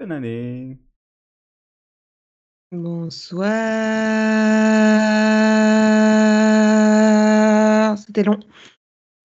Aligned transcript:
Bonne 0.00 0.12
année. 0.12 0.78
Bonsoir. 2.72 3.50
C'était 7.98 8.22
long. 8.22 8.40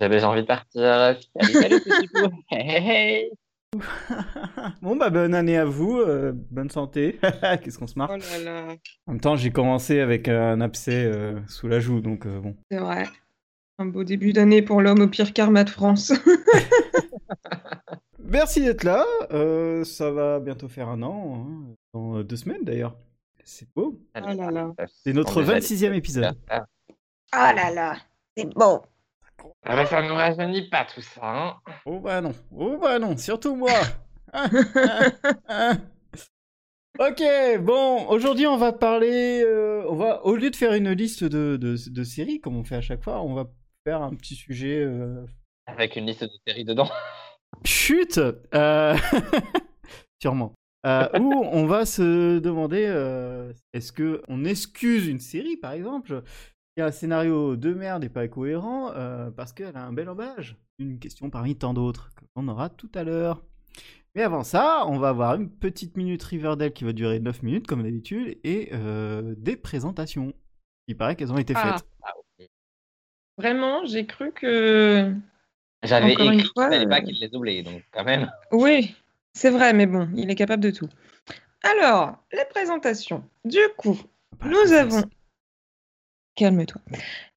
J'avais 0.02 0.22
envie 0.26 0.42
de 0.42 0.48
partir. 0.48 1.16
Petit 1.40 2.10
hey, 2.52 2.90
hey. 2.90 3.32
bon, 4.82 4.98
bah, 4.98 5.10
bonne 5.10 5.34
année 5.34 5.58
à 5.58 5.64
vous. 5.64 5.96
euh, 5.98 6.34
bonne 6.34 6.70
santé. 6.70 7.20
Qu'est-ce 7.64 7.80
qu'on 7.80 7.88
se 7.88 7.98
marre? 7.98 8.10
Oh 8.12 8.18
là 8.18 8.44
là. 8.44 8.76
En 9.08 9.14
même 9.14 9.22
temps, 9.22 9.38
j'ai 9.38 9.52
commencé 9.52 10.02
avec 10.02 10.28
un 10.28 10.60
abcès 10.60 11.06
euh, 11.06 11.40
sous 11.48 11.70
la 11.70 11.80
joue, 11.80 12.02
donc 12.02 12.26
euh, 12.26 12.42
bon. 12.42 12.58
C'est 12.70 12.80
vrai. 12.80 13.06
Un 13.80 13.86
beau 13.86 14.04
début 14.04 14.34
d'année 14.34 14.62
pour 14.62 14.82
l'homme 14.82 15.00
au 15.00 15.08
pire 15.08 15.32
karma 15.32 15.64
de 15.64 15.70
France. 15.70 16.12
Merci 18.36 18.62
d'être 18.62 18.84
là. 18.84 19.06
euh, 19.32 19.86
ça 19.86 20.12
va 20.12 20.42
bientôt 20.42 20.68
faire 20.68 20.90
un 20.90 21.02
an. 21.04 21.46
hein, 21.48 21.74
Dans 21.94 22.18
euh, 22.18 22.24
deux 22.24 22.36
semaines 22.36 22.64
d'ailleurs. 22.66 22.96
C'est 23.46 23.68
beau. 23.74 23.98
Oh 24.14 24.20
là 24.20 24.52
là. 24.52 24.74
C'est 25.04 25.14
notre 25.14 25.42
On 25.42 25.50
est 25.50 25.60
26e 25.60 25.94
épisode. 25.94 26.36
Ah, 26.50 26.66
Oh 27.34 27.56
là 27.56 27.72
là. 27.72 27.96
C'est 28.36 28.54
beau. 28.54 28.82
ah 29.64 29.76
bah, 29.78 29.86
ça 29.86 30.02
ne 30.02 30.10
nous 30.10 30.16
rajeunit 30.16 30.70
pas 30.70 30.86
tout 30.86 31.02
ça. 31.02 31.22
Hein. 31.24 31.56
Oh 31.86 32.00
bah 32.02 32.20
non. 32.20 32.34
Oh 32.52 32.78
bah 32.82 33.00
non. 33.00 33.16
Surtout 33.18 33.56
moi. 33.56 33.72
Ah, 34.38 34.50
ah, 34.76 35.38
ah. 35.48 35.74
Ok, 37.00 37.22
bon, 37.62 38.06
aujourd'hui 38.10 38.48
on 38.48 38.58
va 38.58 38.74
parler, 38.74 39.42
euh, 39.46 39.86
on 39.88 39.96
va, 39.96 40.26
au 40.26 40.36
lieu 40.36 40.50
de 40.50 40.56
faire 40.58 40.74
une 40.74 40.92
liste 40.92 41.24
de, 41.24 41.56
de, 41.56 41.78
de 41.90 42.04
séries 42.04 42.42
comme 42.42 42.58
on 42.58 42.66
fait 42.66 42.76
à 42.76 42.82
chaque 42.82 43.02
fois, 43.02 43.22
on 43.22 43.34
va 43.34 43.46
faire 43.86 44.02
un 44.02 44.14
petit 44.14 44.36
sujet 44.36 44.82
euh, 44.84 45.26
Avec 45.68 45.96
une 45.96 46.06
liste 46.08 46.24
de 46.24 46.30
séries 46.46 46.66
dedans. 46.66 46.90
Chut 47.66 48.20
euh, 48.54 48.96
Sûrement. 50.22 50.54
Euh, 50.86 51.08
où 51.20 51.34
on 51.34 51.66
va 51.66 51.86
se 51.86 52.38
demander 52.38 52.86
euh, 52.88 53.52
est-ce 53.74 53.92
que 53.92 54.22
on 54.28 54.46
excuse 54.46 55.08
une 55.08 55.20
série, 55.20 55.58
par 55.58 55.72
exemple, 55.72 56.22
qui 56.76 56.82
a 56.82 56.86
un 56.86 56.92
scénario 56.92 57.56
de 57.56 57.74
merde 57.74 58.04
et 58.04 58.10
pas 58.10 58.28
cohérent, 58.28 58.92
euh, 58.96 59.32
parce 59.32 59.52
qu'elle 59.52 59.76
a 59.76 59.84
un 59.84 59.94
bel 59.94 60.08
emballage 60.10 60.58
Une 60.78 61.00
question 61.00 61.32
parmi 61.32 61.56
tant 61.56 61.74
d'autres 61.74 62.12
qu'on 62.36 62.48
aura 62.48 62.70
tout 62.70 62.92
à 62.94 63.04
l'heure. 63.04 63.42
Mais 64.14 64.22
avant 64.22 64.44
ça, 64.44 64.84
on 64.88 65.00
va 65.00 65.10
avoir 65.10 65.36
une 65.36 65.50
petite 65.50 65.98
minute 65.98 66.22
Riverdale 66.24 66.72
qui 66.72 66.84
va 66.84 66.94
durer 66.94 67.20
9 67.20 67.42
minutes, 67.44 67.68
comme 67.68 67.82
d'habitude, 67.84 68.38
et 68.44 68.70
euh, 68.74 69.34
des 69.38 69.58
présentations. 69.58 70.34
Il 70.88 70.96
paraît 70.96 71.16
qu'elles 71.16 71.34
ont 71.34 71.38
été 71.38 71.54
Ah. 71.58 71.74
faites. 71.78 71.88
Ah. 72.04 72.14
Vraiment, 73.40 73.86
j'ai 73.86 74.06
cru 74.06 74.32
que. 74.32 75.14
J'avais 75.86 76.14
écrit, 76.14 76.44
fois, 76.54 76.70
je 76.70 76.76
savais 76.76 76.88
pas 76.88 76.98
euh, 76.98 77.02
qu'il 77.02 77.20
les 77.20 77.36
oubliait, 77.36 77.64
donc 77.64 77.84
quand 77.92 78.04
même. 78.04 78.32
Oui, 78.52 78.96
c'est 79.34 79.50
vrai, 79.50 79.74
mais 79.74 79.86
bon, 79.86 80.10
il 80.16 80.30
est 80.30 80.36
capable 80.36 80.64
de 80.64 80.72
tout. 80.72 80.90
Alors, 81.64 82.18
les 82.32 82.46
présentations. 82.50 83.24
Du 83.44 83.60
coup, 83.78 84.00
nous 84.46 84.74
avons. 84.74 85.04
Calme-toi. 86.36 86.82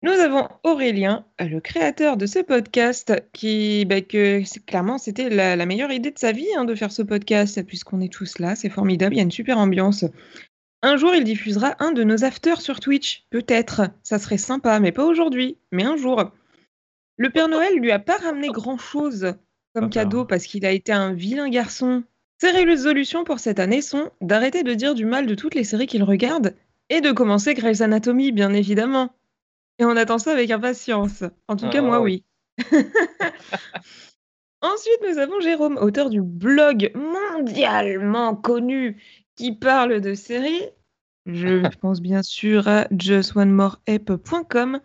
Nous 0.03 0.11
avons 0.11 0.49
Aurélien, 0.65 1.25
le 1.39 1.61
créateur 1.61 2.17
de 2.17 2.27
ce 2.27 2.41
podcast, 2.41 3.13
qui, 3.33 3.85
bah, 3.85 4.01
que 4.01 4.43
clairement, 4.67 4.99
c'était 4.99 5.31
la, 5.31 5.55
la 5.55 5.67
meilleure 5.67 5.93
idée 5.93 6.11
de 6.11 6.19
sa 6.19 6.33
vie 6.33 6.49
hein, 6.57 6.65
de 6.65 6.75
faire 6.75 6.91
ce 6.91 7.03
podcast, 7.03 7.62
puisqu'on 7.62 8.01
est 8.01 8.12
tous 8.12 8.41
là, 8.41 8.57
c'est 8.57 8.71
formidable, 8.71 9.15
il 9.15 9.19
y 9.19 9.21
a 9.21 9.25
une 9.25 9.31
super 9.31 9.59
ambiance. 9.59 10.05
Un 10.83 10.97
jour, 10.97 11.15
il 11.15 11.25
diffusera 11.25 11.75
un 11.81 11.93
de 11.93 12.05
nos 12.05 12.25
afters 12.25 12.61
sur 12.61 12.81
Twitch, 12.81 13.25
peut-être. 13.31 13.91
Ça 14.03 14.19
serait 14.19 14.39
sympa, 14.39 14.79
mais 14.79 14.93
pas 14.93 15.05
aujourd'hui, 15.05 15.59
mais 15.73 15.85
un 15.85 15.97
jour. 15.97 16.31
Le 17.19 17.31
Père 17.31 17.49
Noël 17.49 17.75
lui 17.75 17.91
a 17.91 17.99
pas 17.99 18.17
ramené 18.17 18.49
grand-chose 18.49 19.35
comme 19.75 19.91
cadeau 19.91 20.25
parce 20.25 20.45
qu'il 20.45 20.65
a 20.65 20.71
été 20.71 20.93
un 20.93 21.13
vilain 21.13 21.49
garçon. 21.51 22.05
Ses 22.41 22.51
résolutions 22.51 23.25
pour 23.25 23.41
cette 23.41 23.59
année 23.59 23.83
sont 23.83 24.11
d'arrêter 24.21 24.63
de 24.63 24.73
dire 24.75 24.95
du 24.95 25.05
mal 25.05 25.27
de 25.27 25.35
toutes 25.35 25.55
les 25.57 25.65
séries 25.65 25.87
qu'il 25.89 26.05
regarde 26.05 26.55
et 26.89 27.01
de 27.01 27.11
commencer 27.13 27.55
Grey's 27.55 27.81
Anatomy, 27.81 28.33
bien 28.33 28.55
évidemment. 28.55 29.13
Et 29.81 29.85
on 29.85 29.97
attend 29.97 30.19
ça 30.19 30.33
avec 30.33 30.51
impatience. 30.51 31.25
En 31.49 31.57
tout 31.57 31.69
cas, 31.69 31.83
moi, 31.83 32.01
Oh. 32.01 32.05
oui. 32.05 32.25
Ensuite, 34.61 35.01
nous 35.09 35.19
avons 35.19 35.41
Jérôme, 35.41 35.77
auteur 35.78 36.11
du 36.11 36.21
blog 36.21 36.91
mondialement 36.95 38.34
connu 38.34 39.01
qui 39.37 39.53
parle 39.53 40.01
de 40.01 40.15
séries. 40.15 40.65
Je 41.27 41.69
pense 41.81 42.01
bien 42.01 42.23
sûr 42.23 42.67
à 42.67 42.87
justonemoreapp.com 42.91 44.81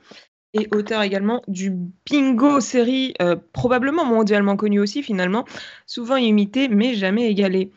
et 0.54 0.68
auteur 0.74 1.02
également 1.02 1.42
du 1.48 1.72
bingo 2.10 2.60
série, 2.60 3.14
euh, 3.22 3.36
probablement 3.54 4.06
mondialement 4.06 4.56
connu 4.56 4.80
aussi 4.80 5.04
finalement, 5.04 5.46
souvent 5.86 6.16
imité 6.18 6.68
mais 6.68 6.94
jamais 6.94 7.30
égalé. 7.30 7.72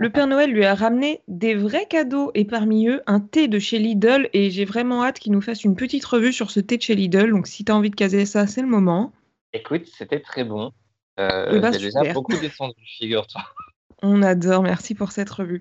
Le 0.00 0.10
Père 0.10 0.28
Noël 0.28 0.52
lui 0.52 0.64
a 0.64 0.74
ramené 0.76 1.22
des 1.26 1.56
vrais 1.56 1.86
cadeaux 1.86 2.30
et 2.34 2.44
parmi 2.44 2.86
eux 2.86 3.02
un 3.06 3.18
thé 3.18 3.48
de 3.48 3.58
chez 3.58 3.80
Lidl 3.80 4.28
et 4.32 4.48
j'ai 4.50 4.64
vraiment 4.64 5.02
hâte 5.04 5.18
qu'il 5.18 5.32
nous 5.32 5.40
fasse 5.40 5.64
une 5.64 5.74
petite 5.74 6.04
revue 6.04 6.32
sur 6.32 6.52
ce 6.52 6.60
thé 6.60 6.76
de 6.76 6.82
chez 6.82 6.94
Lidl. 6.94 7.30
Donc 7.30 7.48
si 7.48 7.64
tu 7.64 7.72
as 7.72 7.76
envie 7.76 7.90
de 7.90 7.96
caser 7.96 8.24
ça, 8.24 8.46
c'est 8.46 8.62
le 8.62 8.68
moment. 8.68 9.12
Écoute, 9.52 9.86
c'était 9.86 10.20
très 10.20 10.44
bon. 10.44 10.72
Euh, 11.18 11.50
Eh 11.56 11.58
ben, 11.58 11.72
J'ai 11.72 11.86
déjà 11.86 11.98
super. 12.00 12.14
beaucoup 12.14 12.36
descendu, 12.40 12.80
figure-toi. 12.98 13.42
On 14.02 14.22
adore, 14.22 14.62
merci 14.62 14.94
pour 14.94 15.10
cette 15.10 15.30
revue. 15.30 15.60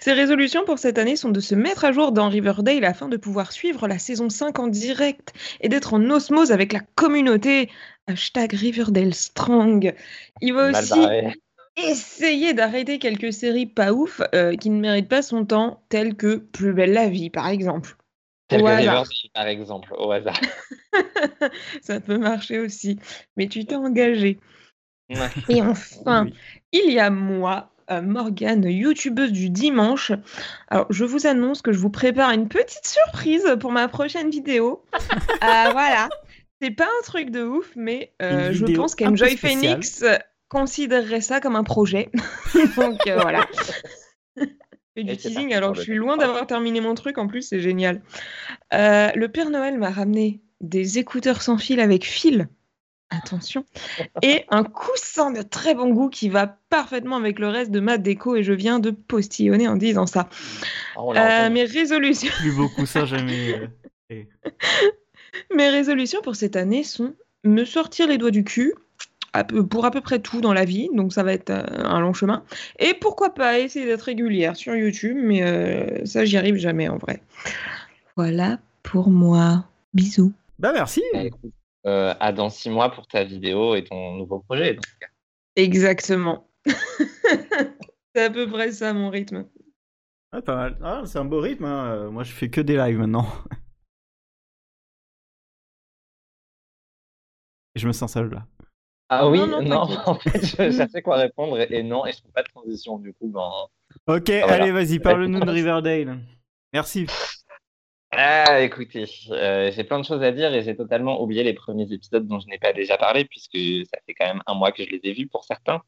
Ses 0.00 0.12
résolutions 0.12 0.64
pour 0.64 0.78
cette 0.80 0.98
année 0.98 1.14
sont 1.14 1.28
de 1.30 1.38
se 1.38 1.54
mettre 1.54 1.84
à 1.84 1.92
jour 1.92 2.10
dans 2.10 2.28
Riverdale 2.28 2.84
afin 2.84 3.08
de 3.08 3.16
pouvoir 3.16 3.52
suivre 3.52 3.86
la 3.86 3.98
saison 4.00 4.28
5 4.28 4.58
en 4.58 4.66
direct 4.66 5.32
et 5.60 5.68
d'être 5.68 5.94
en 5.94 6.10
osmose 6.10 6.50
avec 6.50 6.72
la 6.72 6.80
communauté. 6.96 7.70
Hashtag 8.08 8.52
Riverdale 8.54 9.14
Strong. 9.14 9.94
Il 10.40 10.52
va 10.54 10.70
Mal 10.72 10.82
aussi 10.82 10.98
barré. 10.98 11.34
essayer 11.76 12.54
d'arrêter 12.54 12.98
quelques 12.98 13.32
séries 13.32 13.66
pas 13.66 13.92
ouf 13.92 14.20
euh, 14.34 14.56
qui 14.56 14.70
ne 14.70 14.80
méritent 14.80 15.08
pas 15.08 15.22
son 15.22 15.44
temps, 15.44 15.84
telles 15.88 16.16
que 16.16 16.36
Plus 16.36 16.72
belle 16.72 16.92
la 16.92 17.08
vie, 17.08 17.30
par 17.30 17.46
exemple. 17.48 17.96
Tel 18.48 18.62
Au 18.62 18.64
que 18.64 18.70
hasard. 18.70 18.78
Riverdale, 19.04 19.06
par 19.34 19.46
exemple, 19.46 19.94
au 19.96 20.10
hasard. 20.10 20.40
Ça 21.82 22.00
peut 22.00 22.18
marcher 22.18 22.58
aussi, 22.58 22.98
mais 23.36 23.46
tu 23.48 23.64
t'es 23.64 23.74
engagé. 23.76 24.38
Ouais. 25.10 25.30
Et 25.48 25.62
enfin, 25.62 26.24
Oui. 26.24 26.34
il 26.72 26.92
y 26.92 26.98
a 26.98 27.10
moi, 27.10 27.72
Morgane, 27.90 28.64
youtubeuse 28.64 29.32
du 29.32 29.50
dimanche. 29.50 30.12
Alors, 30.68 30.86
je 30.90 31.04
vous 31.04 31.26
annonce 31.26 31.62
que 31.62 31.72
je 31.72 31.78
vous 31.78 31.90
prépare 31.90 32.30
une 32.30 32.48
petite 32.48 32.86
surprise 32.86 33.56
pour 33.60 33.72
ma 33.72 33.88
prochaine 33.88 34.30
vidéo. 34.30 34.82
Euh, 35.42 35.70
voilà. 35.70 36.08
C'est 36.60 36.70
pas 36.70 36.84
un 36.84 37.02
truc 37.04 37.30
de 37.30 37.42
ouf, 37.42 37.70
mais 37.76 38.12
euh, 38.22 38.52
je 38.52 38.64
pense 38.74 38.94
qu'Enjoy. 38.94 39.36
Phoenix 39.36 40.02
euh, 40.02 40.16
considérerait 40.48 41.20
ça 41.20 41.40
comme 41.40 41.56
un 41.56 41.64
projet. 41.64 42.10
Donc 42.76 43.06
euh, 43.06 43.18
voilà. 43.20 43.46
Et 44.98 45.04
du 45.04 45.14
teasing, 45.16 45.52
alors 45.52 45.74
je 45.74 45.82
suis 45.82 45.94
loin 45.94 46.16
d'avoir 46.16 46.46
terminé 46.46 46.80
mon 46.80 46.94
truc, 46.94 47.18
en 47.18 47.26
plus 47.26 47.42
c'est 47.42 47.60
génial. 47.60 48.00
Euh, 48.72 49.10
le 49.14 49.28
Père 49.28 49.50
Noël 49.50 49.78
m'a 49.78 49.90
ramené 49.90 50.40
des 50.62 50.98
écouteurs 50.98 51.42
sans 51.42 51.58
fil 51.58 51.80
avec 51.80 52.06
fil. 52.06 52.48
Attention. 53.10 53.64
Et 54.22 54.44
un 54.50 54.64
coussin 54.64 55.30
de 55.30 55.42
très 55.42 55.74
bon 55.74 55.90
goût 55.90 56.08
qui 56.08 56.28
va 56.28 56.46
parfaitement 56.70 57.16
avec 57.16 57.38
le 57.38 57.48
reste 57.48 57.70
de 57.70 57.78
ma 57.80 57.98
déco 57.98 58.34
et 58.36 58.42
je 58.42 58.52
viens 58.52 58.78
de 58.80 58.90
postillonner 58.90 59.68
en 59.68 59.76
disant 59.76 60.06
ça. 60.06 60.28
Oh, 60.96 61.12
l'a 61.12 61.46
Euh, 61.46 61.50
mes 61.50 61.64
résolutions. 61.64 62.32
Plus 62.38 62.52
beaucoup 62.56 62.84
ça 62.86 63.04
jamais. 63.04 63.54
euh, 63.54 63.66
et- 64.10 64.28
Mes 65.54 65.68
résolutions 65.68 66.20
pour 66.22 66.34
cette 66.34 66.56
année 66.56 66.82
sont 66.82 67.14
me 67.44 67.64
sortir 67.64 68.08
les 68.08 68.18
doigts 68.18 68.30
du 68.30 68.42
cul 68.44 68.74
pour 69.68 69.84
à 69.84 69.90
peu 69.90 70.00
près 70.00 70.18
tout 70.18 70.40
dans 70.40 70.54
la 70.54 70.64
vie, 70.64 70.88
donc 70.94 71.12
ça 71.12 71.22
va 71.22 71.34
être 71.34 71.50
euh, 71.50 71.62
un 71.84 72.00
long 72.00 72.14
chemin. 72.14 72.42
Et 72.78 72.94
pourquoi 72.94 73.34
pas 73.34 73.58
essayer 73.58 73.84
d'être 73.84 74.00
régulière 74.02 74.56
sur 74.56 74.74
YouTube, 74.74 75.16
mais 75.20 75.42
euh, 75.42 76.04
ça 76.06 76.24
j'y 76.24 76.38
arrive 76.38 76.56
jamais 76.56 76.88
en 76.88 76.96
vrai. 76.96 77.22
Voilà 78.16 78.58
pour 78.82 79.10
moi. 79.10 79.66
Bisous. 79.92 80.32
Bah 80.58 80.72
merci. 80.74 81.02
Euh, 81.86 82.14
à 82.18 82.32
dans 82.32 82.50
six 82.50 82.68
mois 82.70 82.90
pour 82.90 83.06
ta 83.06 83.22
vidéo 83.24 83.74
et 83.76 83.84
ton 83.84 84.14
nouveau 84.16 84.40
projet. 84.40 84.76
Exactement. 85.54 86.48
C'est 88.14 88.24
à 88.24 88.30
peu 88.30 88.48
près 88.48 88.72
ça 88.72 88.92
mon 88.92 89.08
rythme. 89.10 89.46
Ah, 90.32 90.42
pas 90.42 90.56
mal. 90.56 90.78
Ah, 90.82 91.02
c'est 91.06 91.18
un 91.18 91.24
beau 91.24 91.40
rythme. 91.40 91.64
hein. 91.64 91.86
Euh, 91.92 92.10
Moi, 92.10 92.24
je 92.24 92.32
fais 92.32 92.50
que 92.50 92.60
des 92.60 92.76
lives 92.76 92.98
maintenant. 92.98 93.26
Et 97.74 97.78
je 97.78 97.86
me 97.86 97.92
sens 97.92 98.12
seul 98.12 98.30
là. 98.30 98.46
Ah 99.08 99.28
oui, 99.28 99.38
Non, 99.38 99.46
non, 99.46 99.62
non, 99.62 99.98
en 100.06 100.14
fait, 100.18 100.44
je 100.44 100.72
cherchais 100.76 101.02
quoi 101.02 101.16
répondre 101.16 101.60
et, 101.60 101.68
et 101.70 101.82
non, 101.84 102.04
et 102.06 102.12
je 102.12 102.18
trouve 102.18 102.32
pas 102.32 102.42
de 102.42 102.48
transition 102.48 102.98
du 102.98 103.12
coup. 103.14 103.28
Ben... 103.28 103.48
Ok, 104.08 104.30
Ah, 104.30 104.46
voilà. 104.46 104.64
allez, 104.64 104.72
vas-y, 104.72 104.98
parle-nous 104.98 105.40
de 105.40 105.50
Riverdale. 105.50 106.18
Merci. 106.72 107.06
Ah, 108.18 108.60
écoutez, 108.62 109.04
euh, 109.30 109.70
j'ai 109.72 109.84
plein 109.84 109.98
de 110.00 110.04
choses 110.04 110.22
à 110.22 110.32
dire 110.32 110.54
et 110.54 110.62
j'ai 110.62 110.74
totalement 110.74 111.20
oublié 111.22 111.42
les 111.44 111.52
premiers 111.52 111.90
épisodes 111.92 112.26
dont 112.26 112.40
je 112.40 112.46
n'ai 112.46 112.58
pas 112.58 112.72
déjà 112.72 112.96
parlé 112.96 113.24
puisque 113.26 113.58
ça 113.90 113.98
fait 114.06 114.14
quand 114.14 114.26
même 114.26 114.42
un 114.46 114.54
mois 114.54 114.72
que 114.72 114.82
je 114.84 114.88
les 114.88 115.00
ai 115.04 115.12
vus 115.12 115.26
pour 115.26 115.44
certains. 115.44 115.82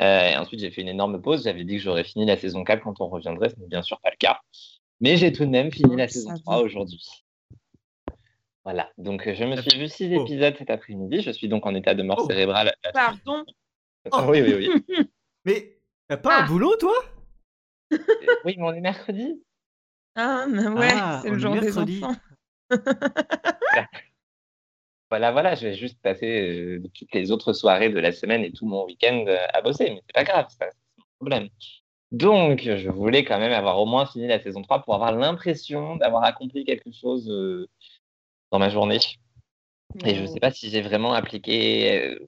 Euh, 0.00 0.30
et 0.30 0.36
ensuite, 0.36 0.60
j'ai 0.60 0.70
fait 0.70 0.80
une 0.80 0.88
énorme 0.88 1.20
pause. 1.20 1.44
J'avais 1.44 1.64
dit 1.64 1.76
que 1.76 1.82
j'aurais 1.82 2.04
fini 2.04 2.24
la 2.24 2.36
saison 2.38 2.64
4 2.64 2.82
quand 2.82 3.00
on 3.00 3.08
reviendrait. 3.08 3.50
Ce 3.50 3.56
n'est 3.60 3.66
bien 3.66 3.82
sûr 3.82 4.00
pas 4.00 4.10
le 4.10 4.16
cas. 4.16 4.40
Mais 5.00 5.16
j'ai 5.18 5.32
tout 5.32 5.44
de 5.44 5.50
même 5.50 5.70
fini 5.70 5.96
la 5.96 6.04
Oh, 6.04 6.08
saison 6.08 6.30
ça 6.30 6.38
3 6.42 6.56
va. 6.56 6.62
aujourd'hui. 6.62 7.02
Voilà. 8.64 8.90
Donc, 8.96 9.26
euh, 9.28 9.34
je 9.34 9.44
me 9.44 9.56
suis 9.56 9.78
vu 9.78 9.88
six 9.88 10.10
Oh. 10.16 10.22
épisodes 10.22 10.54
cet 10.56 10.70
après-midi. 10.70 11.20
Je 11.20 11.30
suis 11.30 11.48
donc 11.48 11.66
en 11.66 11.74
état 11.74 11.94
de 11.94 12.02
mort 12.02 12.20
Oh. 12.22 12.26
cérébrale. 12.26 12.74
Pardon. 12.94 13.44
Ah, 14.10 14.26
oui, 14.30 14.40
oui, 14.40 14.54
oui. 14.56 14.70
Mais 15.44 15.76
t'as 16.08 16.16
pas 16.16 16.40
un 16.40 16.44
Ah. 16.44 16.46
boulot, 16.48 16.74
toi? 16.76 16.94
Oui, 18.44 18.54
mais 18.56 18.62
on 18.64 18.72
est 18.72 18.80
mercredi. 18.80 19.42
Ah, 20.16 20.46
mais 20.48 20.66
ouais, 20.68 20.88
Ah, 20.92 21.20
c'est 21.22 21.28
on 21.28 21.32
le 21.32 21.38
est 21.38 21.40
jour 21.40 21.54
des 21.54 21.60
mercredi. 21.60 22.04
enfants. 22.04 22.16
Voilà, 25.10 25.30
voilà, 25.32 25.54
je 25.54 25.68
vais 25.68 25.74
juste 25.74 26.00
passer 26.02 26.78
euh, 26.80 26.82
toutes 26.94 27.12
les 27.14 27.30
autres 27.30 27.52
soirées 27.52 27.90
de 27.90 28.00
la 28.00 28.10
semaine 28.10 28.42
et 28.42 28.50
tout 28.52 28.66
mon 28.66 28.84
week-end 28.84 29.24
euh, 29.28 29.36
à 29.52 29.60
bosser, 29.60 29.90
mais 29.90 30.00
c'est 30.06 30.14
pas 30.14 30.24
grave, 30.24 30.46
ça, 30.48 30.56
c'est 30.58 30.96
pas 30.96 31.02
un 31.02 31.04
problème. 31.18 31.48
Donc, 32.10 32.62
je 32.62 32.88
voulais 32.88 33.24
quand 33.24 33.38
même 33.38 33.52
avoir 33.52 33.78
au 33.80 33.86
moins 33.86 34.06
fini 34.06 34.26
la 34.26 34.40
saison 34.40 34.62
3 34.62 34.82
pour 34.82 34.94
avoir 34.94 35.12
l'impression 35.12 35.96
d'avoir 35.96 36.24
accompli 36.24 36.64
quelque 36.64 36.90
chose 36.90 37.28
euh, 37.30 37.68
dans 38.50 38.58
ma 38.58 38.70
journée. 38.70 38.98
Et 40.04 40.14
je 40.16 40.22
ne 40.22 40.26
sais 40.26 40.40
pas 40.40 40.50
si 40.50 40.70
j'ai 40.70 40.80
vraiment 40.80 41.12
appliqué, 41.12 42.02
euh, 42.08 42.18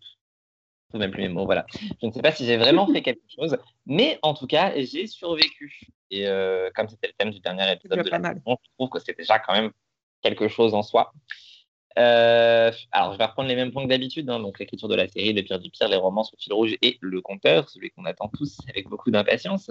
je 0.92 0.98
même 0.98 1.10
plus 1.10 1.22
mes 1.22 1.28
mots, 1.28 1.44
voilà. 1.44 1.66
Je 2.00 2.06
ne 2.06 2.12
sais 2.12 2.22
pas 2.22 2.32
si 2.32 2.46
j'ai 2.46 2.56
vraiment 2.56 2.86
fait 2.86 3.02
quelque 3.02 3.22
chose, 3.34 3.58
mais 3.86 4.18
en 4.22 4.34
tout 4.34 4.46
cas, 4.46 4.72
j'ai 4.76 5.06
survécu. 5.06 5.80
Et 6.10 6.26
euh, 6.26 6.70
comme 6.74 6.88
c'était 6.88 7.08
le 7.08 7.12
thème 7.18 7.30
du 7.30 7.40
dernier 7.40 7.72
épisode 7.72 8.04
de 8.04 8.10
la 8.10 8.18
saison, 8.18 8.56
je 8.62 8.70
trouve 8.78 8.90
que 8.90 8.98
c'est 9.00 9.16
déjà 9.16 9.38
quand 9.38 9.52
même 9.52 9.72
quelque 10.22 10.48
chose 10.48 10.74
en 10.74 10.82
soi. 10.82 11.12
Euh, 11.98 12.70
alors, 12.92 13.14
je 13.14 13.18
vais 13.18 13.24
reprendre 13.24 13.48
les 13.48 13.56
mêmes 13.56 13.72
points 13.72 13.84
que 13.84 13.88
d'habitude, 13.88 14.28
hein, 14.28 14.38
donc 14.38 14.58
l'écriture 14.58 14.88
de 14.88 14.94
la 14.94 15.08
série, 15.08 15.32
le 15.32 15.42
pire 15.42 15.58
du 15.58 15.70
pire, 15.70 15.88
les 15.88 15.96
romances 15.96 16.32
au 16.32 16.36
fil 16.38 16.52
rouge 16.52 16.76
et 16.82 16.98
le 17.00 17.22
compteur, 17.22 17.70
celui 17.70 17.90
qu'on 17.90 18.04
attend 18.04 18.28
tous 18.28 18.58
avec 18.68 18.88
beaucoup 18.88 19.10
d'impatience. 19.10 19.70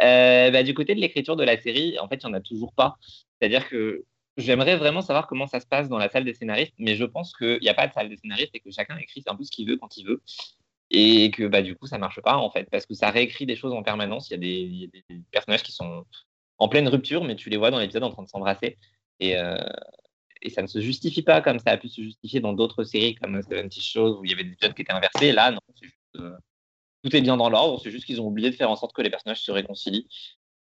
Euh, 0.00 0.50
bah, 0.50 0.62
du 0.62 0.74
côté 0.74 0.94
de 0.94 1.00
l'écriture 1.00 1.36
de 1.36 1.44
la 1.44 1.60
série, 1.60 1.98
en 2.00 2.08
fait, 2.08 2.16
il 2.16 2.26
n'y 2.26 2.32
en 2.32 2.34
a 2.34 2.40
toujours 2.40 2.72
pas. 2.72 2.98
C'est-à-dire 3.40 3.68
que 3.68 4.04
j'aimerais 4.40 4.76
vraiment 4.76 5.02
savoir 5.02 5.26
comment 5.26 5.46
ça 5.46 5.60
se 5.60 5.66
passe 5.66 5.88
dans 5.88 5.98
la 5.98 6.08
salle 6.08 6.24
des 6.24 6.34
scénaristes, 6.34 6.74
mais 6.78 6.96
je 6.96 7.04
pense 7.04 7.32
qu'il 7.36 7.60
n'y 7.60 7.68
a 7.68 7.74
pas 7.74 7.86
de 7.86 7.92
salle 7.92 8.08
des 8.08 8.16
scénaristes 8.16 8.50
et 8.54 8.60
que 8.60 8.70
chacun 8.70 8.96
écrit 8.96 9.22
un 9.26 9.36
peu 9.36 9.44
ce 9.44 9.50
qu'il 9.50 9.68
veut 9.68 9.76
quand 9.76 9.96
il 9.96 10.06
veut. 10.06 10.22
Et 10.90 11.30
que 11.30 11.46
bah, 11.46 11.62
du 11.62 11.76
coup, 11.76 11.86
ça 11.86 11.98
marche 11.98 12.20
pas, 12.20 12.36
en 12.36 12.50
fait, 12.50 12.68
parce 12.70 12.84
que 12.84 12.94
ça 12.94 13.10
réécrit 13.10 13.46
des 13.46 13.54
choses 13.54 13.72
en 13.72 13.82
permanence. 13.82 14.28
Il 14.30 14.32
y 14.32 14.34
a 14.34 14.88
des, 14.88 15.22
personnages 15.30 15.62
qui 15.62 15.72
sont 15.72 16.04
en 16.58 16.68
pleine 16.68 16.88
rupture, 16.88 17.24
mais 17.24 17.36
tu 17.36 17.48
les 17.48 17.56
vois 17.56 17.70
dans 17.70 17.78
l'épisode 17.78 18.02
en 18.02 18.10
train 18.10 18.24
de 18.24 18.28
s'embrasser. 18.28 18.76
Et, 19.20 19.36
euh, 19.36 19.56
ça 20.48 20.62
ne 20.62 20.66
se 20.66 20.80
justifie 20.80 21.22
pas 21.22 21.42
comme 21.42 21.58
ça 21.58 21.70
a 21.72 21.76
pu 21.76 21.88
se 21.88 22.00
justifier 22.00 22.40
dans 22.40 22.54
d'autres 22.54 22.82
séries 22.82 23.14
comme 23.14 23.42
Seventy 23.42 23.82
Shows 23.82 24.18
où 24.18 24.24
il 24.24 24.30
y 24.30 24.34
avait 24.34 24.44
des 24.44 24.52
épisodes 24.52 24.74
qui 24.74 24.82
étaient 24.82 24.92
inversés. 24.92 25.32
Là, 25.32 25.50
non, 25.52 25.60
c'est 25.76 25.84
juste, 25.84 25.98
euh, 26.16 26.32
tout 27.04 27.14
est 27.14 27.20
bien 27.20 27.36
dans 27.36 27.50
l'ordre. 27.50 27.80
C'est 27.82 27.90
juste 27.90 28.06
qu'ils 28.06 28.20
ont 28.20 28.26
oublié 28.26 28.50
de 28.50 28.56
faire 28.56 28.70
en 28.70 28.76
sorte 28.76 28.94
que 28.94 29.02
les 29.02 29.10
personnages 29.10 29.42
se 29.42 29.52
réconcilient. 29.52 30.08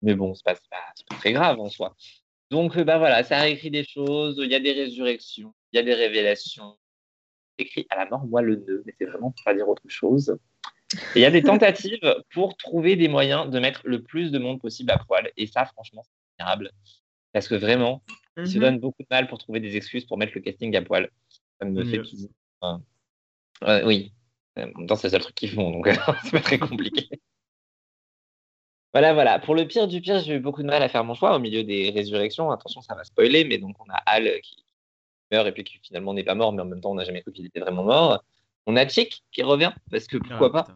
Mais 0.01 0.15
bon, 0.15 0.33
c'est 0.33 0.43
pas, 0.43 0.55
pas 0.55 1.15
très 1.17 1.33
grave 1.33 1.59
en 1.59 1.69
soi. 1.69 1.95
Donc, 2.49 2.77
euh, 2.77 2.83
bah 2.83 2.97
voilà, 2.97 3.23
ça 3.23 3.39
réécrit 3.39 3.71
des 3.71 3.83
choses. 3.85 4.39
Il 4.43 4.49
y 4.51 4.55
a 4.55 4.59
des 4.59 4.71
résurrections, 4.71 5.53
il 5.71 5.77
y 5.77 5.79
a 5.79 5.83
des 5.83 5.93
révélations. 5.93 6.77
C'est 7.57 7.65
écrit 7.65 7.85
à 7.89 7.95
la 7.97 8.09
mort, 8.09 8.25
moi 8.25 8.41
le 8.41 8.55
nœud, 8.55 8.83
mais 8.85 8.93
c'est 8.97 9.05
vraiment 9.05 9.31
pour 9.31 9.43
pas 9.43 9.53
dire 9.53 9.67
autre 9.69 9.83
chose. 9.87 10.37
Et 11.15 11.19
il 11.19 11.21
y 11.21 11.25
a 11.25 11.31
des 11.31 11.43
tentatives 11.43 12.15
pour 12.31 12.57
trouver 12.57 12.95
des 12.95 13.07
moyens 13.07 13.49
de 13.49 13.59
mettre 13.59 13.81
le 13.85 14.01
plus 14.01 14.31
de 14.31 14.39
monde 14.39 14.59
possible 14.59 14.91
à 14.91 14.97
poil. 14.97 15.29
Et 15.37 15.45
ça, 15.45 15.65
franchement, 15.65 16.03
c'est 16.03 16.41
admirable. 16.43 16.71
Parce 17.33 17.47
que 17.47 17.55
vraiment, 17.55 18.01
ils 18.37 18.47
se 18.47 18.55
Mhm. 18.57 18.61
donnent 18.61 18.79
beaucoup 18.79 19.03
de 19.03 19.07
mal 19.11 19.27
pour 19.27 19.37
trouver 19.37 19.59
des 19.59 19.75
excuses 19.75 20.05
pour 20.05 20.17
mettre 20.17 20.31
le 20.33 20.41
casting 20.41 20.75
à 20.75 20.81
poil. 20.81 21.09
Ça 21.59 21.65
me 21.67 21.83
fait 21.83 21.99
plaisir. 21.99 22.29
Euh, 22.63 23.85
oui, 23.85 24.13
Euh, 24.57 24.63
en 24.75 24.79
même 24.79 24.87
temps, 24.87 24.95
c'est 24.95 25.07
le 25.07 25.11
seul 25.11 25.21
truc 25.21 25.35
qu'ils 25.35 25.51
font, 25.51 25.69
donc 25.71 25.87
c'est 26.23 26.31
pas 26.31 26.39
très 26.41 26.57
compliqué. 26.57 27.07
Voilà, 28.93 29.13
voilà. 29.13 29.39
Pour 29.39 29.53
le 29.55 29.67
pire 29.67 29.87
du 29.87 30.01
pire, 30.01 30.19
j'ai 30.19 30.35
eu 30.35 30.39
beaucoup 30.39 30.61
de 30.63 30.67
mal 30.67 30.81
à 30.81 30.89
faire 30.89 31.03
mon 31.03 31.13
choix 31.13 31.35
au 31.35 31.39
milieu 31.39 31.63
des 31.63 31.91
résurrections. 31.91 32.49
Attention, 32.51 32.81
ça 32.81 32.95
va 32.95 33.03
spoiler, 33.03 33.43
mais 33.45 33.57
donc 33.59 33.75
on 33.79 33.89
a 33.91 33.97
Hal 34.05 34.39
qui 34.41 34.57
meurt 35.31 35.47
et 35.47 35.51
puis 35.51 35.63
qui 35.63 35.79
finalement 35.83 36.13
n'est 36.13 36.23
pas 36.23 36.33
mort, 36.35 36.51
mais 36.53 36.61
en 36.61 36.65
même 36.65 36.81
temps, 36.81 36.91
on 36.91 36.95
n'a 36.95 37.03
jamais 37.03 37.21
cru 37.21 37.31
qu'il 37.31 37.45
était 37.45 37.59
vraiment 37.59 37.83
mort. 37.83 38.23
On 38.65 38.75
a 38.75 38.87
Chick 38.87 39.23
qui 39.31 39.43
revient, 39.43 39.71
parce 39.91 40.07
que 40.07 40.17
pourquoi 40.17 40.47
Ah, 40.47 40.51
pas? 40.51 40.63
putain. 40.63 40.75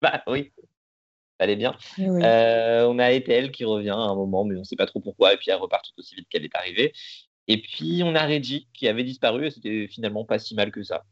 Bah 0.00 0.22
oui, 0.26 0.52
ça 0.56 1.44
allait 1.44 1.56
bien. 1.56 1.76
Eh 1.98 2.08
oui. 2.10 2.22
Euh, 2.24 2.86
on 2.88 2.98
a 2.98 3.12
Ethel 3.12 3.52
qui 3.52 3.64
revient 3.64 3.90
à 3.90 3.94
un 3.96 4.14
moment, 4.14 4.44
mais 4.44 4.56
on 4.56 4.60
ne 4.60 4.64
sait 4.64 4.76
pas 4.76 4.86
trop 4.86 5.00
pourquoi, 5.00 5.34
et 5.34 5.36
puis 5.36 5.50
elle 5.50 5.56
repart 5.56 5.84
tout 5.84 5.92
aussi 5.98 6.14
vite 6.14 6.28
qu'elle 6.30 6.44
est 6.44 6.54
arrivée. 6.56 6.92
Et 7.46 7.60
puis 7.60 8.00
on 8.04 8.14
a 8.14 8.24
Reggie 8.26 8.68
qui 8.72 8.88
avait 8.88 9.04
disparu, 9.04 9.46
et 9.46 9.50
c'était 9.50 9.86
finalement 9.86 10.24
pas 10.24 10.38
si 10.38 10.54
mal 10.54 10.70
que 10.72 10.82
ça. 10.82 11.04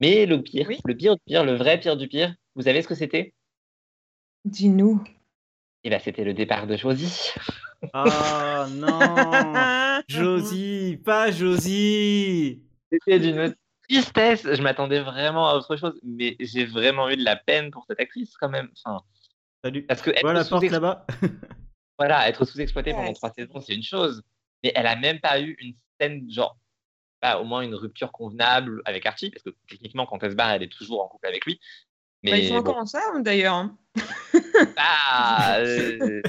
Mais 0.00 0.26
le 0.26 0.42
pire, 0.42 0.66
Oui. 0.68 0.78
le 0.84 0.96
pire 0.96 1.16
du 1.16 1.22
pire, 1.26 1.44
le 1.44 1.54
vrai 1.54 1.78
pire 1.80 1.96
du 1.96 2.06
pire, 2.08 2.34
vous 2.54 2.62
savez 2.62 2.82
ce 2.82 2.88
que 2.88 2.94
c'était? 2.94 3.34
Dis-nous. 4.44 5.02
Eh 5.84 5.90
ben, 5.90 6.00
c'était 6.00 6.24
le 6.24 6.32
départ 6.32 6.66
de 6.66 6.76
Josie. 6.76 7.32
Ah 7.92 8.66
non 8.70 10.00
Josie 10.08 10.98
Pas 11.04 11.30
Josie 11.30 12.62
C'était 12.90 13.18
d'une 13.18 13.54
tristesse. 13.86 14.46
Je 14.50 14.62
m'attendais 14.62 15.00
vraiment 15.00 15.48
à 15.48 15.56
autre 15.56 15.76
chose, 15.76 16.00
mais 16.02 16.36
j'ai 16.40 16.64
vraiment 16.64 17.10
eu 17.10 17.16
de 17.16 17.24
la 17.24 17.36
peine 17.36 17.70
pour 17.70 17.84
cette 17.86 18.00
actrice 18.00 18.34
quand 18.38 18.48
même. 18.48 18.70
Enfin, 18.82 19.02
Salut. 19.62 19.82
parce 19.84 20.00
que 20.00 20.10
Voilà 20.22 20.40
la 20.40 20.48
porte 20.48 20.64
là-bas. 20.64 21.06
voilà, 21.98 22.28
être 22.30 22.46
sous-exploitée 22.46 22.92
pendant 22.92 23.12
trois 23.12 23.32
saisons, 23.32 23.60
c'est 23.60 23.74
une 23.74 23.82
chose. 23.82 24.22
Mais 24.62 24.72
elle 24.74 24.86
a 24.86 24.96
même 24.96 25.20
pas 25.20 25.38
eu 25.40 25.54
une 25.60 25.74
scène, 26.00 26.26
genre, 26.30 26.56
pas 27.20 27.38
au 27.38 27.44
moins 27.44 27.60
une 27.60 27.74
rupture 27.74 28.10
convenable 28.10 28.80
avec 28.86 29.04
Archie, 29.04 29.28
parce 29.30 29.42
que 29.42 29.50
techniquement, 29.68 30.06
quand 30.06 30.22
elle 30.22 30.30
se 30.30 30.36
barre, 30.36 30.52
elle 30.52 30.62
est 30.62 30.72
toujours 30.72 31.04
en 31.04 31.08
couple 31.08 31.26
avec 31.26 31.44
lui. 31.44 31.60
Mais 32.22 32.30
Bah, 32.30 32.38
ils 32.38 32.48
sont 32.48 32.54
bon, 32.54 32.60
encore 32.60 32.78
ensemble 32.78 33.22
d'ailleurs. 33.22 33.68
ah, 34.76 35.56
euh, 35.58 36.22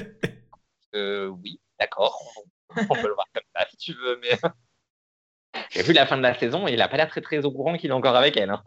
euh, 0.94 1.26
oui, 1.28 1.60
d'accord. 1.78 2.32
On 2.76 2.94
peut 2.94 3.08
le 3.08 3.14
voir 3.14 3.26
comme 3.32 3.42
ça 3.54 3.66
si 3.70 3.76
tu 3.76 3.92
veux, 3.94 4.20
mais. 4.22 4.38
J'ai 5.70 5.82
vu 5.82 5.92
la 5.92 6.06
fin 6.06 6.16
de 6.18 6.22
la 6.22 6.38
saison 6.38 6.68
et 6.68 6.74
il 6.74 6.82
a 6.82 6.88
pas 6.88 6.98
l'air 6.98 7.08
très 7.08 7.22
très 7.22 7.44
au 7.44 7.50
courant 7.50 7.76
qu'il 7.78 7.90
est 7.90 7.94
encore 7.94 8.16
avec 8.16 8.36
elle. 8.36 8.50
hein. 8.50 8.62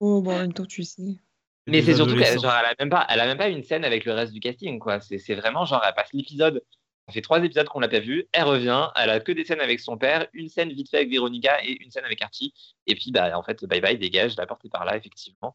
Oh, 0.00 0.22
bon, 0.22 0.34
en 0.34 0.38
même 0.38 0.52
temps, 0.52 0.66
tu 0.66 0.84
sais. 0.84 1.18
Mais 1.66 1.82
c'est 1.82 1.94
surtout 1.94 2.14
qu'elle 2.14 2.24
adolescents. 2.24 2.48
genre, 2.48 2.58
elle 2.58 2.66
a 2.66 2.74
même 2.78 2.90
pas, 2.90 3.06
elle 3.08 3.20
a 3.20 3.26
même 3.26 3.38
pas 3.38 3.48
une 3.48 3.62
scène 3.62 3.84
avec 3.84 4.04
le 4.04 4.12
reste 4.12 4.32
du 4.32 4.40
casting, 4.40 4.78
quoi. 4.78 5.00
C'est 5.00 5.18
c'est 5.18 5.34
vraiment 5.34 5.64
genre, 5.64 5.82
elle 5.86 5.94
passe 5.94 6.12
l'épisode. 6.12 6.64
Ça 7.06 7.12
fait 7.12 7.20
trois 7.22 7.42
épisodes 7.44 7.68
qu'on 7.68 7.80
l'a 7.80 7.88
pas 7.88 8.00
vue. 8.00 8.28
Elle 8.32 8.44
revient. 8.44 8.88
Elle 8.96 9.10
a 9.10 9.20
que 9.20 9.32
des 9.32 9.44
scènes 9.44 9.60
avec 9.60 9.80
son 9.80 9.96
père, 9.98 10.26
une 10.32 10.48
scène 10.48 10.72
vite 10.72 10.88
fait 10.90 10.98
avec 10.98 11.10
Véronica 11.10 11.62
et 11.64 11.82
une 11.82 11.90
scène 11.90 12.04
avec 12.04 12.22
Archie. 12.22 12.54
Et 12.86 12.94
puis, 12.94 13.10
bah, 13.12 13.36
en 13.36 13.42
fait, 13.42 13.64
bye 13.64 13.80
bye, 13.80 13.98
dégage. 13.98 14.36
La 14.36 14.46
porte 14.46 14.64
est 14.64 14.68
par 14.70 14.84
là, 14.84 14.96
effectivement. 14.96 15.54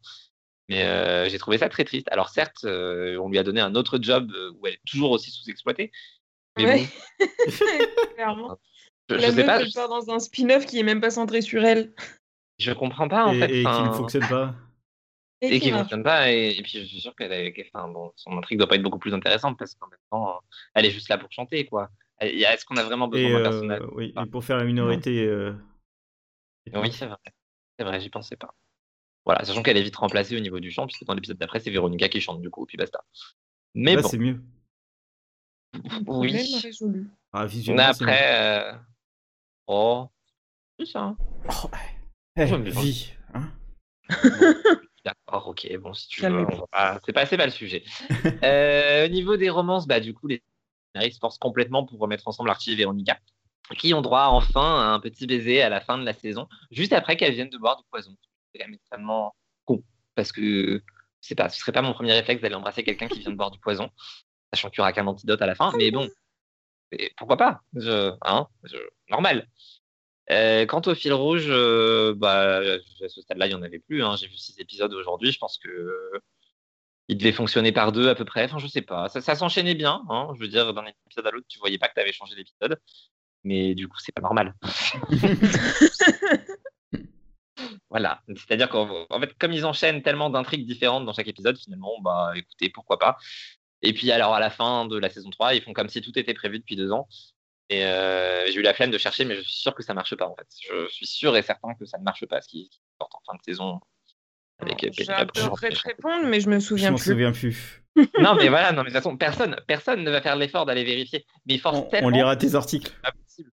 Mais 0.68 0.84
euh, 0.84 1.28
j'ai 1.28 1.38
trouvé 1.38 1.58
ça 1.58 1.68
très 1.68 1.84
triste. 1.84 2.08
Alors 2.10 2.28
certes, 2.28 2.64
euh, 2.64 3.16
on 3.18 3.28
lui 3.30 3.38
a 3.38 3.42
donné 3.42 3.60
un 3.60 3.74
autre 3.74 3.98
job 4.00 4.30
euh, 4.34 4.52
où 4.58 4.66
elle 4.66 4.74
est 4.74 4.80
toujours 4.86 5.10
aussi 5.12 5.30
sous-exploitée. 5.30 5.90
Mais 6.56 6.66
Ouais. 6.66 6.86
bon, 7.46 7.46
Clairement. 8.14 8.58
je, 9.08 9.14
je 9.14 9.20
La 9.20 9.28
sais 9.28 9.36
meuf, 9.36 9.46
pas. 9.46 9.60
elle 9.60 9.68
Je, 9.68 9.74
part 9.74 9.88
dans 9.88 10.10
un 10.10 10.18
spin-off 10.18 10.66
qui 10.66 10.78
est 10.78 10.82
même 10.82 11.00
pas 11.00 11.10
centré 11.10 11.40
sur 11.40 11.64
elle. 11.64 11.92
je 12.58 12.72
comprends 12.72 13.08
pas 13.08 13.24
en 13.26 13.32
et, 13.32 13.38
fait. 13.40 13.62
et 13.62 13.64
qui 13.64 13.82
ne 13.82 13.90
fonctionne 13.92 14.28
pas. 14.28 14.54
et 15.40 15.60
qui 15.60 15.70
marche. 15.70 15.82
fonctionne 15.82 16.02
pas. 16.02 16.32
Et, 16.32 16.58
et 16.58 16.62
puis 16.62 16.72
je 16.80 16.84
suis 16.84 17.00
sûr 17.00 17.14
qu'elle 17.16 17.32
a- 17.32 17.50
qu'elle- 17.50 17.66
enfin, 17.72 17.88
bon, 17.88 18.12
son 18.16 18.36
intrigue 18.36 18.58
doit 18.58 18.68
pas 18.68 18.74
être 18.76 18.82
beaucoup 18.82 18.98
plus 18.98 19.14
intéressante 19.14 19.58
parce 19.58 19.74
qu'en 19.74 19.88
même 19.88 19.98
temps, 20.10 20.40
elle 20.74 20.84
est 20.84 20.90
juste 20.90 21.08
là 21.08 21.16
pour 21.18 21.30
chanter, 21.32 21.64
quoi. 21.66 21.88
Est-ce 22.20 22.64
qu'on 22.64 22.76
a 22.76 22.82
vraiment 22.82 23.06
besoin 23.08 23.30
d'un 23.30 23.38
euh, 23.38 23.42
personnage? 23.42 23.82
oui, 23.92 24.12
et 24.20 24.26
pour 24.26 24.44
faire 24.44 24.58
la 24.58 24.64
minorité. 24.64 25.24
euh, 25.24 25.52
Oui, 26.74 26.92
c'est 26.92 27.06
vrai. 27.06 27.16
C'est 27.78 27.84
vrai, 27.84 28.00
j'y 28.00 28.10
pensais 28.10 28.36
pas. 28.36 28.54
Voilà, 29.28 29.44
sachant 29.44 29.62
qu'elle 29.62 29.76
est 29.76 29.82
vite 29.82 29.94
remplacée 29.96 30.34
au 30.36 30.40
niveau 30.40 30.58
du 30.58 30.70
chant, 30.70 30.86
puisque 30.86 31.04
dans 31.04 31.12
l'épisode 31.12 31.36
d'après, 31.36 31.60
c'est 31.60 31.70
Véronica 31.70 32.08
qui 32.08 32.18
chante 32.18 32.40
du 32.40 32.48
coup, 32.48 32.64
puis 32.64 32.78
basta. 32.78 33.04
Mais 33.74 33.94
Là, 33.94 34.00
bon, 34.00 34.08
c'est 34.08 34.16
mieux. 34.16 34.42
Oui. 36.06 36.58
résolu. 36.62 37.10
Ah, 37.32 37.44
visuellement, 37.44 37.92
c'est 37.92 38.04
mieux. 38.04 38.10
après, 38.10 38.72
euh, 38.72 38.72
oh, 39.66 40.08
c'est 40.80 40.86
ça. 40.86 41.00
hein. 41.02 41.16
Oh, 41.50 41.68
eh, 42.36 42.46
bon. 42.46 42.80
vie. 42.80 43.12
hein. 43.34 43.52
D'accord, 45.04 45.48
ok, 45.48 45.76
bon, 45.78 45.92
si 45.92 46.08
tu 46.08 46.22
veux, 46.22 46.28
on 46.32 46.44
va 46.44 46.66
pas- 46.72 47.00
c'est 47.04 47.12
pas, 47.12 47.26
c'est 47.26 47.36
pas 47.36 47.44
le 47.46 47.52
sujet. 47.52 47.84
Euh, 48.42 49.04
au 49.04 49.08
niveau 49.08 49.36
des 49.36 49.50
romances, 49.50 49.86
bah, 49.86 50.00
du 50.00 50.14
coup, 50.14 50.26
les 50.26 50.42
scénaristes 50.94 51.16
se 51.16 51.20
forcent 51.20 51.38
complètement 51.38 51.84
pour 51.84 51.98
remettre 51.98 52.26
ensemble 52.28 52.48
Archie 52.50 52.72
et 52.72 52.76
Véronica, 52.76 53.18
qui 53.76 53.92
ont 53.92 54.00
droit 54.00 54.28
enfin 54.28 54.80
à 54.80 54.86
un 54.94 55.00
petit 55.00 55.26
baiser 55.26 55.60
à 55.60 55.68
la 55.68 55.80
fin 55.82 55.98
de 55.98 56.04
la 56.04 56.14
saison, 56.14 56.48
juste 56.70 56.94
après 56.94 57.16
qu'elles 57.18 57.34
viennent 57.34 57.50
de 57.50 57.58
boire 57.58 57.76
du 57.76 57.84
poison. 57.90 58.16
C'est 58.52 58.58
quand 58.58 58.66
même 58.66 58.74
extrêmement 58.74 59.34
con, 59.64 59.82
parce 60.14 60.32
que 60.32 60.82
c'est 61.20 61.34
pas, 61.34 61.48
ce 61.48 61.58
serait 61.60 61.72
pas 61.72 61.82
mon 61.82 61.92
premier 61.92 62.12
réflexe 62.12 62.40
d'aller 62.42 62.54
embrasser 62.54 62.84
quelqu'un 62.84 63.08
qui 63.08 63.20
vient 63.20 63.30
de 63.30 63.36
boire 63.36 63.50
du 63.50 63.58
poison, 63.58 63.90
sachant 64.52 64.70
qu'il 64.70 64.80
n'y 64.80 64.82
aura 64.82 64.92
qu'un 64.92 65.06
antidote 65.06 65.42
à 65.42 65.46
la 65.46 65.54
fin, 65.54 65.72
mais 65.76 65.90
bon, 65.90 66.08
pourquoi 67.16 67.36
pas? 67.36 67.60
Hein, 68.22 68.46
Normal. 69.10 69.46
Euh, 70.30 70.66
quant 70.66 70.82
au 70.86 70.94
fil 70.94 71.12
rouge, 71.14 71.46
euh, 71.48 72.14
bah, 72.14 72.58
à 72.60 73.08
ce 73.08 73.20
stade-là, 73.22 73.46
il 73.46 73.50
n'y 73.50 73.54
en 73.54 73.62
avait 73.62 73.78
plus. 73.78 74.04
hein. 74.04 74.14
J'ai 74.16 74.26
vu 74.26 74.36
six 74.36 74.58
épisodes 74.60 74.92
aujourd'hui. 74.92 75.32
Je 75.32 75.38
pense 75.38 75.56
que 75.58 76.20
il 77.08 77.16
devait 77.16 77.32
fonctionner 77.32 77.72
par 77.72 77.92
deux 77.92 78.08
à 78.10 78.14
peu 78.14 78.26
près. 78.26 78.44
Enfin, 78.44 78.58
je 78.58 78.66
sais 78.66 78.82
pas. 78.82 79.08
Ça, 79.08 79.22
ça 79.22 79.34
s'enchaînait 79.34 79.74
bien. 79.74 80.02
hein. 80.10 80.28
Je 80.34 80.40
veux 80.40 80.48
dire, 80.48 80.74
d'un 80.74 80.84
épisode 80.84 81.26
à 81.26 81.30
l'autre, 81.30 81.46
tu 81.48 81.58
voyais 81.58 81.78
pas 81.78 81.88
que 81.88 81.94
tu 81.94 82.00
avais 82.00 82.12
changé 82.12 82.34
d'épisode. 82.36 82.78
Mais 83.44 83.74
du 83.74 83.88
coup, 83.88 83.96
c'est 84.00 84.12
pas 84.12 84.20
normal. 84.20 84.54
Voilà. 87.90 88.20
C'est-à-dire 88.36 88.68
qu'en 88.68 89.06
en 89.10 89.20
fait, 89.20 89.32
comme 89.38 89.52
ils 89.52 89.64
enchaînent 89.66 90.02
tellement 90.02 90.30
d'intrigues 90.30 90.66
différentes 90.66 91.04
dans 91.06 91.12
chaque 91.12 91.28
épisode, 91.28 91.58
finalement, 91.58 92.00
bah 92.00 92.32
écoutez, 92.36 92.70
pourquoi 92.70 92.98
pas. 92.98 93.16
Et 93.82 93.92
puis 93.92 94.10
alors 94.12 94.34
à 94.34 94.40
la 94.40 94.50
fin 94.50 94.86
de 94.86 94.98
la 94.98 95.08
saison 95.10 95.30
3, 95.30 95.54
ils 95.54 95.62
font 95.62 95.72
comme 95.72 95.88
si 95.88 96.00
tout 96.00 96.16
était 96.18 96.34
prévu 96.34 96.58
depuis 96.58 96.76
deux 96.76 96.90
ans. 96.92 97.08
Et 97.70 97.84
euh, 97.84 98.46
j'ai 98.46 98.54
eu 98.54 98.62
la 98.62 98.72
flemme 98.74 98.90
de 98.90 98.98
chercher, 98.98 99.24
mais 99.24 99.36
je 99.36 99.42
suis 99.42 99.60
sûr 99.60 99.74
que 99.74 99.82
ça 99.82 99.92
marche 99.94 100.14
pas 100.16 100.26
en 100.26 100.34
fait. 100.34 100.46
Je 100.68 100.88
suis 100.90 101.06
sûr 101.06 101.36
et 101.36 101.42
certain 101.42 101.74
que 101.74 101.84
ça 101.84 101.98
ne 101.98 102.02
marche 102.02 102.24
pas 102.26 102.40
ce 102.40 102.48
qui 102.48 102.68
qui 102.70 102.80
sortent 102.98 103.14
en 103.14 103.20
fin 103.32 103.36
de 103.36 103.42
saison. 103.44 103.80
Avec 104.60 104.82
euh, 104.82 104.88
J'ai 104.92 105.08
un 105.12 105.26
peu 105.26 105.40
de 105.40 105.78
répondre, 105.86 106.26
mais 106.26 106.40
je 106.40 106.48
me 106.48 106.58
Je 106.58 106.64
souviens 106.64 106.90
m'en 106.90 106.96
plus. 106.96 107.10
souviens 107.12 107.32
plus. 107.32 107.82
Non, 108.20 108.36
mais 108.36 108.48
voilà, 108.48 108.70
non, 108.72 108.82
mais 108.84 108.90
de 108.90 108.94
toute 108.94 109.02
façon, 109.02 109.16
personne, 109.16 109.56
personne 109.66 110.04
ne 110.04 110.10
va 110.10 110.20
faire 110.22 110.36
l'effort 110.36 110.64
d'aller 110.66 110.84
vérifier. 110.84 111.26
Mais 111.46 111.54
il 111.54 111.60
force 111.60 111.78
On, 111.78 111.82
tellement. 111.82 112.06
on 112.08 112.10
lira 112.10 112.36
tes 112.36 112.54
articles. 112.54 112.92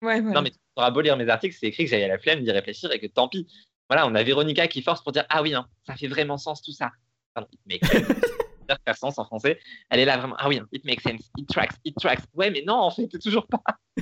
Ouais, 0.02 0.20
voilà. 0.20 0.32
Non, 0.36 0.42
mais 0.42 0.52
tu 0.52 0.58
auras 0.76 0.92
beau 0.92 1.00
lire 1.02 1.16
mes 1.18 1.30
articles, 1.30 1.56
c'est 1.58 1.68
écrit 1.68 1.86
que 1.86 1.90
j'avais 1.90 2.08
la 2.10 2.20
flemme 2.20 2.42
d'y 2.44 2.52
réfléchir 2.52 2.92
et 2.92 3.00
que 3.00 3.08
tant 3.08 3.28
pis. 3.30 3.48
Voilà, 3.90 4.08
on 4.08 4.16
a 4.16 4.24
Véronica 4.24 4.68
qui 4.68 4.82
force 4.82 5.02
pour 5.04 5.12
dire 5.12 5.26
Ah 5.30 5.42
oui, 5.42 5.54
hein, 5.54 5.68
ça 5.86 5.96
fait 5.96 6.08
vraiment 6.08 6.38
sens 6.38 6.62
tout 6.62 6.72
ça. 6.72 6.92
Pardon, 7.34 7.50
it 7.52 7.60
makes 7.66 7.88
sense. 7.90 8.08
Ça 8.70 8.78
fait 8.88 8.98
sens 8.98 9.20
en 9.20 9.26
français. 9.26 9.60
Elle 9.90 10.00
est 10.00 10.06
là 10.06 10.18
vraiment 10.18 10.36
Ah 10.40 10.48
oui, 10.48 10.58
hein, 10.58 10.68
it 10.72 10.86
makes 10.86 11.02
sense, 11.04 11.30
it 11.38 11.48
tracks, 11.50 11.74
it 11.84 11.96
tracks. 12.00 12.22
Ouais, 12.34 12.50
mais 12.50 12.64
non, 12.66 12.76
en 12.76 12.92
fait, 12.92 13.10
toujours 13.20 13.46
pas. 13.46 13.62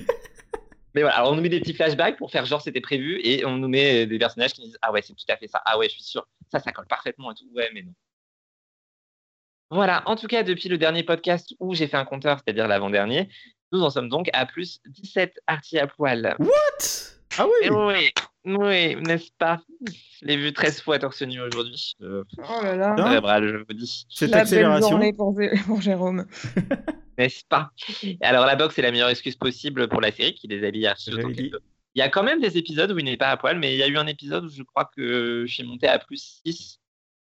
mais 0.93 1.01
voilà, 1.01 1.17
alors 1.17 1.31
on 1.31 1.35
nous 1.35 1.41
met 1.41 1.49
des 1.49 1.59
petits 1.59 1.73
flashbacks 1.73 2.17
pour 2.17 2.29
faire 2.29 2.45
genre 2.45 2.61
c'était 2.61 2.79
prévu 2.79 3.19
et 3.23 3.43
on 3.43 3.57
nous 3.57 3.67
met 3.67 4.05
des 4.05 4.19
personnages 4.19 4.53
qui 4.53 4.61
disent 4.61 4.77
Ah 4.83 4.91
ouais, 4.91 5.01
c'est 5.01 5.15
tout 5.15 5.25
à 5.29 5.35
fait 5.37 5.47
ça. 5.47 5.63
Ah 5.65 5.79
ouais, 5.79 5.89
je 5.89 5.93
suis 5.93 6.03
sûr. 6.03 6.27
Ça, 6.51 6.59
ça 6.59 6.71
colle 6.71 6.85
parfaitement 6.85 7.31
et 7.31 7.35
tout. 7.35 7.49
Ouais, 7.55 7.71
mais 7.73 7.81
non. 7.81 7.93
Voilà, 9.71 10.03
en 10.05 10.15
tout 10.15 10.27
cas, 10.27 10.43
depuis 10.43 10.67
le 10.69 10.77
dernier 10.77 11.01
podcast 11.03 11.55
où 11.59 11.73
j'ai 11.73 11.87
fait 11.87 11.97
un 11.97 12.05
compteur, 12.05 12.39
c'est-à-dire 12.39 12.67
l'avant-dernier, 12.67 13.29
nous 13.71 13.81
en 13.81 13.89
sommes 13.89 14.09
donc 14.09 14.29
à 14.33 14.45
plus 14.45 14.81
17 14.85 15.39
artis 15.47 15.79
à 15.79 15.87
poil. 15.87 16.35
What? 16.39 16.85
Ah 17.37 17.47
Eh 17.63 17.69
oui 17.69 17.77
oui, 17.87 18.11
oui, 18.45 18.95
n'est-ce 18.97 19.29
pas? 19.37 19.61
Je 20.21 20.25
l'ai 20.25 20.37
vu 20.37 20.51
13 20.53 20.81
fois 20.81 20.99
torse 20.99 21.21
nu 21.21 21.39
aujourd'hui. 21.41 21.95
Euh, 22.01 22.23
Oh 22.37 22.63
là 22.63 22.75
là. 22.75 22.95
Cérébral, 22.97 23.47
je 23.47 23.57
vous 23.57 23.73
dis. 23.73 24.05
Cette 24.09 24.29
La 24.31 24.37
belle 24.37 24.41
accélération. 24.43 24.89
journée 24.89 25.13
pour, 25.13 25.35
pour 25.65 25.81
Jérôme. 25.81 26.25
N'est-ce 27.17 27.43
pas? 27.47 27.71
Alors, 28.21 28.45
la 28.45 28.55
boxe 28.55 28.77
est 28.79 28.81
la 28.81 28.91
meilleure 28.91 29.09
excuse 29.09 29.35
possible 29.35 29.87
pour 29.87 30.01
la 30.01 30.11
série 30.11 30.33
qui 30.33 30.47
les 30.47 30.65
habille 30.65 30.87
archi 30.87 31.11
J'avais 31.11 31.23
autant 31.23 31.33
qu'elle 31.33 31.43
dit. 31.45 31.49
peut. 31.51 31.59
Il 31.93 31.99
y 31.99 32.01
a 32.01 32.09
quand 32.09 32.23
même 32.23 32.39
des 32.39 32.57
épisodes 32.57 32.91
où 32.91 32.97
il 32.99 33.05
n'est 33.05 33.17
pas 33.17 33.27
à 33.29 33.37
poil, 33.37 33.59
mais 33.59 33.73
il 33.73 33.77
y 33.77 33.83
a 33.83 33.87
eu 33.87 33.97
un 33.97 34.07
épisode 34.07 34.45
où 34.45 34.49
je 34.49 34.63
crois 34.63 34.89
que 34.95 35.43
je 35.45 35.53
suis 35.53 35.63
monté 35.63 35.87
à 35.87 35.99
plus 35.99 36.41
6. 36.45 36.79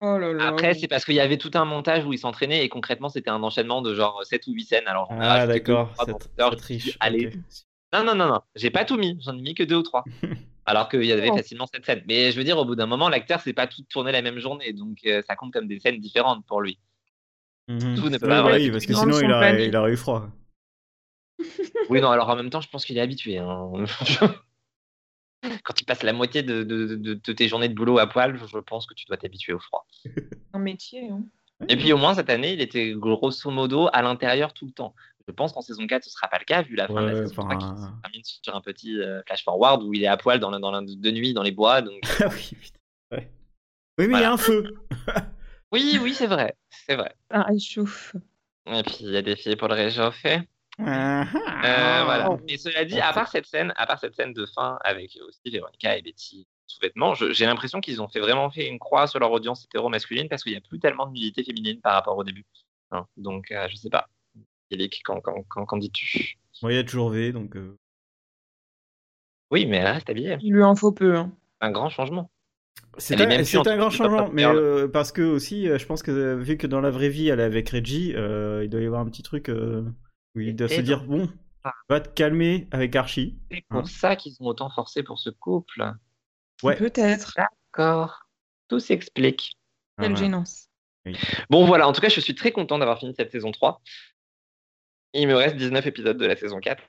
Oh 0.00 0.18
là 0.18 0.32
là. 0.32 0.48
Après, 0.48 0.74
c'est 0.74 0.88
parce 0.88 1.04
qu'il 1.04 1.14
y 1.14 1.20
avait 1.20 1.36
tout 1.38 1.50
un 1.54 1.64
montage 1.64 2.04
où 2.04 2.12
il 2.12 2.18
s'entraînait 2.18 2.64
et 2.64 2.68
concrètement, 2.68 3.08
c'était 3.10 3.30
un 3.30 3.42
enchaînement 3.42 3.80
de 3.82 3.94
genre 3.94 4.24
7 4.24 4.46
ou 4.46 4.52
8 4.52 4.64
scènes. 4.64 4.86
Alors, 4.88 5.08
Ah 5.20 5.46
d'accord, 5.46 5.92
dit, 6.06 6.62
riche. 6.64 6.96
Allez. 7.00 7.32
Non, 7.92 8.02
non, 8.02 8.14
non, 8.14 8.26
non, 8.28 8.40
j'ai 8.54 8.70
pas 8.70 8.84
tout 8.84 8.96
mis, 8.96 9.18
j'en 9.22 9.36
ai 9.36 9.40
mis 9.42 9.54
que 9.54 9.62
deux 9.62 9.76
ou 9.76 9.82
trois. 9.82 10.04
Alors 10.66 10.88
qu'il 10.88 11.04
y 11.04 11.12
avait 11.12 11.30
Oh. 11.30 11.36
facilement 11.36 11.66
sept 11.66 11.84
scènes. 11.86 12.02
Mais 12.08 12.32
je 12.32 12.36
veux 12.38 12.44
dire, 12.44 12.58
au 12.58 12.64
bout 12.64 12.74
d'un 12.74 12.86
moment, 12.86 13.08
l'acteur, 13.08 13.40
c'est 13.40 13.52
pas 13.52 13.66
tout 13.68 13.82
tourné 13.88 14.10
la 14.12 14.20
même 14.22 14.38
journée, 14.40 14.72
donc 14.72 14.98
euh, 15.06 15.22
ça 15.26 15.36
compte 15.36 15.52
comme 15.52 15.68
des 15.68 15.78
scènes 15.78 16.00
différentes 16.00 16.44
pour 16.46 16.60
lui. 16.60 16.78
Mhm. 17.68 17.96
Tout 17.96 18.08
ne 18.10 18.18
peut 18.18 18.26
pas 18.28 18.38
avoir 18.38 18.54
oui, 18.54 18.70
parce 18.70 18.84
que 18.86 18.94
sinon 18.94 19.18
il 19.20 19.26
il 19.66 19.76
aurait 19.76 19.92
eu 19.92 19.96
froid. 19.96 20.28
Oui, 21.90 22.00
non, 22.00 22.10
alors 22.10 22.28
en 22.28 22.36
même 22.36 22.50
temps, 22.50 22.60
je 22.60 22.68
pense 22.68 22.84
qu'il 22.84 22.96
est 22.98 23.00
habitué. 23.00 23.38
hein. 23.38 23.70
Quand 25.62 25.74
tu 25.74 25.84
passes 25.84 26.02
la 26.02 26.12
moitié 26.12 26.42
de, 26.42 26.64
de- 26.64 26.96
de- 26.96 27.14
de 27.14 27.32
tes 27.32 27.46
journées 27.48 27.68
de 27.68 27.74
boulot 27.74 27.98
à 27.98 28.06
poil, 28.08 28.36
je 28.50 28.58
pense 28.58 28.86
que 28.86 28.94
tu 28.94 29.04
dois 29.06 29.16
t'habituer 29.16 29.52
au 29.52 29.60
froid. 29.60 29.86
un 30.52 30.58
métier. 30.58 31.08
Hein. 31.10 31.22
Et 31.68 31.76
puis 31.76 31.92
au 31.92 31.98
moins, 31.98 32.14
cette 32.14 32.30
année, 32.30 32.52
il 32.54 32.60
était 32.60 32.92
grosso 32.92 33.50
modo 33.50 33.88
à 33.92 34.02
l'intérieur 34.02 34.52
tout 34.52 34.66
le 34.66 34.72
temps. 34.72 34.94
Je 35.28 35.32
pense 35.32 35.52
qu'en 35.52 35.60
saison 35.60 35.86
4, 35.86 36.04
ce 36.04 36.10
sera 36.10 36.28
pas 36.28 36.38
le 36.38 36.44
cas, 36.44 36.62
vu 36.62 36.76
la 36.76 36.86
fin 36.86 37.02
de 37.02 37.06
la 37.08 37.14
saison 37.16 37.34
3 37.34 37.44
enfin, 37.46 37.56
qui 37.56 37.64
se 37.82 38.00
termine 38.02 38.22
sur 38.24 38.54
un 38.54 38.60
petit 38.60 39.00
euh, 39.00 39.22
flash 39.26 39.42
forward 39.44 39.82
où 39.82 39.92
il 39.92 40.02
est 40.04 40.06
à 40.06 40.16
poil 40.16 40.38
dans 40.38 40.50
dans 40.58 40.70
la- 40.70 40.82
de 40.82 41.10
nuit 41.10 41.34
dans 41.34 41.42
les 41.42 41.50
bois. 41.52 41.82
Donc... 41.82 42.00
Ah 42.20 42.28
oui. 42.30 42.50
Ouais. 43.10 43.30
Oui, 43.98 44.06
mais 44.08 44.18
il 44.18 44.20
y 44.20 44.24
a 44.24 44.32
un 44.32 44.36
feu. 44.36 44.74
Oui, 45.72 45.98
oui, 46.00 46.14
c'est 46.14 46.28
vrai. 46.28 46.54
C'est 46.70 46.94
vrai. 46.94 47.12
Ça 47.28 47.42
réchauffe. 47.42 48.14
Et 48.66 48.82
puis 48.84 48.98
il 49.00 49.10
y 49.10 49.16
a 49.16 49.22
des 49.22 49.34
filles 49.34 49.56
pour 49.56 49.66
le 49.66 49.74
réchauffer. 49.74 50.40
Euh, 50.78 50.84
voilà. 52.04 52.30
Oh. 52.30 52.40
Et 52.46 52.56
cela 52.56 52.84
dit, 52.84 53.00
à 53.00 53.12
part 53.12 53.28
cette 53.28 53.46
scène, 53.46 53.72
à 53.76 53.86
part 53.86 53.98
cette 53.98 54.14
scène 54.14 54.32
de 54.32 54.46
fin 54.46 54.78
avec 54.84 55.18
aussi 55.26 55.40
Véronica 55.50 55.96
et 55.96 56.02
Betty 56.02 56.46
sous-vêtements, 56.68 57.14
j'ai 57.14 57.46
l'impression 57.46 57.80
qu'ils 57.80 58.00
ont 58.00 58.08
fait 58.08 58.20
vraiment 58.20 58.48
fait 58.50 58.66
une 58.68 58.78
croix 58.78 59.06
sur 59.06 59.18
leur 59.18 59.30
audience 59.32 59.64
hétéro-masculine 59.64 60.28
parce 60.28 60.42
qu'il 60.44 60.52
n'y 60.52 60.58
a 60.58 60.60
plus 60.60 60.78
tellement 60.78 61.06
de 61.06 61.12
nudité 61.12 61.42
féminine 61.44 61.80
par 61.80 61.94
rapport 61.94 62.16
au 62.16 62.24
début. 62.24 62.44
Hein, 62.92 63.06
donc, 63.16 63.50
euh, 63.50 63.66
je 63.68 63.76
sais 63.76 63.90
pas. 63.90 64.08
Yélik, 64.70 65.02
qu'en 65.04 65.20
qu'en- 65.20 65.42
qu'en- 65.44 65.64
qu'en 65.64 65.76
dis-tu? 65.76 66.38
Bon, 66.62 66.68
il 66.68 66.74
y 66.74 66.78
a 66.78 66.84
toujours 66.84 67.10
V, 67.10 67.32
donc. 67.32 67.56
euh, 67.56 67.76
Oui, 69.50 69.66
mais 69.66 69.84
reste 69.84 70.10
habillée. 70.10 70.36
Il 70.40 70.52
lui 70.52 70.62
en 70.64 70.74
faut 70.74 70.92
peu. 70.92 71.16
Hein. 71.16 71.32
Un 71.60 71.70
grand 71.70 71.88
changement. 71.88 72.30
C'est 72.98 73.14
un, 73.20 73.76
grand 73.76 73.90
changement, 73.90 74.30
mais 74.32 74.44
euh, 74.46 74.88
parce 74.88 75.12
que 75.12 75.20
aussi, 75.22 75.68
euh, 75.68 75.78
je 75.78 75.84
pense 75.86 76.02
que 76.02 76.34
vu 76.34 76.56
que 76.56 76.66
dans 76.66 76.80
la 76.80 76.90
vraie 76.90 77.10
vie, 77.10 77.28
elle 77.28 77.40
est 77.40 77.44
avec 77.44 77.68
Reggie, 77.68 78.14
euh, 78.16 78.62
il 78.64 78.70
doit 78.70 78.80
y 78.80 78.86
avoir 78.86 79.00
un 79.02 79.06
petit 79.06 79.22
truc 79.22 79.50
euh, 79.50 79.82
où 80.34 80.40
il 80.40 80.56
doit 80.56 80.70
Et 80.70 80.76
se 80.76 80.80
dire 80.80 81.04
bon, 81.04 81.28
Ah. 81.62 81.72
va 81.90 82.00
te 82.00 82.08
calmer 82.08 82.66
avec 82.70 82.96
Archie. 82.96 83.38
C'est 83.50 83.62
pour 83.68 83.80
Hein. 83.80 83.84
ça 83.84 84.16
qu'ils 84.16 84.34
ont 84.40 84.46
autant 84.46 84.70
forcé 84.70 85.02
pour 85.02 85.18
ce 85.18 85.28
couple. 85.30 85.84
Ouais. 86.62 86.76
Peut-être. 86.76 87.34
D'accord. 87.36 88.26
Tout 88.68 88.80
s'explique. 88.80 89.52
Quelle 89.98 90.12
Voilà. 90.12 90.16
gênance. 90.24 90.68
Bon, 91.50 91.66
voilà. 91.66 91.86
En 91.86 91.92
tout 91.92 92.00
cas, 92.00 92.08
je 92.08 92.20
suis 92.20 92.34
très 92.34 92.50
content 92.50 92.78
d'avoir 92.78 92.98
fini 92.98 93.14
cette 93.14 93.30
saison 93.30 93.52
3. 93.52 93.80
Il 95.14 95.28
me 95.28 95.34
reste 95.34 95.56
19 95.56 95.86
épisodes 95.86 96.18
de 96.18 96.26
la 96.26 96.36
saison 96.36 96.58
4. 96.60 96.82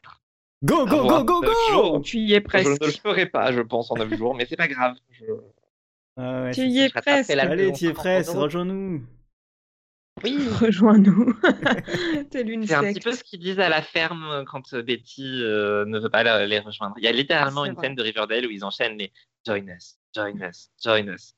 Go, 0.63 0.86
go, 0.86 1.07
go, 1.07 1.24
go, 1.24 1.41
go 1.41 1.53
jours. 1.71 2.01
Tu 2.01 2.17
y 2.17 2.33
es 2.33 2.38
Je 2.38 2.41
presque. 2.41 2.81
ne 2.81 2.86
le 2.88 2.91
ferai 2.91 3.25
pas, 3.27 3.51
je 3.51 3.62
pense, 3.62 3.91
en 3.91 3.95
9 3.95 4.13
jours, 4.17 4.33
mais 4.36 4.45
c'est 4.45 4.55
pas 4.57 4.67
grave. 4.67 4.95
Je- 5.12 5.24
Ah 6.17 6.43
ouais, 6.43 6.51
Tu 6.51 6.62
y 6.62 6.79
es 6.79 6.88
je 6.89 6.93
presque. 6.93 7.29
Allez, 7.29 7.67
on 7.67 7.71
t'y 7.74 7.88
es 7.88 7.93
presque, 7.93 8.31
rejoins-nous. 8.31 9.05
Oui, 10.24 10.47
Rejoins-nous. 10.59 11.36
C'est 12.31 12.74
un 12.74 12.81
petit 12.91 13.00
peu 13.00 13.12
ce 13.12 13.24
qu'ils 13.24 13.39
disent 13.39 13.59
à 13.59 13.69
la 13.69 13.83
ferme 13.83 14.45
quand 14.47 14.74
euh, 14.74 14.81
Betty 14.81 15.43
euh, 15.43 15.86
ne 15.86 16.00
veut 16.00 16.09
pas 16.09 16.24
les 16.47 16.57
rejoindre. 16.57 16.95
Il 16.97 17.03
y 17.03 17.07
a 17.07 17.12
littéralement 17.12 17.65
une 17.65 17.74
vrai. 17.75 17.86
scène 17.86 17.95
de 17.95 18.01
Riverdale 18.01 18.47
où 18.47 18.50
ils 18.50 18.65
enchaînent 18.65 18.97
les 18.97 19.13
Join 19.45 19.67
us, 19.69 19.97
join 20.15 20.33
us, 20.41 20.71
join 20.83 21.07
us. 21.13 21.36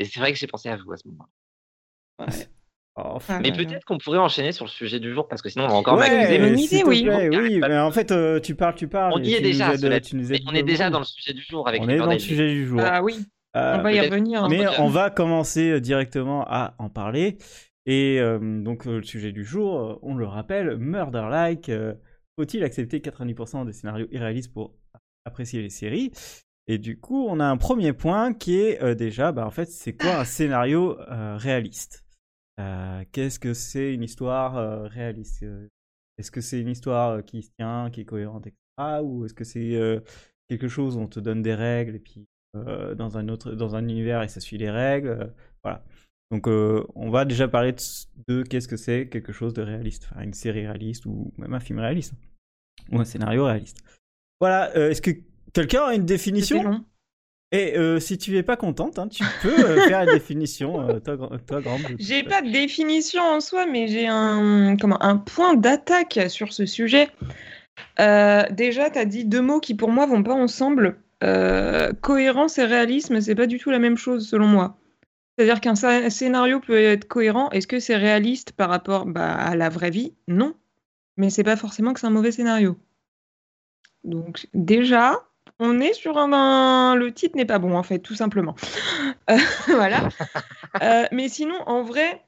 Et 0.00 0.04
c'est 0.04 0.18
vrai 0.18 0.32
que 0.32 0.38
j'ai 0.38 0.48
pensé 0.48 0.68
à 0.68 0.76
vous 0.76 0.90
à 0.92 0.96
ce 0.96 1.06
moment. 1.06 1.28
Oh, 2.18 2.24
Ah, 3.28 3.40
Mais 3.40 3.52
peut-être 3.52 3.84
qu'on 3.84 3.98
pourrait 3.98 4.18
enchaîner 4.18 4.52
sur 4.52 4.64
le 4.64 4.70
sujet 4.70 4.98
du 5.00 5.12
jour 5.12 5.28
parce 5.28 5.42
que 5.42 5.48
sinon 5.48 5.64
on 5.66 5.68
va 5.68 5.74
encore 5.74 5.96
Ouais, 5.98 6.08
m'accuser. 6.10 6.34
idée, 6.64 6.82
oui. 6.84 7.02
plaît, 7.04 7.28
oui, 7.28 7.60
mais 7.60 7.78
en 7.78 7.90
fait, 7.90 8.10
euh, 8.12 8.40
tu 8.40 8.54
parles, 8.54 8.74
tu 8.74 8.88
parles. 8.88 9.12
On 9.14 9.22
y 9.22 9.34
est 9.34 9.40
déjà, 9.40 9.68
nous 9.68 9.74
aides- 9.74 9.80
cela 9.80 10.00
tu 10.00 10.16
nous 10.16 10.28
Mais 10.28 10.36
aides 10.36 10.42
on 10.48 10.54
est 10.54 10.62
déjà 10.62 10.90
dans 10.90 10.98
le 10.98 11.04
sujet 11.04 11.32
du 11.32 11.42
jour 11.42 11.68
avec 11.68 11.80
On 11.82 11.88
est 11.88 11.98
dans 11.98 12.06
le 12.06 12.18
sujet 12.18 12.48
du 12.48 12.66
jour. 12.66 12.80
Ah 12.84 13.02
oui, 13.02 13.14
Euh, 13.56 13.76
on 13.78 13.82
va 13.82 13.92
y 13.92 14.00
revenir. 14.00 14.44
hein. 14.44 14.48
Mais 14.50 14.66
on 14.78 14.88
va 14.88 15.10
commencer 15.10 15.80
directement 15.80 16.44
à 16.48 16.74
en 16.78 16.88
parler. 16.90 17.38
Et 17.86 18.20
euh, 18.20 18.38
donc, 18.62 18.84
le 18.84 19.02
sujet 19.02 19.32
du 19.32 19.44
jour, 19.44 19.98
on 20.02 20.14
le 20.14 20.26
rappelle, 20.26 20.76
Murder 20.76 21.26
Like. 21.30 21.68
euh, 21.70 21.94
Faut-il 22.38 22.62
accepter 22.62 23.00
90% 23.00 23.64
des 23.64 23.72
scénarios 23.72 24.06
irréalistes 24.12 24.52
pour 24.52 24.74
apprécier 25.24 25.60
les 25.62 25.70
séries? 25.70 26.12
Et 26.68 26.76
du 26.78 27.00
coup, 27.00 27.26
on 27.28 27.40
a 27.40 27.46
un 27.46 27.56
premier 27.56 27.92
point 27.94 28.34
qui 28.34 28.60
est 28.60 28.82
euh, 28.82 28.94
déjà, 28.94 29.32
bah, 29.32 29.46
en 29.46 29.50
fait, 29.50 29.70
c'est 29.70 29.94
quoi 29.94 30.18
un 30.20 30.24
scénario 30.24 30.98
euh, 31.10 31.36
réaliste? 31.38 32.04
Euh, 32.58 33.04
Qu'est-ce 33.12 33.38
que 33.38 33.54
c'est 33.54 33.94
une 33.94 34.02
histoire 34.02 34.56
euh, 34.56 34.86
réaliste? 34.86 35.42
Euh, 35.42 35.68
Est-ce 36.18 36.30
que 36.30 36.40
c'est 36.40 36.60
une 36.60 36.68
histoire 36.68 37.24
qui 37.24 37.42
se 37.42 37.50
tient, 37.58 37.90
qui 37.90 38.02
est 38.02 38.04
cohérente, 38.04 38.46
etc. 38.46 39.02
Ou 39.02 39.24
est-ce 39.24 39.34
que 39.34 39.44
c'est 39.44 40.02
quelque 40.48 40.68
chose 40.68 40.96
où 40.96 41.00
on 41.00 41.08
te 41.08 41.20
donne 41.20 41.42
des 41.42 41.54
règles 41.54 41.96
et 41.96 42.00
puis 42.00 42.26
dans 42.54 43.18
un 43.18 43.28
autre 43.28 43.52
dans 43.52 43.76
un 43.76 43.86
univers 43.86 44.22
et 44.22 44.28
ça 44.28 44.40
suit 44.40 44.56
les 44.56 44.70
règles 44.70 45.32
voilà 45.62 45.84
donc 46.30 46.46
on 46.46 47.10
va 47.10 47.24
déjà 47.24 47.46
parler 47.46 47.72
de, 47.72 47.78
de 48.26 48.42
qu'est-ce 48.42 48.66
que 48.66 48.76
c'est 48.76 49.08
quelque 49.08 49.32
chose 49.32 49.52
de 49.52 49.62
réaliste 49.62 50.08
enfin 50.10 50.22
une 50.22 50.32
série 50.32 50.66
réaliste 50.66 51.06
ou 51.06 51.32
même 51.36 51.52
un 51.54 51.60
film 51.60 51.78
réaliste 51.78 52.14
ou 52.90 52.98
un 52.98 53.04
scénario 53.04 53.44
réaliste 53.44 53.82
voilà 54.40 54.74
est-ce 54.74 55.02
que 55.02 55.10
quelqu'un 55.52 55.84
a 55.84 55.94
une 55.94 56.06
définition? 56.06 56.84
Et 57.50 57.78
euh, 57.78 57.98
si 57.98 58.18
tu 58.18 58.36
es 58.36 58.42
pas 58.42 58.56
contente 58.56 58.98
hein, 58.98 59.08
tu 59.08 59.24
peux 59.42 59.64
euh, 59.64 59.86
faire 59.86 60.02
une 60.02 60.12
définition 60.12 60.80
euh, 60.80 61.00
toi, 61.00 61.16
toi 61.46 61.60
grande 61.60 61.82
J'ai 61.98 62.22
pas 62.22 62.42
de 62.42 62.50
définition 62.50 63.22
en 63.22 63.40
soi, 63.40 63.66
mais 63.66 63.88
j'ai 63.88 64.06
un, 64.06 64.76
comment, 64.76 65.02
un 65.02 65.16
point 65.16 65.54
d'attaque 65.54 66.20
sur 66.28 66.52
ce 66.52 66.66
sujet. 66.66 67.08
Euh, 68.00 68.42
déjà, 68.50 68.90
tu 68.90 68.98
as 68.98 69.04
dit 69.04 69.24
deux 69.24 69.40
mots 69.40 69.60
qui 69.60 69.74
pour 69.74 69.90
moi 69.90 70.06
vont 70.06 70.22
pas 70.22 70.34
ensemble. 70.34 70.98
Cohérence 72.00 72.58
et 72.58 72.64
réalisme, 72.64 73.20
c'est 73.20 73.34
pas 73.34 73.46
du 73.46 73.58
tout 73.58 73.70
la 73.70 73.78
même 73.78 73.96
chose 73.96 74.28
selon 74.28 74.46
moi. 74.46 74.76
C'est-à-dire 75.36 75.60
qu'un 75.60 75.74
sc- 75.74 76.10
scénario 76.10 76.60
peut 76.60 76.78
être 76.80 77.06
cohérent. 77.06 77.50
Est-ce 77.50 77.66
que 77.66 77.80
c'est 77.80 77.96
réaliste 77.96 78.52
par 78.52 78.68
rapport 78.68 79.06
bah, 79.06 79.34
à 79.34 79.56
la 79.56 79.68
vraie 79.68 79.90
vie? 79.90 80.14
Non. 80.26 80.54
Mais 81.16 81.30
c'est 81.30 81.44
pas 81.44 81.56
forcément 81.56 81.92
que 81.92 82.00
c'est 82.00 82.06
un 82.06 82.10
mauvais 82.10 82.32
scénario. 82.32 82.76
Donc 84.04 84.48
déjà, 84.54 85.27
on 85.60 85.80
est 85.80 85.92
sur 85.92 86.18
un, 86.18 86.32
un- 86.32 86.94
le 86.96 87.12
titre 87.12 87.36
n'est 87.36 87.44
pas 87.46 87.58
bon 87.58 87.76
en 87.76 87.82
fait, 87.82 87.98
tout 88.00 88.14
simplement. 88.14 88.54
Euh, 89.30 89.36
voilà. 89.68 90.08
Euh, 90.82 91.04
mais 91.12 91.28
sinon, 91.28 91.56
en 91.66 91.82
vrai, 91.82 92.22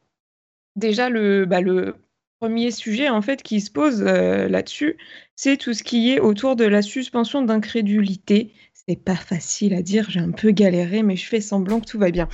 déjà 0.77 1.11
le, 1.11 1.47
bah, 1.47 1.61
le 1.61 1.97
premier 2.41 2.71
sujet 2.71 3.09
en 3.11 3.23
fait 3.23 3.43
qui 3.43 3.61
se 3.61 3.71
pose 3.71 4.03
euh, 4.07 4.49
là-dessus, 4.49 4.99
c'est 5.37 5.57
tout 5.59 5.75
ce 5.75 5.83
qui 5.83 6.11
est 6.13 6.21
autour 6.21 6.57
de 6.57 6.65
la 6.65 6.83
suspension 6.83 7.43
d'incrédulité. 7.43 8.53
C'est 8.89 8.97
pas 9.03 9.17
facile 9.17 9.75
à 9.75 9.83
dire, 9.83 10.11
j'ai 10.11 10.21
un 10.21 10.33
peu 10.33 10.51
galéré, 10.53 11.03
mais 11.03 11.17
je 11.17 11.27
fais 11.29 11.41
semblant 11.41 11.81
que 11.81 11.87
tout 11.87 11.99
va 11.99 12.11
bien. 12.11 12.29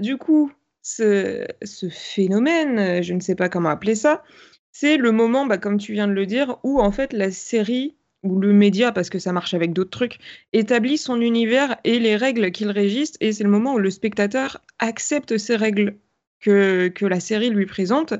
Du 0.00 0.16
coup, 0.18 0.52
ce, 0.82 1.46
ce 1.62 1.88
phénomène, 1.88 3.02
je 3.02 3.14
ne 3.14 3.20
sais 3.20 3.34
pas 3.34 3.48
comment 3.48 3.68
appeler 3.70 3.94
ça, 3.94 4.22
c'est 4.72 4.96
le 4.96 5.12
moment, 5.12 5.46
bah, 5.46 5.58
comme 5.58 5.78
tu 5.78 5.92
viens 5.92 6.08
de 6.08 6.12
le 6.12 6.26
dire, 6.26 6.58
où 6.64 6.80
en 6.80 6.92
fait 6.92 7.12
la 7.12 7.30
série 7.30 7.96
ou 8.22 8.40
le 8.40 8.52
média, 8.52 8.92
parce 8.92 9.10
que 9.10 9.18
ça 9.18 9.32
marche 9.32 9.54
avec 9.54 9.72
d'autres 9.72 9.90
trucs, 9.90 10.18
établit 10.52 10.98
son 10.98 11.20
univers 11.20 11.76
et 11.84 11.98
les 11.98 12.16
règles 12.16 12.52
qu'il 12.52 12.70
régisse, 12.70 13.14
et 13.20 13.32
c'est 13.32 13.44
le 13.44 13.50
moment 13.50 13.74
où 13.74 13.78
le 13.78 13.90
spectateur 13.90 14.62
accepte 14.78 15.38
ces 15.38 15.56
règles 15.56 15.96
que, 16.40 16.92
la 17.02 17.20
série 17.20 17.50
lui 17.50 17.66
présente, 17.66 18.14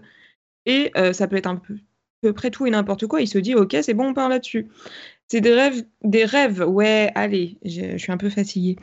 et 0.67 0.91
euh, 0.97 1.13
ça 1.13 1.27
peut 1.27 1.37
être 1.37 1.47
un 1.47 1.57
peu, 1.57 1.75
à 1.75 1.77
peu 2.23 2.33
près 2.33 2.51
tout 2.51 2.67
et 2.67 2.71
n'importe 2.71 3.07
quoi, 3.07 3.21
il 3.21 3.29
se 3.29 3.39
dit, 3.39 3.55
ok, 3.55 3.77
c'est 3.83 3.95
bon, 3.95 4.09
on 4.09 4.15
part 4.15 4.29
là-dessus. 4.29 4.69
C'est 5.29 5.41
des 5.41 5.55
rêves, 5.55 5.85
des 6.03 6.25
rêves, 6.25 6.65
ouais, 6.67 7.11
allez, 7.15 7.59
je, 7.65 7.93
je 7.93 7.97
suis 7.97 8.13
un 8.13 8.19
peu 8.19 8.31
fatiguée. 8.31 8.77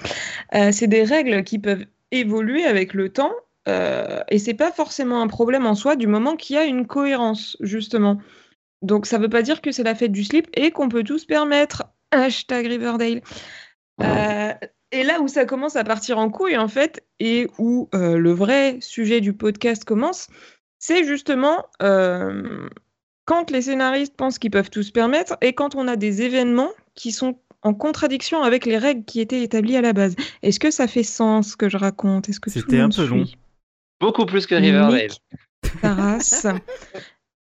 Euh, 0.55 0.71
c'est 0.71 0.87
des 0.87 1.03
règles 1.03 1.43
qui 1.43 1.59
peuvent 1.59 1.85
évoluer 2.11 2.65
avec 2.65 2.93
le 2.93 3.09
temps, 3.09 3.33
euh, 3.67 4.21
et 4.29 4.39
c'est 4.39 4.53
pas 4.53 4.71
forcément 4.71 5.21
un 5.21 5.27
problème 5.27 5.65
en 5.65 5.75
soi 5.75 5.95
du 5.95 6.07
moment 6.07 6.35
qu'il 6.35 6.55
y 6.55 6.59
a 6.59 6.65
une 6.65 6.87
cohérence, 6.87 7.57
justement. 7.59 8.19
Donc 8.81 9.05
ça 9.05 9.17
veut 9.17 9.29
pas 9.29 9.41
dire 9.41 9.61
que 9.61 9.71
c'est 9.71 9.83
la 9.83 9.95
fête 9.95 10.11
du 10.11 10.23
slip 10.23 10.47
et 10.53 10.71
qu'on 10.71 10.89
peut 10.89 11.03
tout 11.03 11.17
se 11.17 11.25
permettre. 11.25 11.83
Hashtag 12.11 12.67
Riverdale. 12.67 13.21
Euh, 14.01 14.53
et 14.91 15.03
là 15.03 15.21
où 15.21 15.27
ça 15.27 15.45
commence 15.45 15.75
à 15.75 15.83
partir 15.83 16.17
en 16.17 16.29
couille, 16.29 16.57
en 16.57 16.67
fait, 16.67 17.05
et 17.19 17.47
où 17.57 17.89
euh, 17.93 18.17
le 18.17 18.31
vrai 18.31 18.77
sujet 18.81 19.21
du 19.21 19.33
podcast 19.33 19.83
commence, 19.83 20.27
c'est 20.79 21.03
justement 21.03 21.65
euh, 21.83 22.67
quand 23.25 23.51
les 23.51 23.63
scénaristes 23.63 24.15
pensent 24.15 24.39
qu'ils 24.39 24.51
peuvent 24.51 24.69
tout 24.69 24.83
se 24.83 24.91
permettre 24.91 25.37
et 25.41 25.53
quand 25.53 25.75
on 25.75 25.87
a 25.87 25.95
des 25.95 26.21
événements 26.21 26.71
qui 26.95 27.11
sont 27.11 27.37
en 27.61 27.73
contradiction 27.73 28.41
avec 28.41 28.65
les 28.65 28.77
règles 28.77 29.03
qui 29.03 29.19
étaient 29.19 29.43
établies 29.43 29.75
à 29.75 29.81
la 29.81 29.93
base. 29.93 30.15
Est-ce 30.41 30.59
que 30.59 30.71
ça 30.71 30.87
fait 30.87 31.03
sens 31.03 31.51
ce 31.51 31.57
que 31.57 31.69
je 31.69 31.77
raconte? 31.77 32.29
Est-ce 32.29 32.39
que 32.39 32.49
C'était 32.49 32.79
un 32.79 32.89
peu 32.89 33.05
long. 33.05 33.25
Beaucoup 33.99 34.25
plus 34.25 34.47
que 34.47 34.55
Riverdale. 34.55 35.09
Nick. 35.09 35.21
Ta 35.81 35.93
race. 35.93 36.47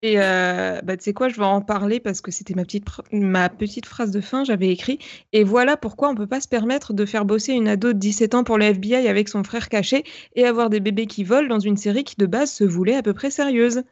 Et 0.06 0.20
euh, 0.20 0.82
bah, 0.82 0.98
tu 0.98 1.04
sais 1.04 1.14
quoi, 1.14 1.28
je 1.30 1.36
vais 1.36 1.46
en 1.46 1.62
parler 1.62 1.98
parce 1.98 2.20
que 2.20 2.30
c'était 2.30 2.52
ma 2.52 2.64
petite, 2.64 2.86
phr- 2.86 3.00
ma 3.10 3.48
petite 3.48 3.86
phrase 3.86 4.10
de 4.10 4.20
fin, 4.20 4.44
j'avais 4.44 4.68
écrit. 4.68 4.98
Et 5.32 5.44
voilà 5.44 5.78
pourquoi 5.78 6.10
on 6.10 6.14
peut 6.14 6.26
pas 6.26 6.42
se 6.42 6.48
permettre 6.48 6.92
de 6.92 7.06
faire 7.06 7.24
bosser 7.24 7.54
une 7.54 7.68
ado 7.68 7.94
de 7.94 7.98
17 7.98 8.34
ans 8.34 8.44
pour 8.44 8.58
le 8.58 8.66
FBI 8.66 9.08
avec 9.08 9.30
son 9.30 9.42
frère 9.44 9.70
caché 9.70 10.04
et 10.36 10.44
avoir 10.44 10.68
des 10.68 10.80
bébés 10.80 11.06
qui 11.06 11.24
volent 11.24 11.48
dans 11.48 11.58
une 11.58 11.78
série 11.78 12.04
qui 12.04 12.16
de 12.18 12.26
base 12.26 12.52
se 12.52 12.64
voulait 12.64 12.96
à 12.96 13.02
peu 13.02 13.14
près 13.14 13.30
sérieuse. 13.30 13.82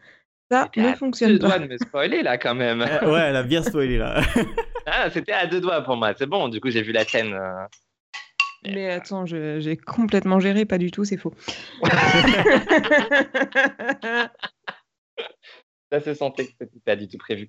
Ça 0.50 0.69
ne 0.76 0.88
à 0.88 0.95
fonctionne 0.97 1.33
deux 1.33 1.38
pas. 1.38 1.57
doigts 1.57 1.66
de 1.66 1.73
me 1.73 1.78
spoiler 1.78 2.23
là 2.23 2.37
quand 2.37 2.54
même. 2.54 2.83
Euh, 2.83 3.11
ouais, 3.11 3.21
elle 3.21 3.37
a 3.37 3.42
bien 3.42 3.62
spoilé 3.62 3.97
là. 3.97 4.21
Ah, 4.85 5.09
c'était 5.11 5.33
à 5.33 5.47
deux 5.47 5.62
doigts 5.62 5.81
pour 5.81 5.97
moi. 5.97 6.12
C'est 6.19 6.26
bon, 6.26 6.49
du 6.49 6.61
coup 6.61 6.69
j'ai 6.69 6.83
vu 6.83 6.92
la 6.92 7.04
scène. 7.04 7.33
euh, 7.33 7.64
Mais 8.66 8.90
attends, 8.90 9.25
j'ai 9.25 9.78
complètement 9.78 10.40
géré, 10.40 10.66
pas 10.66 10.76
du 10.76 10.90
tout, 10.90 11.04
c'est 11.07 11.16
faux. 11.16 11.33
Ça 15.92 16.00
se 16.00 16.14
sentait 16.14 16.46
que 16.46 16.52
c'était 16.58 16.80
pas 16.84 16.96
du 16.96 17.06
tout 17.06 17.18
prévu. 17.18 17.49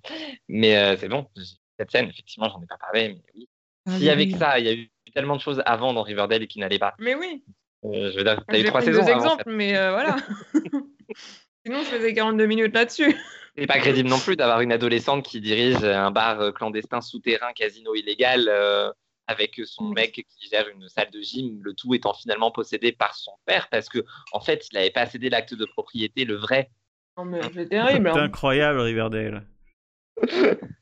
Mais 0.50 0.76
euh, 0.78 0.98
c'est 0.98 1.08
bon, 1.08 1.28
cette 1.80 1.90
scène, 1.92 2.10
effectivement, 2.10 2.50
j'en 2.50 2.62
ai 2.62 2.66
pas 2.68 2.78
parlé. 2.78 3.10
Mais 3.16 3.22
oui. 3.36 3.48
S'il 3.88 4.04
y 4.04 4.10
avait 4.10 4.28
que 4.30 4.38
ça, 4.38 4.60
il 4.60 4.66
y 4.66 4.70
a 4.70 4.74
eu 4.74 4.90
tellement 5.16 5.36
de 5.38 5.42
choses 5.42 5.62
avant 5.66 5.94
dans 5.94 6.04
Riverdale 6.04 6.44
et 6.44 6.48
qui 6.48 6.60
n'allaient 6.60 6.78
pas. 6.80 6.94
Mais 7.00 7.16
oui, 7.16 7.44
Euh, 7.86 8.12
je 8.12 8.18
veux 8.18 8.24
dire, 8.24 8.44
t'as 8.48 8.60
eu 8.60 8.64
trois 8.66 8.82
saisons. 8.82 9.02
deux 9.04 9.10
avant, 9.10 9.24
exemples, 9.24 9.44
mais 9.48 9.76
euh, 9.78 9.92
voilà. 9.92 10.16
Sinon, 11.66 11.80
je 11.80 11.86
faisais 11.86 12.14
42 12.14 12.46
minutes 12.46 12.74
là-dessus. 12.74 13.16
C'est 13.58 13.68
pas 13.68 13.78
crédible 13.80 14.10
non 14.10 14.20
plus 14.20 14.36
d'avoir 14.36 14.62
une 14.62 14.72
adolescente 14.72 15.26
qui 15.26 15.40
dirige 15.40 15.84
un 15.84 16.12
bar 16.12 16.42
euh, 16.42 16.52
clandestin 16.52 17.02
souterrain, 17.02 17.54
casino 17.54 17.94
illégal, 17.96 18.46
euh, 18.50 18.92
avec 19.28 19.62
son 19.66 19.86
Mm. 19.86 19.94
mec 19.94 20.12
qui 20.14 20.50
gère 20.50 20.68
une 20.70 20.90
salle 20.90 21.12
de 21.12 21.22
gym, 21.22 21.60
le 21.62 21.74
tout 21.74 21.94
étant 21.94 22.14
finalement 22.14 22.52
possédé 22.52 22.92
par 22.92 23.16
son 23.16 23.32
père, 23.46 23.70
parce 23.70 23.88
que 23.90 24.04
en 24.34 24.42
fait, 24.42 24.68
il 24.72 24.76
n'avait 24.76 24.92
pas 24.92 25.06
cédé 25.06 25.30
l'acte 25.30 25.54
de 25.54 25.66
propriété, 25.66 26.26
le 26.26 26.36
vrai. 26.36 26.70
Non, 27.18 27.26
mais 27.26 27.42
c'est 27.54 27.70
terrible. 27.70 28.10
C'est 28.14 28.20
hein. 28.20 28.24
incroyable, 28.24 28.80
Riverdale. 28.80 29.46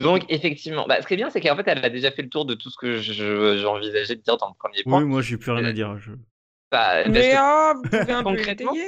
Donc, 0.00 0.24
effectivement, 0.28 0.86
bah, 0.86 1.00
ce 1.00 1.06
qui 1.06 1.14
est 1.14 1.16
bien, 1.16 1.30
c'est 1.30 1.40
qu'en 1.40 1.56
fait, 1.56 1.66
elle 1.68 1.84
a 1.84 1.88
déjà 1.88 2.10
fait 2.10 2.22
le 2.22 2.28
tour 2.28 2.44
de 2.44 2.54
tout 2.54 2.68
ce 2.68 2.76
que 2.76 2.98
je- 2.98 3.58
j'envisagais 3.58 4.16
de 4.16 4.20
dire 4.20 4.36
dans 4.36 4.48
le 4.48 4.54
premier 4.58 4.82
point. 4.82 4.98
Oui, 5.00 5.04
moi, 5.06 5.22
j'ai 5.22 5.36
plus 5.38 5.52
rien 5.52 5.64
à 5.64 5.72
dire. 5.72 5.96
je- 5.98 6.12
Bah, 6.70 7.06
Mais 7.08 7.30
que 7.30 7.36
ah, 7.38 7.72
vous 7.76 7.82
pouvez 7.82 8.12
un 8.12 8.24
peu 8.24 8.36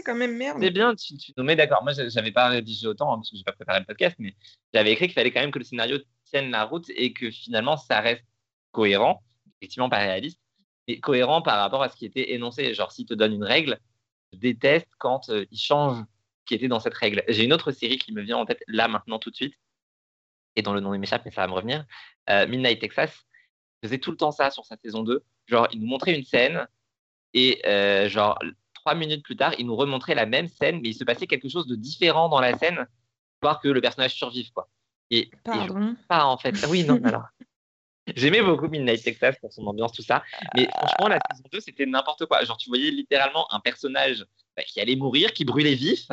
quand 0.05 0.15
même, 0.17 0.37
merde. 0.37 0.59
C'est 0.61 0.71
bien, 0.71 0.95
tu, 0.97 1.17
tu 1.17 1.33
nous 1.37 1.45
mets 1.45 1.55
d'accord. 1.55 1.85
Moi, 1.85 1.93
j'a- 1.93 2.09
j'avais 2.09 2.33
pas 2.33 2.49
rédigé 2.49 2.87
autant 2.89 3.13
hein, 3.13 3.17
parce 3.19 3.31
que 3.31 3.37
j'ai 3.37 3.45
pas 3.45 3.53
préparé 3.53 3.79
le 3.79 3.85
podcast, 3.87 4.17
mais 4.19 4.35
j'avais 4.75 4.91
écrit 4.93 5.07
qu'il 5.07 5.15
fallait 5.15 5.31
quand 5.31 5.41
même 5.41 5.53
que 5.53 5.61
le 5.61 5.65
scénario 5.65 5.99
tienne 6.25 6.51
la 6.51 6.65
route 6.65 6.87
et 6.91 7.13
que 7.13 7.31
finalement 7.31 7.77
ça 7.77 8.01
reste 8.01 8.25
cohérent, 8.73 9.23
effectivement 9.61 9.89
pas 9.89 9.99
réaliste, 9.99 10.41
mais 10.89 10.99
cohérent 10.99 11.41
par 11.43 11.59
rapport 11.59 11.83
à 11.85 11.89
ce 11.89 11.97
qui 11.97 12.07
était 12.07 12.33
énoncé. 12.33 12.75
Genre, 12.75 12.91
s'il 12.91 13.07
te 13.07 13.15
donne 13.15 13.33
une 13.33 13.45
règle, 13.45 13.79
déteste 14.33 14.89
quand 14.99 15.29
euh, 15.29 15.47
il 15.51 15.59
change 15.59 16.05
qui 16.47 16.55
était 16.55 16.69
dans 16.69 16.81
cette 16.81 16.95
règle. 16.95 17.23
J'ai 17.29 17.45
une 17.45 17.53
autre 17.53 17.73
série 17.73 17.99
qui 17.99 18.13
me 18.13 18.23
vient 18.23 18.39
en 18.39 18.47
tête 18.47 18.63
là 18.69 18.89
maintenant 18.89 19.19
tout 19.19 19.31
de 19.31 19.37
suite 19.37 19.55
et 20.55 20.63
dont 20.63 20.73
le 20.73 20.81
nom 20.81 20.97
m'échappe, 20.97 21.25
mais 21.25 21.31
ça 21.31 21.43
va 21.43 21.49
me 21.49 21.53
revenir. 21.53 21.85
Euh, 22.31 22.47
Midnight 22.47 22.81
Texas 22.81 23.27
faisait 23.83 23.99
tout 23.99 24.11
le 24.11 24.17
temps 24.17 24.31
ça 24.31 24.51
sur 24.51 24.65
sa 24.65 24.77
saison 24.77 25.03
2. 25.03 25.23
Genre, 25.47 25.69
il 25.73 25.81
nous 25.81 25.87
montrait 25.87 26.17
une 26.17 26.25
scène 26.25 26.67
et 27.35 27.61
euh, 27.67 28.09
genre 28.09 28.39
trois 28.75 28.95
minutes 28.95 29.25
plus 29.25 29.37
tard, 29.37 29.55
il 29.59 29.67
nous 29.67 29.77
remontrait 29.77 30.15
la 30.15 30.27
même 30.27 30.49
scène, 30.49 30.81
mais 30.81 30.91
il 30.91 30.95
se 30.95 31.05
passait 31.05 31.27
quelque 31.27 31.49
chose 31.49 31.67
de 31.67 31.77
différent 31.77 32.29
dans 32.29 32.41
la 32.41 32.57
scène, 32.57 32.87
voir 33.43 33.61
que 33.61 33.69
le 33.69 33.81
personnage 33.81 34.15
survive 34.15 34.51
quoi. 34.53 34.69
Et, 35.11 35.19
et 35.19 35.31
je 35.31 35.41
Pardon? 35.45 35.97
pas 36.09 36.25
en 36.25 36.39
fait. 36.39 36.55
Oui, 36.69 36.85
non, 36.85 37.01
alors. 37.05 37.27
J'aimais 38.15 38.43
beaucoup 38.43 38.69
Midnight 38.69 39.03
Texas 39.03 39.37
pour 39.41 39.53
son 39.53 39.67
ambiance, 39.67 39.93
tout 39.93 40.03
ça. 40.03 40.23
Mais 40.55 40.69
franchement, 40.69 41.09
la 41.09 41.19
saison 41.31 41.45
2, 41.51 41.61
c'était 41.61 41.87
n'importe 41.87 42.27
quoi. 42.27 42.45
Genre, 42.45 42.57
tu 42.57 42.69
voyais 42.69 42.91
littéralement 42.91 43.53
un 43.53 43.61
personnage 43.61 44.25
bah, 44.57 44.63
qui 44.63 44.81
allait 44.81 44.97
mourir, 44.97 45.33
qui 45.33 45.45
brûlait 45.45 45.75
vif. 45.75 46.09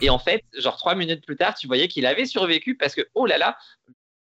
Et 0.00 0.10
en 0.10 0.18
fait, 0.18 0.44
genre 0.58 0.76
trois 0.76 0.94
minutes 0.94 1.24
plus 1.24 1.36
tard, 1.36 1.54
tu 1.54 1.66
voyais 1.66 1.88
qu'il 1.88 2.04
avait 2.04 2.26
survécu 2.26 2.76
parce 2.76 2.94
que, 2.94 3.08
oh 3.14 3.24
là 3.24 3.38
là, 3.38 3.56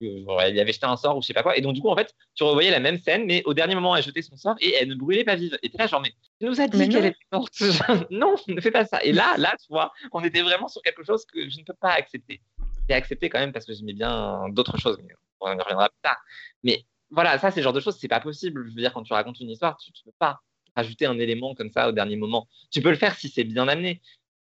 euh, 0.03 0.49
il 0.49 0.59
avait 0.59 0.73
jeté 0.73 0.87
un 0.87 0.97
sort 0.97 1.17
ou 1.19 1.23
je 1.23 1.27
sais 1.27 1.35
pas 1.35 1.43
quoi. 1.43 1.57
Et 1.59 1.61
donc, 1.61 1.75
du 1.75 1.83
coup, 1.83 1.91
en 1.91 1.97
fait, 1.97 2.15
tu 2.35 2.43
revoyais 2.45 2.71
la 2.71 2.81
même 2.81 2.99
scène, 2.99 3.27
mais 3.27 3.43
au 3.45 3.53
dernier 3.53 3.75
moment, 3.75 3.95
elle 3.95 4.03
jetait 4.03 4.23
son 4.23 4.37
sort 4.37 4.57
et 4.61 4.75
elle 4.75 4.89
ne 4.89 4.95
brûlait 4.95 5.25
pas 5.25 5.37
vive. 5.37 5.59
Et 5.63 5.69
t'es 5.69 5.79
là, 5.79 5.87
genre, 5.87 6.01
mais 6.01 6.15
tu 6.41 6.47
nous 6.47 6.61
as 6.61 6.69
dit 6.69 6.89
qu'elle 6.89 7.07
était 7.07 7.19
morte. 7.31 7.61
non, 8.11 8.35
ne 8.49 8.61
fais 8.61 8.71
pas 8.71 8.87
ça. 8.87 9.03
Et 9.05 9.13
là, 9.13 9.35
là, 9.37 9.55
tu 9.61 9.67
vois, 9.69 9.93
on 10.13 10.25
était 10.25 10.43
vraiment 10.43 10.69
sur 10.69 10.81
quelque 10.83 11.05
chose 11.05 11.25
que 11.27 11.49
je 11.49 11.59
ne 11.59 11.65
peux 11.65 11.75
pas 11.79 11.93
accepter. 11.93 12.41
J'ai 12.89 12.95
accepté 12.95 13.29
quand 13.29 13.39
même 13.39 13.53
parce 13.53 13.67
que 13.67 13.75
j'aimais 13.75 13.93
bien 13.93 14.49
d'autres 14.51 14.79
choses, 14.79 14.99
mais 15.07 15.15
on 15.41 15.53
y 15.53 15.61
reviendra 15.61 15.89
plus 15.91 16.01
tard. 16.03 16.19
Mais 16.63 16.85
voilà, 17.11 17.39
ça, 17.39 17.51
c'est 17.51 17.61
le 17.61 17.65
genre 17.65 17.73
de 17.73 17.81
choses, 17.81 17.97
c'est 18.01 18.09
pas 18.09 18.21
possible. 18.21 18.65
Je 18.69 18.75
veux 18.75 18.81
dire, 18.81 18.93
quand 18.93 19.03
tu 19.03 19.13
racontes 19.13 19.41
une 19.41 19.51
histoire, 19.51 19.77
tu 19.79 19.91
ne 19.91 20.11
peux 20.11 20.17
pas 20.19 20.41
rajouter 20.77 21.07
un 21.07 21.19
élément 21.19 21.55
comme 21.55 21.71
ça 21.71 21.89
au 21.89 21.93
dernier 21.93 22.17
moment. 22.17 22.47
Tu 22.71 22.81
peux 22.83 22.91
le 22.91 22.97
faire 22.97 23.15
si 23.17 23.29
c'est 23.29 23.45
bien 23.45 23.67
amené. 23.69 24.01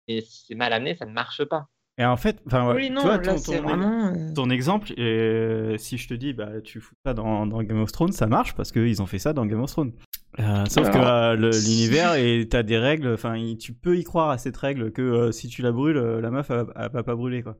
Et 0.08 0.21
si 0.21 0.45
c'est 0.47 0.56
mal 0.56 0.73
amené, 0.73 0.95
ça 0.95 1.06
ne 1.06 1.12
marche 1.13 1.43
pas. 1.45 1.67
Et 1.97 2.06
en 2.06 2.17
fait, 2.17 2.41
enfin, 2.47 2.67
ouais, 2.67 2.76
Oui, 2.76 2.88
tu 2.88 2.93
vois, 3.02 3.17
là, 3.17 3.34
ton, 3.34 3.38
c'est 3.38 3.58
ton- 3.58 3.67
vraiment. 3.67 4.08
euh, 4.08 4.34
ton 4.34 4.49
exemple, 4.49 4.91
euh, 4.97 5.78
si 5.78 5.97
je 5.97 6.08
te 6.08 6.13
dis, 6.15 6.34
bah, 6.34 6.60
tu 6.63 6.82
fous 6.82 6.95
ça 7.06 7.13
dans, 7.13 7.45
dans 7.45 7.62
Game 7.62 7.80
of 7.80 7.91
Thrones, 7.91 8.12
ça 8.12 8.26
marche 8.26 8.56
parce 8.56 8.71
qu'ils 8.71 9.02
ont 9.02 9.06
fait 9.06 9.19
ça 9.19 9.32
dans 9.34 9.45
Game 9.45 9.62
of 9.62 9.69
Thrones. 9.71 9.93
Euh, 10.39 10.65
sauf 10.65 10.89
que 10.89 10.97
euh, 10.97 11.36
l'univers 11.36 12.15
et 12.15 12.47
t'as 12.49 12.63
des 12.63 12.80
règles, 12.80 13.13
enfin, 13.13 13.36
tu 13.60 13.73
peux 13.73 13.95
y 13.97 14.04
croire 14.04 14.32
à 14.32 14.39
cette 14.39 14.58
règle 14.58 14.91
que 14.91 15.02
euh, 15.04 15.32
si 15.32 15.47
tu 15.47 15.62
la 15.62 15.71
brûles, 15.71 15.99
la 15.99 16.32
meuf 16.32 16.49
elle 16.49 16.65
va 16.91 17.04
pas 17.04 17.15
brûler 17.15 17.43
quoi. 17.43 17.58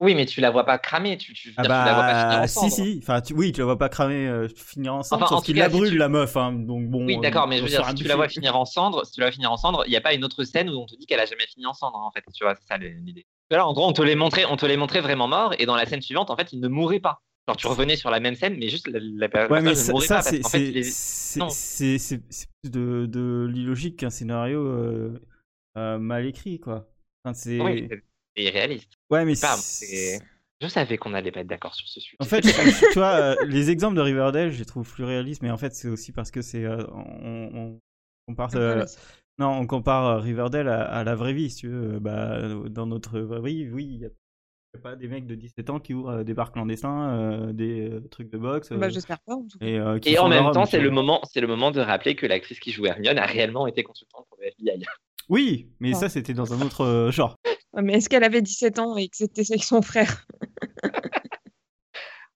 Oui, 0.00 0.14
mais 0.14 0.26
tu 0.26 0.40
la 0.40 0.50
vois 0.50 0.64
pas 0.64 0.78
cramer, 0.78 1.16
tu, 1.18 1.32
tu, 1.34 1.52
Ah 1.56 1.64
tu 1.68 1.82
la 1.82 1.94
vois 1.94 2.04
pas 2.04 2.14
finir 2.14 2.40
bah 2.40 2.44
en 2.44 2.48
si 2.48 2.68
cendres. 2.68 2.70
si, 2.70 2.98
enfin 3.00 3.20
tu, 3.20 3.32
oui 3.32 3.52
tu 3.52 3.60
la 3.60 3.64
vois 3.66 3.78
pas 3.78 3.88
cramer, 3.88 4.26
euh, 4.26 4.48
finir 4.48 4.92
ensemble, 4.94 5.22
Enfin, 5.22 5.30
en 5.30 5.40
sauf 5.40 5.42
qu'il 5.42 5.56
la 5.56 5.68
si 5.68 5.68
brûle 5.68 5.96
tu- 5.96 5.96
la 5.96 6.08
meuf, 6.08 6.36
hein, 6.36 6.52
donc 6.52 6.88
bon. 6.90 7.08
Oui, 7.08 7.20
euh, 7.20 7.20
d'accord, 7.20 7.46
mais 7.48 7.58
je 7.58 7.62
veux 7.64 7.68
dire, 7.68 7.84
si 7.84 7.94
tu 7.94 8.08
la 8.08 8.16
vois 8.16 8.28
finir 8.28 8.56
en 8.56 8.64
cendres, 8.64 9.04
si 9.04 9.12
tu 9.12 9.20
la 9.20 9.26
vois 9.26 9.32
finir 9.32 9.52
en 9.52 9.58
cendres, 9.58 9.84
il 9.86 9.90
n'y 9.90 9.96
a 9.96 10.00
pas 10.00 10.14
une 10.14 10.24
autre 10.24 10.42
scène 10.44 10.70
où 10.70 10.78
on 10.78 10.86
te 10.86 10.96
dit 10.96 11.04
qu'elle 11.04 11.20
a 11.20 11.26
jamais 11.26 11.46
fini 11.46 11.66
en 11.66 11.74
cendres, 11.74 11.98
en 11.98 12.10
fait. 12.10 12.24
Tu 12.34 12.44
vois, 12.44 12.54
c'est 12.54 12.66
ça 12.66 12.78
l'idée. 12.78 13.26
Là, 13.50 13.66
en 13.66 13.74
gros, 13.74 13.86
on 13.86 13.92
te 13.92 14.00
les 14.00 14.14
montrait, 14.14 14.46
on 14.46 14.56
te 14.56 14.64
les 14.64 14.76
montrait 14.78 15.02
vraiment 15.02 15.28
morts, 15.28 15.54
et 15.58 15.66
dans 15.66 15.76
la 15.76 15.84
scène 15.84 16.00
suivante, 16.00 16.30
en 16.30 16.36
fait, 16.36 16.52
il 16.52 16.60
ne 16.60 16.68
mourait 16.68 17.00
pas. 17.00 17.20
Genre, 17.46 17.58
tu 17.58 17.66
revenais 17.66 17.96
sur 17.96 18.10
la 18.10 18.20
même 18.20 18.34
scène, 18.36 18.56
mais 18.58 18.70
juste 18.70 18.86
la, 18.88 18.98
la, 19.00 19.28
la 19.28 19.28
Ouais, 19.50 19.60
mais 19.60 19.74
personne 19.74 19.76
ne 19.76 19.82
ça, 19.82 19.92
mourait 19.92 20.08
ça, 20.08 20.22
pas. 20.22 20.22
C'est 20.22 20.42
c'est- 20.42 22.18
plus 22.62 22.70
de, 22.70 23.06
de 23.06 23.46
l'illogique 23.50 23.98
qu'un 23.98 24.10
scénario 24.10 24.60
euh, 24.66 25.20
euh, 25.76 25.98
mal 25.98 26.26
écrit, 26.26 26.60
quoi. 26.60 26.88
Enfin, 27.24 27.34
c'est... 27.34 27.52
Oui, 27.58 27.88
c'est 28.36 28.42
irréaliste. 28.44 28.92
Ouais, 29.10 29.24
mais 29.24 29.34
Je 30.60 30.68
savais 30.68 30.96
qu'on 30.96 31.14
allait 31.14 31.32
pas 31.32 31.40
être 31.40 31.46
d'accord 31.46 31.74
sur 31.74 31.86
ce 31.88 32.00
sujet. 32.00 32.16
En 32.20 32.24
fait, 32.24 32.40
tu 32.92 32.98
vois, 32.98 33.12
euh, 33.14 33.36
les 33.46 33.70
exemples 33.70 33.96
de 33.96 34.00
Riverdale, 34.00 34.50
je 34.52 34.58
les 34.58 34.64
trouve 34.64 34.90
plus 34.90 35.04
réalistes, 35.04 35.42
mais 35.42 35.50
en 35.50 35.58
fait, 35.58 35.74
c'est 35.74 35.88
aussi 35.88 36.12
parce 36.12 36.30
que 36.30 36.42
c'est... 36.42 36.64
euh, 36.64 36.84
on, 36.94 37.50
on 37.54 37.80
compare... 38.32 38.50
euh, 38.54 38.84
non, 39.38 39.48
on 39.48 39.66
compare 39.66 40.22
Riverdale 40.22 40.68
à, 40.68 40.82
à 40.84 41.04
la 41.04 41.14
vraie 41.16 41.32
vie, 41.32 41.50
si 41.50 41.56
tu 41.62 41.68
veux. 41.68 41.98
Bah, 41.98 42.40
dans 42.68 42.86
notre 42.86 43.18
vraie 43.20 43.40
vie, 43.42 43.68
oui, 43.70 43.84
il 43.84 43.98
n'y 43.98 44.04
a, 44.04 44.08
y 44.08 44.78
a 44.78 44.80
pas 44.80 44.94
des 44.96 45.08
mecs 45.08 45.26
de 45.26 45.34
17 45.34 45.70
ans 45.70 45.80
qui 45.80 45.92
ouvrent 45.92 46.10
euh, 46.20 46.24
des 46.24 46.34
bars 46.34 46.52
clandestins, 46.52 47.10
euh, 47.10 47.52
des 47.52 47.90
euh, 47.90 48.00
trucs 48.10 48.30
de 48.30 48.38
boxe. 48.38 48.70
euh, 48.70 48.76
Bah, 48.78 48.88
j'espère 48.88 49.18
pas. 49.26 49.34
en 49.34 49.46
tout 49.46 49.58
cas. 49.58 49.66
et, 49.66 49.76
euh, 49.78 49.98
qui 49.98 50.10
Et 50.10 50.18
en 50.18 50.28
même 50.28 50.50
temps, 50.52 50.66
c'est 50.66 50.80
le 50.80 50.90
moment, 50.90 51.20
c'est 51.30 51.40
le 51.40 51.48
moment 51.48 51.72
de 51.72 51.80
rappeler 51.80 52.14
que 52.14 52.26
l'actrice 52.26 52.60
qui 52.60 52.70
joue 52.70 52.86
Hermione 52.86 53.18
a 53.18 53.26
réellement 53.26 53.66
été 53.66 53.82
consultante 53.82 54.24
pour 54.28 54.38
le 54.40 54.46
FBI. 54.46 54.84
Oui, 55.28 55.68
mais 55.80 55.94
ça, 55.94 56.08
c'était 56.08 56.34
dans 56.34 56.52
un 56.54 56.60
autre 56.64 56.82
euh, 56.82 57.10
genre. 57.10 57.36
Ouais, 57.76 57.82
Mais 57.82 57.94
est-ce 57.94 58.08
qu'elle 58.08 58.24
avait 58.24 58.42
17 58.42 58.78
ans 58.78 58.96
et 58.96 59.08
que 59.08 59.16
c'était 59.16 59.42
avec 59.50 59.64
son 59.64 59.82
frère? 59.82 60.26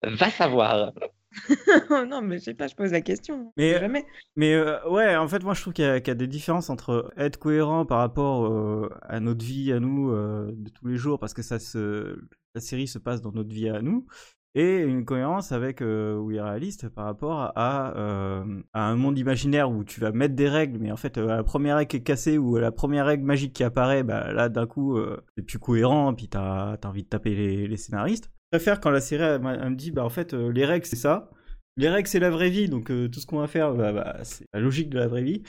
Va 0.03 0.31
savoir. 0.31 0.93
Non, 2.09 2.23
mais 2.23 2.39
je 2.39 2.45
sais 2.45 2.55
pas, 2.55 2.67
je 2.69 2.75
pose 2.75 2.91
la 2.93 3.01
question. 3.01 3.53
Mais- 3.57 3.79
jamais. 3.79 4.07
Mais 4.37 4.55
euh, 4.55 4.79
ouais, 4.89 5.15
en 5.17 5.29
fait, 5.29 5.43
moi, 5.43 5.55
je 5.55 5.61
trouve 5.61 5.73
qu'il 5.75 5.85
y, 5.85 5.89
a 5.89 6.01
qu'il 6.01 6.09
y 6.09 6.13
a 6.13 6.15
des 6.15 6.27
différences 6.27 6.71
entre 6.71 7.13
être 7.17 7.39
cohérent 7.39 7.85
par 7.87 7.99
rapport 7.99 8.47
euh, 8.47 8.89
à 9.03 9.21
notre 9.21 9.45
vie, 9.45 9.73
à 9.73 9.79
nous, 9.79 10.11
euh, 10.11 10.51
de 10.57 10.71
tous 10.71 10.87
les 10.87 10.97
jours, 10.97 11.19
parce 11.19 11.35
que 11.35 11.43
ça 11.43 11.59
se, 11.59 12.19
la 12.55 12.61
série 12.61 12.89
se 12.89 12.99
passe 12.99 13.21
dans 13.21 13.33
notre 13.33 13.51
vie 13.55 13.69
à 13.69 13.83
nous, 13.83 14.07
et 14.55 14.79
une 14.79 15.05
cohérence 15.05 15.53
avec 15.53 15.83
euh, 15.83 16.21
réaliste 16.27 16.89
par 16.89 17.05
rapport 17.05 17.53
à, 17.55 17.97
euh, 17.97 18.63
à 18.73 18.89
un 18.89 18.97
monde 18.97 19.19
imaginaire 19.19 19.71
où 19.71 19.85
tu 19.85 20.01
vas 20.01 20.11
mettre 20.11 20.35
des 20.35 20.49
règles, 20.49 20.79
mais 20.79 20.91
en 20.91 20.97
fait, 20.97 21.19
euh, 21.19 21.27
la 21.27 21.45
première 21.45 21.77
règle 21.77 21.89
qui 21.89 21.97
est 21.99 22.03
cassée 22.03 22.39
ou 22.39 22.57
la 22.57 22.73
première 22.73 23.07
règle 23.07 23.25
magique 23.25 23.53
qui 23.53 23.65
apparaît, 23.65 24.03
bah, 24.03 24.33
là, 24.33 24.49
d'un 24.49 24.67
coup, 24.67 24.97
euh, 24.97 25.23
c'est 25.37 25.45
plus 25.45 25.59
cohérent, 25.59 26.15
puis 26.15 26.29
t'as 26.29 26.73
as 26.73 26.87
envie 26.89 27.03
de 27.03 27.09
taper 27.09 27.35
les, 27.35 27.77
scénaristes. 27.77 28.31
Je 28.53 28.59
préfère 28.59 28.81
quand 28.81 28.91
la 28.91 29.01
série 29.01 29.39
me 29.39 29.75
dit, 29.75 29.91
bah, 29.91 30.05
en 30.05 30.09
fait, 30.09 30.33
les 30.33 30.65
règles, 30.65 30.87
c'est 30.87 30.97
ça. 30.97 31.31
Les 31.77 31.89
règles, 31.89 32.09
c'est 32.09 32.19
la 32.19 32.31
vraie 32.31 32.51
vie, 32.51 32.69
donc 32.69 32.87
tout 32.87 33.21
ce 33.21 33.27
qu'on 33.27 33.39
va 33.39 33.47
faire, 33.47 33.75
bah, 33.75 33.93
bah, 33.93 34.17
c'est 34.23 34.47
la 34.53 34.61
logique 34.61 34.89
de 34.89 34.99
la 34.99 35.07
vraie 35.07 35.23
vie. 35.23 35.43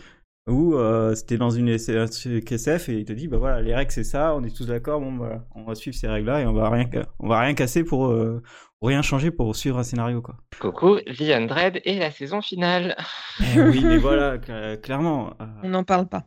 Ou 0.47 0.75
euh, 0.75 1.13
c'était 1.13 1.37
dans 1.37 1.51
une 1.51 1.69
SF 1.69 2.89
et 2.89 2.93
il 2.99 3.05
te 3.05 3.13
dit, 3.13 3.27
bah 3.27 3.37
voilà, 3.37 3.61
les 3.61 3.75
règles, 3.75 3.91
c'est 3.91 4.03
ça, 4.03 4.35
on 4.35 4.43
est 4.43 4.55
tous 4.55 4.65
d'accord, 4.65 4.99
bon, 4.99 5.13
bah, 5.13 5.45
on 5.53 5.63
va 5.63 5.75
suivre 5.75 5.95
ces 5.95 6.07
règles-là 6.07 6.41
et 6.41 6.45
on 6.47 6.53
va 6.53 6.69
rien, 6.69 6.89
on 7.19 7.27
va 7.27 7.39
rien 7.41 7.53
casser 7.53 7.83
pour, 7.83 8.07
euh, 8.07 8.41
rien 8.81 9.01
changer 9.01 9.29
pour 9.29 9.55
suivre 9.55 9.77
un 9.77 9.83
scénario, 9.83 10.21
quoi. 10.21 10.37
Coucou, 10.59 10.99
The 11.01 11.21
Undread 11.33 11.81
et 11.85 11.99
la 11.99 12.09
saison 12.11 12.41
finale. 12.41 12.95
Eh 13.55 13.61
oui, 13.61 13.81
mais 13.83 13.97
voilà, 13.99 14.37
cla- 14.37 14.77
clairement, 14.81 15.33
euh, 15.39 15.45
On 15.63 15.69
n'en 15.69 15.83
parle 15.83 16.07
pas. 16.07 16.25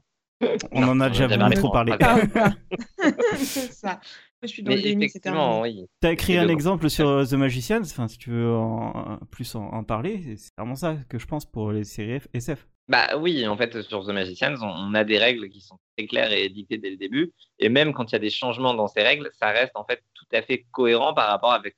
on 0.72 0.82
en 0.84 1.00
a 1.00 1.08
déjà 1.08 1.26
beaucoup 1.28 1.52
trop 1.54 1.70
parlé. 1.72 1.94
C'est 3.36 3.72
ça. 3.72 4.00
Moi, 4.42 4.48
je 4.48 4.54
suis 4.54 4.62
dans 4.64 4.70
Mais 4.70 4.76
le 4.76 5.62
oui. 5.62 5.86
T'as 6.00 6.12
écrit 6.12 6.36
un 6.36 6.48
exemple 6.48 6.90
sur 6.90 7.26
The 7.28 7.34
Magicians, 7.34 7.82
enfin, 7.82 8.08
si 8.08 8.18
tu 8.18 8.30
veux 8.30 8.52
en, 8.52 9.18
plus 9.30 9.54
en, 9.54 9.62
en 9.66 9.84
parler, 9.84 10.36
c'est 10.36 10.50
vraiment 10.58 10.74
ça 10.74 10.96
que 11.08 11.18
je 11.18 11.26
pense 11.26 11.46
pour 11.46 11.70
les 11.70 11.84
séries 11.84 12.20
SF. 12.34 12.66
Bah 12.88 13.16
oui, 13.16 13.46
en 13.46 13.56
fait, 13.56 13.80
sur 13.82 14.04
The 14.04 14.08
Magicians, 14.10 14.56
on, 14.60 14.66
on 14.66 14.94
a 14.94 15.04
des 15.04 15.18
règles 15.18 15.48
qui 15.48 15.60
sont 15.60 15.78
très 15.96 16.06
claires 16.06 16.32
et 16.32 16.48
dictées 16.48 16.78
dès 16.78 16.90
le 16.90 16.96
début. 16.96 17.32
Et 17.58 17.68
même 17.68 17.92
quand 17.94 18.10
il 18.10 18.12
y 18.12 18.16
a 18.16 18.18
des 18.18 18.30
changements 18.30 18.74
dans 18.74 18.88
ces 18.88 19.02
règles, 19.02 19.30
ça 19.34 19.48
reste 19.50 19.72
en 19.76 19.84
fait 19.84 20.02
tout 20.14 20.26
à 20.32 20.42
fait 20.42 20.66
cohérent 20.72 21.14
par 21.14 21.28
rapport, 21.28 21.52
avec, 21.52 21.76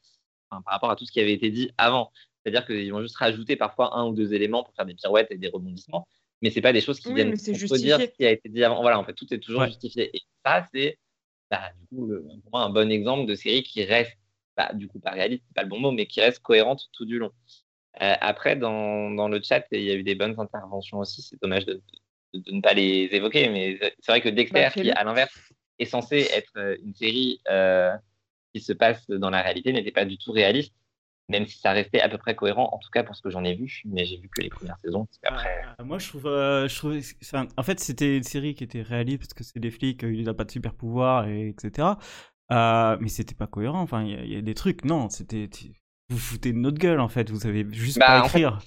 enfin, 0.50 0.62
par 0.62 0.74
rapport 0.74 0.90
à 0.90 0.96
tout 0.96 1.04
ce 1.04 1.12
qui 1.12 1.20
avait 1.20 1.32
été 1.34 1.50
dit 1.50 1.70
avant. 1.78 2.10
C'est-à-dire 2.42 2.66
qu'ils 2.66 2.90
vont 2.92 3.02
juste 3.02 3.16
rajouter 3.16 3.56
parfois 3.56 3.96
un 3.96 4.06
ou 4.06 4.14
deux 4.14 4.32
éléments 4.34 4.64
pour 4.64 4.74
faire 4.74 4.86
des 4.86 4.94
pirouettes 4.94 5.30
et 5.30 5.38
des 5.38 5.48
rebondissements. 5.48 6.06
Mais 6.42 6.50
c'est 6.50 6.60
pas 6.60 6.72
des 6.72 6.80
choses 6.80 7.00
qui 7.00 7.08
Oui, 7.08 7.14
viennent 7.14 7.30
mais 7.30 7.36
c'est 7.36 7.52
contredire 7.52 7.96
justifié. 7.98 8.06
ce 8.12 8.16
qui 8.16 8.26
a 8.26 8.30
été 8.30 8.48
dit 8.48 8.64
avant. 8.64 8.80
Voilà, 8.80 8.98
en 8.98 9.04
fait, 9.04 9.14
tout 9.14 9.32
est 9.32 9.38
toujours 9.38 9.60
Ouais. 9.62 9.68
justifié. 9.68 10.10
Et 10.16 10.20
ça, 10.44 10.66
c'est 10.74 10.98
bah, 11.50 11.70
du 11.78 11.86
coup, 11.96 12.06
le- 12.06 12.22
pour 12.42 12.50
moi 12.52 12.62
un 12.64 12.70
bon 12.70 12.90
exemple 12.90 13.26
de 13.26 13.34
série 13.34 13.62
qui 13.62 13.84
reste, 13.84 14.16
bah, 14.56 14.72
du 14.74 14.88
coup, 14.88 14.98
pas 15.00 15.10
réaliste, 15.10 15.44
c'est 15.48 15.54
pas 15.54 15.62
le 15.62 15.68
bon 15.68 15.78
mot, 15.80 15.92
mais 15.92 16.06
qui 16.06 16.20
reste 16.20 16.40
cohérente 16.40 16.88
tout 16.92 17.04
du 17.04 17.18
long. 17.18 17.30
Euh, 18.02 18.14
après, 18.20 18.56
dans, 18.56 19.10
dans 19.10 19.28
le 19.28 19.40
chat, 19.42 19.64
il 19.72 19.82
y 19.82 19.90
a 19.90 19.94
eu 19.94 20.02
des 20.02 20.14
bonnes 20.14 20.34
interventions 20.38 20.98
aussi. 20.98 21.22
C'est 21.22 21.40
dommage 21.40 21.64
de, 21.66 21.74
de- 22.34 22.40
de 22.40 22.52
ne 22.52 22.60
pas 22.60 22.74
les 22.74 23.08
évoquer, 23.12 23.48
mais 23.48 23.78
c'est 24.00 24.10
vrai 24.12 24.20
que 24.20 24.28
Dexter, 24.28 24.62
Bah, 24.64 24.70
qui 24.70 24.90
à 24.90 25.04
l'inverse 25.04 25.32
est 25.78 25.84
censé 25.84 26.28
être 26.32 26.50
euh, 26.56 26.76
une 26.84 26.94
série 26.94 27.40
euh, 27.48 27.92
qui 28.54 28.60
se 28.60 28.72
passe 28.72 29.06
dans 29.08 29.30
la 29.30 29.42
réalité, 29.42 29.72
n'était 29.72 29.92
pas 29.92 30.04
du 30.04 30.18
tout 30.18 30.32
réaliste, 30.32 30.74
même 31.28 31.46
si 31.46 31.58
ça 31.58 31.72
restait 31.72 32.00
à 32.00 32.08
peu 32.08 32.18
près 32.18 32.34
cohérent, 32.34 32.68
en 32.72 32.78
tout 32.78 32.90
cas 32.90 33.04
pour 33.04 33.14
ce 33.16 33.22
que 33.22 33.30
j'en 33.30 33.44
ai 33.44 33.54
vu. 33.54 33.82
Mais 33.84 34.04
j'ai 34.04 34.16
vu 34.18 34.28
que 34.28 34.40
les 34.42 34.48
premières 34.50 34.78
saisons, 34.84 35.06
parce 35.06 35.18
qu'après. 35.18 35.62
Euh, 35.80 35.84
moi, 35.84 35.98
je 36.00 36.08
trouve, 36.08 36.26
euh, 36.26 36.66
je 36.68 36.76
trouve, 36.76 36.98
enfin, 37.22 37.46
en 37.56 37.62
fait, 37.62 37.78
c'était 37.80 38.16
une 38.16 38.22
série 38.24 38.54
qui 38.56 38.64
était 38.64 38.82
réaliste 38.82 39.18
parce 39.20 39.34
que 39.34 39.44
c'est 39.44 39.60
des 39.60 39.70
flics, 39.70 40.02
euh, 40.04 40.12
il 40.12 40.24
n'a 40.24 40.34
pas 40.34 40.44
de 40.44 40.50
super 40.50 40.74
pouvoir, 40.74 41.28
et 41.28 41.48
etc. 41.50 41.98
Euh, 42.52 42.96
mais 43.00 43.08
c'était 43.08 43.34
pas 43.34 43.46
cohérent. 43.46 43.80
Enfin, 43.80 44.02
il 44.04 44.10
y, 44.10 44.14
a- 44.16 44.24
il 44.24 44.32
y 44.32 44.36
a 44.36 44.42
des 44.42 44.54
trucs, 44.54 44.84
non, 44.84 45.08
c'était, 45.08 45.48
vous 46.10 46.18
foutez 46.18 46.52
de 46.52 46.58
notre 46.58 46.78
gueule 46.78 47.00
en 47.00 47.08
fait. 47.08 47.30
Vous 47.30 47.46
avez 47.46 47.66
juste 47.72 47.98
Bah, 47.98 48.06
pas 48.06 48.22
en 48.22 48.28
fait, 48.28 48.38
écrire. 48.38 48.58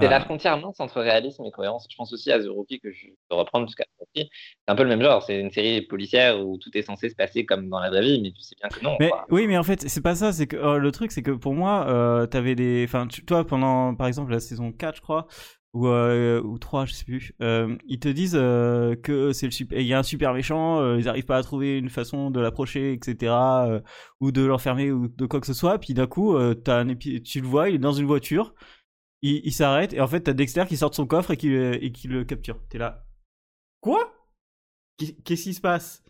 C'est 0.00 0.06
Euh, 0.06 0.10
la 0.10 0.20
frontière 0.20 0.58
mince 0.58 0.80
entre 0.80 1.00
réalisme 1.02 1.44
et 1.44 1.50
cohérence. 1.50 1.86
Je 1.90 1.96
pense 1.96 2.12
aussi 2.12 2.30
à 2.32 2.40
The 2.42 2.48
Rookie 2.48 2.80
que 2.80 2.92
je 2.92 3.08
peux 3.28 3.36
reprendre 3.36 3.66
jusqu'à 3.66 3.84
The 3.84 3.88
Rookie. 4.00 4.30
C'est 4.32 4.72
un 4.72 4.76
peu 4.76 4.84
le 4.84 4.88
même 4.90 5.02
genre. 5.02 5.22
C'est 5.22 5.40
une 5.40 5.50
série 5.50 5.82
policière 5.82 6.40
où 6.40 6.58
tout 6.58 6.70
est 6.76 6.82
censé 6.82 7.10
se 7.10 7.16
passer 7.16 7.44
comme 7.46 7.68
dans 7.68 7.80
la 7.80 7.90
vraie 7.90 8.02
vie, 8.02 8.20
mais 8.22 8.32
tu 8.32 8.42
sais 8.42 8.56
bien 8.60 8.70
que 8.70 8.80
non. 8.84 8.96
Mais 9.00 9.10
quoi. 9.10 9.26
oui, 9.30 9.46
mais 9.46 9.56
en 9.58 9.62
fait, 9.62 9.88
c'est 9.88 10.00
pas 10.00 10.14
ça. 10.16 10.32
C'est 10.32 10.46
que 10.46 10.56
euh, 10.56 10.78
le 10.78 10.90
truc, 10.92 11.12
c'est 11.12 11.22
que 11.22 11.30
pour 11.30 11.54
moi, 11.54 11.86
euh, 11.88 12.26
t'avais 12.26 12.54
des. 12.54 12.84
Enfin, 12.86 13.06
tu- 13.06 13.24
toi, 13.24 13.46
pendant, 13.46 13.94
par 13.94 14.06
exemple, 14.08 14.32
la 14.32 14.40
saison 14.40 14.72
4, 14.72 14.96
je 14.96 15.00
crois, 15.02 15.26
ou, 15.74 15.86
euh, 15.88 16.40
ou 16.42 16.58
3, 16.58 16.86
je 16.86 16.94
sais 16.94 17.04
plus, 17.04 17.32
euh, 17.42 17.76
ils 17.86 18.00
te 18.00 18.08
disent 18.08 18.36
euh, 18.36 18.96
que 18.96 19.32
c'est 19.32 19.46
le 19.46 19.52
super. 19.52 19.78
Il 19.80 19.86
y 19.86 19.94
a 19.94 19.98
un 19.98 20.02
super 20.02 20.34
méchant, 20.34 20.80
euh, 20.80 20.98
ils 20.98 21.08
arrivent 21.08 21.26
pas 21.26 21.36
à 21.38 21.42
trouver 21.42 21.78
une 21.78 21.90
façon 21.90 22.30
de 22.30 22.40
l'approcher, 22.40 22.94
etc., 22.94 23.66
euh, 23.68 23.80
ou 24.20 24.32
de 24.32 24.42
l'enfermer, 24.44 24.90
ou 24.92 25.08
de 25.08 25.26
quoi 25.26 25.40
que 25.40 25.46
ce 25.46 25.54
soit. 25.54 25.78
Puis 25.78 25.94
d'un 25.94 26.06
coup, 26.06 26.36
t'as 26.64 26.80
un 26.80 26.94
tu 26.96 27.40
le 27.40 27.46
vois, 27.46 27.68
il 27.70 27.76
est 27.76 27.78
dans 27.78 27.92
une 27.92 28.06
voiture, 28.06 28.54
il, 29.22 29.42
il 29.44 29.52
s'arrête, 29.52 29.92
et 29.94 30.00
en 30.00 30.08
fait, 30.08 30.22
t'as 30.22 30.32
Dexter 30.34 30.64
qui 30.68 30.76
sort 30.76 30.90
de 30.90 30.94
son 30.96 31.06
coffre 31.06 31.32
et 31.32 31.36
qui, 31.36 31.48
le- 31.50 31.82
et 31.84 31.92
qui 31.92 32.08
le 32.08 32.24
capture. 32.24 32.60
T'es 32.68 32.78
là. 32.78 33.06
Quoi? 33.80 34.12
Qu'est- 34.98 35.16
Qu'est-ce 35.24 35.44
qui 35.44 35.54
se 35.54 35.60
passe? 35.60 36.02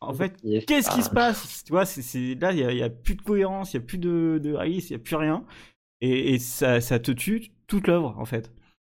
En 0.00 0.14
fait, 0.14 0.36
Qu'est-ce 0.66 0.90
qui 0.90 1.02
se 1.02 1.10
passe? 1.10 1.64
Tu 1.64 1.72
vois, 1.72 1.84
c'est, 1.86 2.34
là, 2.36 2.52
il 2.52 2.56
n'y 2.58 2.64
a, 2.64 2.72
il 2.72 2.78
y 2.78 2.82
a 2.82 2.90
plus 2.90 3.16
de 3.16 3.22
cohérence, 3.22 3.74
il 3.74 3.78
n'y 3.78 3.84
a 3.84 3.86
plus 3.86 3.98
de, 3.98 4.40
de 4.42 4.52
réalisme, 4.54 4.88
il 4.94 4.96
n'y 4.96 5.02
a 5.02 5.04
plus 5.04 5.16
rien. 5.16 5.44
Et, 6.00 6.34
et 6.34 6.38
ça, 6.40 6.80
ça 6.80 6.98
te 7.00 7.12
tue 7.12 7.52
toute 7.66 7.88
l'œuvre, 7.88 8.16
en 8.18 8.24
fait. 8.26 8.52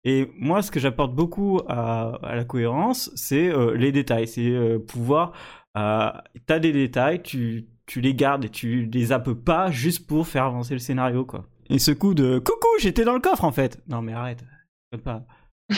Et 0.06 0.30
moi, 0.38 0.62
ce 0.62 0.70
que 0.72 0.80
j'apporte 0.80 1.14
beaucoup 1.16 1.62
à, 1.68 2.16
à 2.24 2.36
la 2.36 2.44
cohérence, 2.44 3.10
c'est 3.16 3.48
euh, 3.50 3.76
les 3.76 3.92
détails. 3.92 4.28
C'est 4.28 4.42
euh, 4.50 4.78
pouvoir. 4.80 5.32
Euh, 5.78 6.12
T'as 6.46 6.60
des 6.60 6.72
détails, 6.74 7.24
tu, 7.24 7.68
tu 7.86 8.02
les 8.02 8.14
gardes 8.14 8.46
et 8.46 8.50
tu 8.50 8.86
les 8.86 9.06
zappes 9.06 9.32
pas 9.34 9.72
juste 9.72 10.06
pour 10.08 10.28
faire 10.28 10.44
avancer 10.46 10.74
le 10.74 10.80
scénario, 10.80 11.26
quoi. 11.26 11.46
Et 11.70 11.80
ce 11.80 11.92
coup 11.92 12.14
de 12.14 12.38
coucou, 12.40 12.68
j'étais 12.80 13.06
dans 13.06 13.14
le 13.14 13.22
coffre, 13.22 13.46
en 13.46 13.52
fait. 13.54 13.82
Non, 13.88 14.02
mais 14.02 14.14
arrête. 14.14 14.44
je 14.92 14.98
peux 14.98 15.04
pas. 15.04 15.24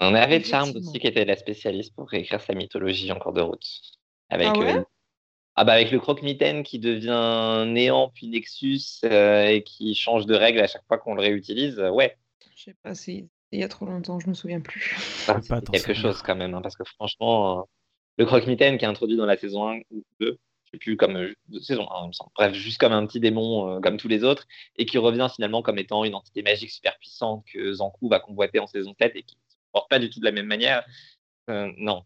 On 0.00 0.14
avait 0.14 0.42
Charmed 0.42 0.70
Effectivement. 0.70 0.90
aussi 0.90 1.00
qui 1.00 1.06
était 1.06 1.24
la 1.24 1.36
spécialiste 1.36 1.94
pour 1.94 2.08
réécrire 2.08 2.40
sa 2.40 2.54
mythologie 2.54 3.10
en 3.12 3.18
cours 3.18 3.32
de 3.32 3.40
route. 3.40 3.64
Avec, 4.28 4.48
Ah 4.54 4.58
ouais? 4.58 4.76
euh, 4.78 4.82
ah 5.56 5.64
bah 5.64 5.72
avec 5.74 5.90
le 5.90 6.00
croque-mitaine 6.00 6.62
qui 6.62 6.78
devient 6.78 7.64
néant 7.68 8.10
puis 8.14 8.28
Nexus 8.28 8.80
euh, 9.04 9.46
et 9.46 9.62
qui 9.62 9.94
change 9.94 10.26
de 10.26 10.34
règle 10.34 10.60
à 10.60 10.66
chaque 10.66 10.84
fois 10.86 10.98
qu'on 10.98 11.14
le 11.14 11.22
réutilise. 11.22 11.78
euh, 11.78 11.90
Ouais, 11.90 12.16
Je 12.56 12.62
sais 12.64 12.74
pas, 12.82 12.94
c'est 12.94 13.26
il 13.52 13.60
y 13.60 13.62
a 13.62 13.68
trop 13.68 13.86
longtemps, 13.86 14.18
je 14.18 14.28
me 14.28 14.34
souviens 14.34 14.60
plus. 14.60 14.96
c'est 14.98 15.48
t'en 15.48 15.60
quelque 15.72 15.94
chose 15.94 16.22
quand 16.22 16.34
même. 16.34 16.54
hein, 16.54 16.60
parce 16.60 16.76
que 16.76 16.82
franchement, 16.84 17.60
euh, 17.60 17.62
le 18.18 18.26
croque-mitaine 18.26 18.78
qui 18.78 18.84
est 18.84 18.88
introduit 18.88 19.16
dans 19.16 19.26
la 19.26 19.36
saison 19.36 19.68
1 19.68 19.78
ou 19.92 20.02
2, 20.18 20.38
je 20.64 20.70
sais 20.72 20.78
plus, 20.78 20.96
comme 20.96 21.16
euh, 21.16 21.32
saison 21.60 21.88
1, 21.88 22.04
il 22.04 22.08
me 22.08 22.12
semble. 22.12 22.30
Bref, 22.34 22.52
juste 22.54 22.78
comme 22.80 22.92
un 22.92 23.06
petit 23.06 23.20
démon 23.20 23.76
euh, 23.76 23.80
comme 23.80 23.96
tous 23.96 24.08
les 24.08 24.24
autres 24.24 24.44
et 24.76 24.86
qui 24.86 24.98
revient 24.98 25.28
finalement 25.32 25.62
comme 25.62 25.78
étant 25.78 26.02
une 26.04 26.16
entité 26.16 26.42
magique 26.42 26.70
super 26.70 26.98
puissante 26.98 27.44
que 27.52 27.72
Zankou 27.74 28.08
va 28.08 28.18
convoiter 28.18 28.58
en 28.58 28.66
saison 28.66 28.92
7 29.00 29.12
et 29.14 29.22
qui 29.22 29.36
ne 29.36 29.50
se 29.52 29.56
porte 29.72 29.88
pas 29.88 30.00
du 30.00 30.10
tout 30.10 30.18
de 30.18 30.24
la 30.24 30.32
même 30.32 30.46
manière. 30.46 30.84
Euh, 31.48 31.70
non. 31.76 32.02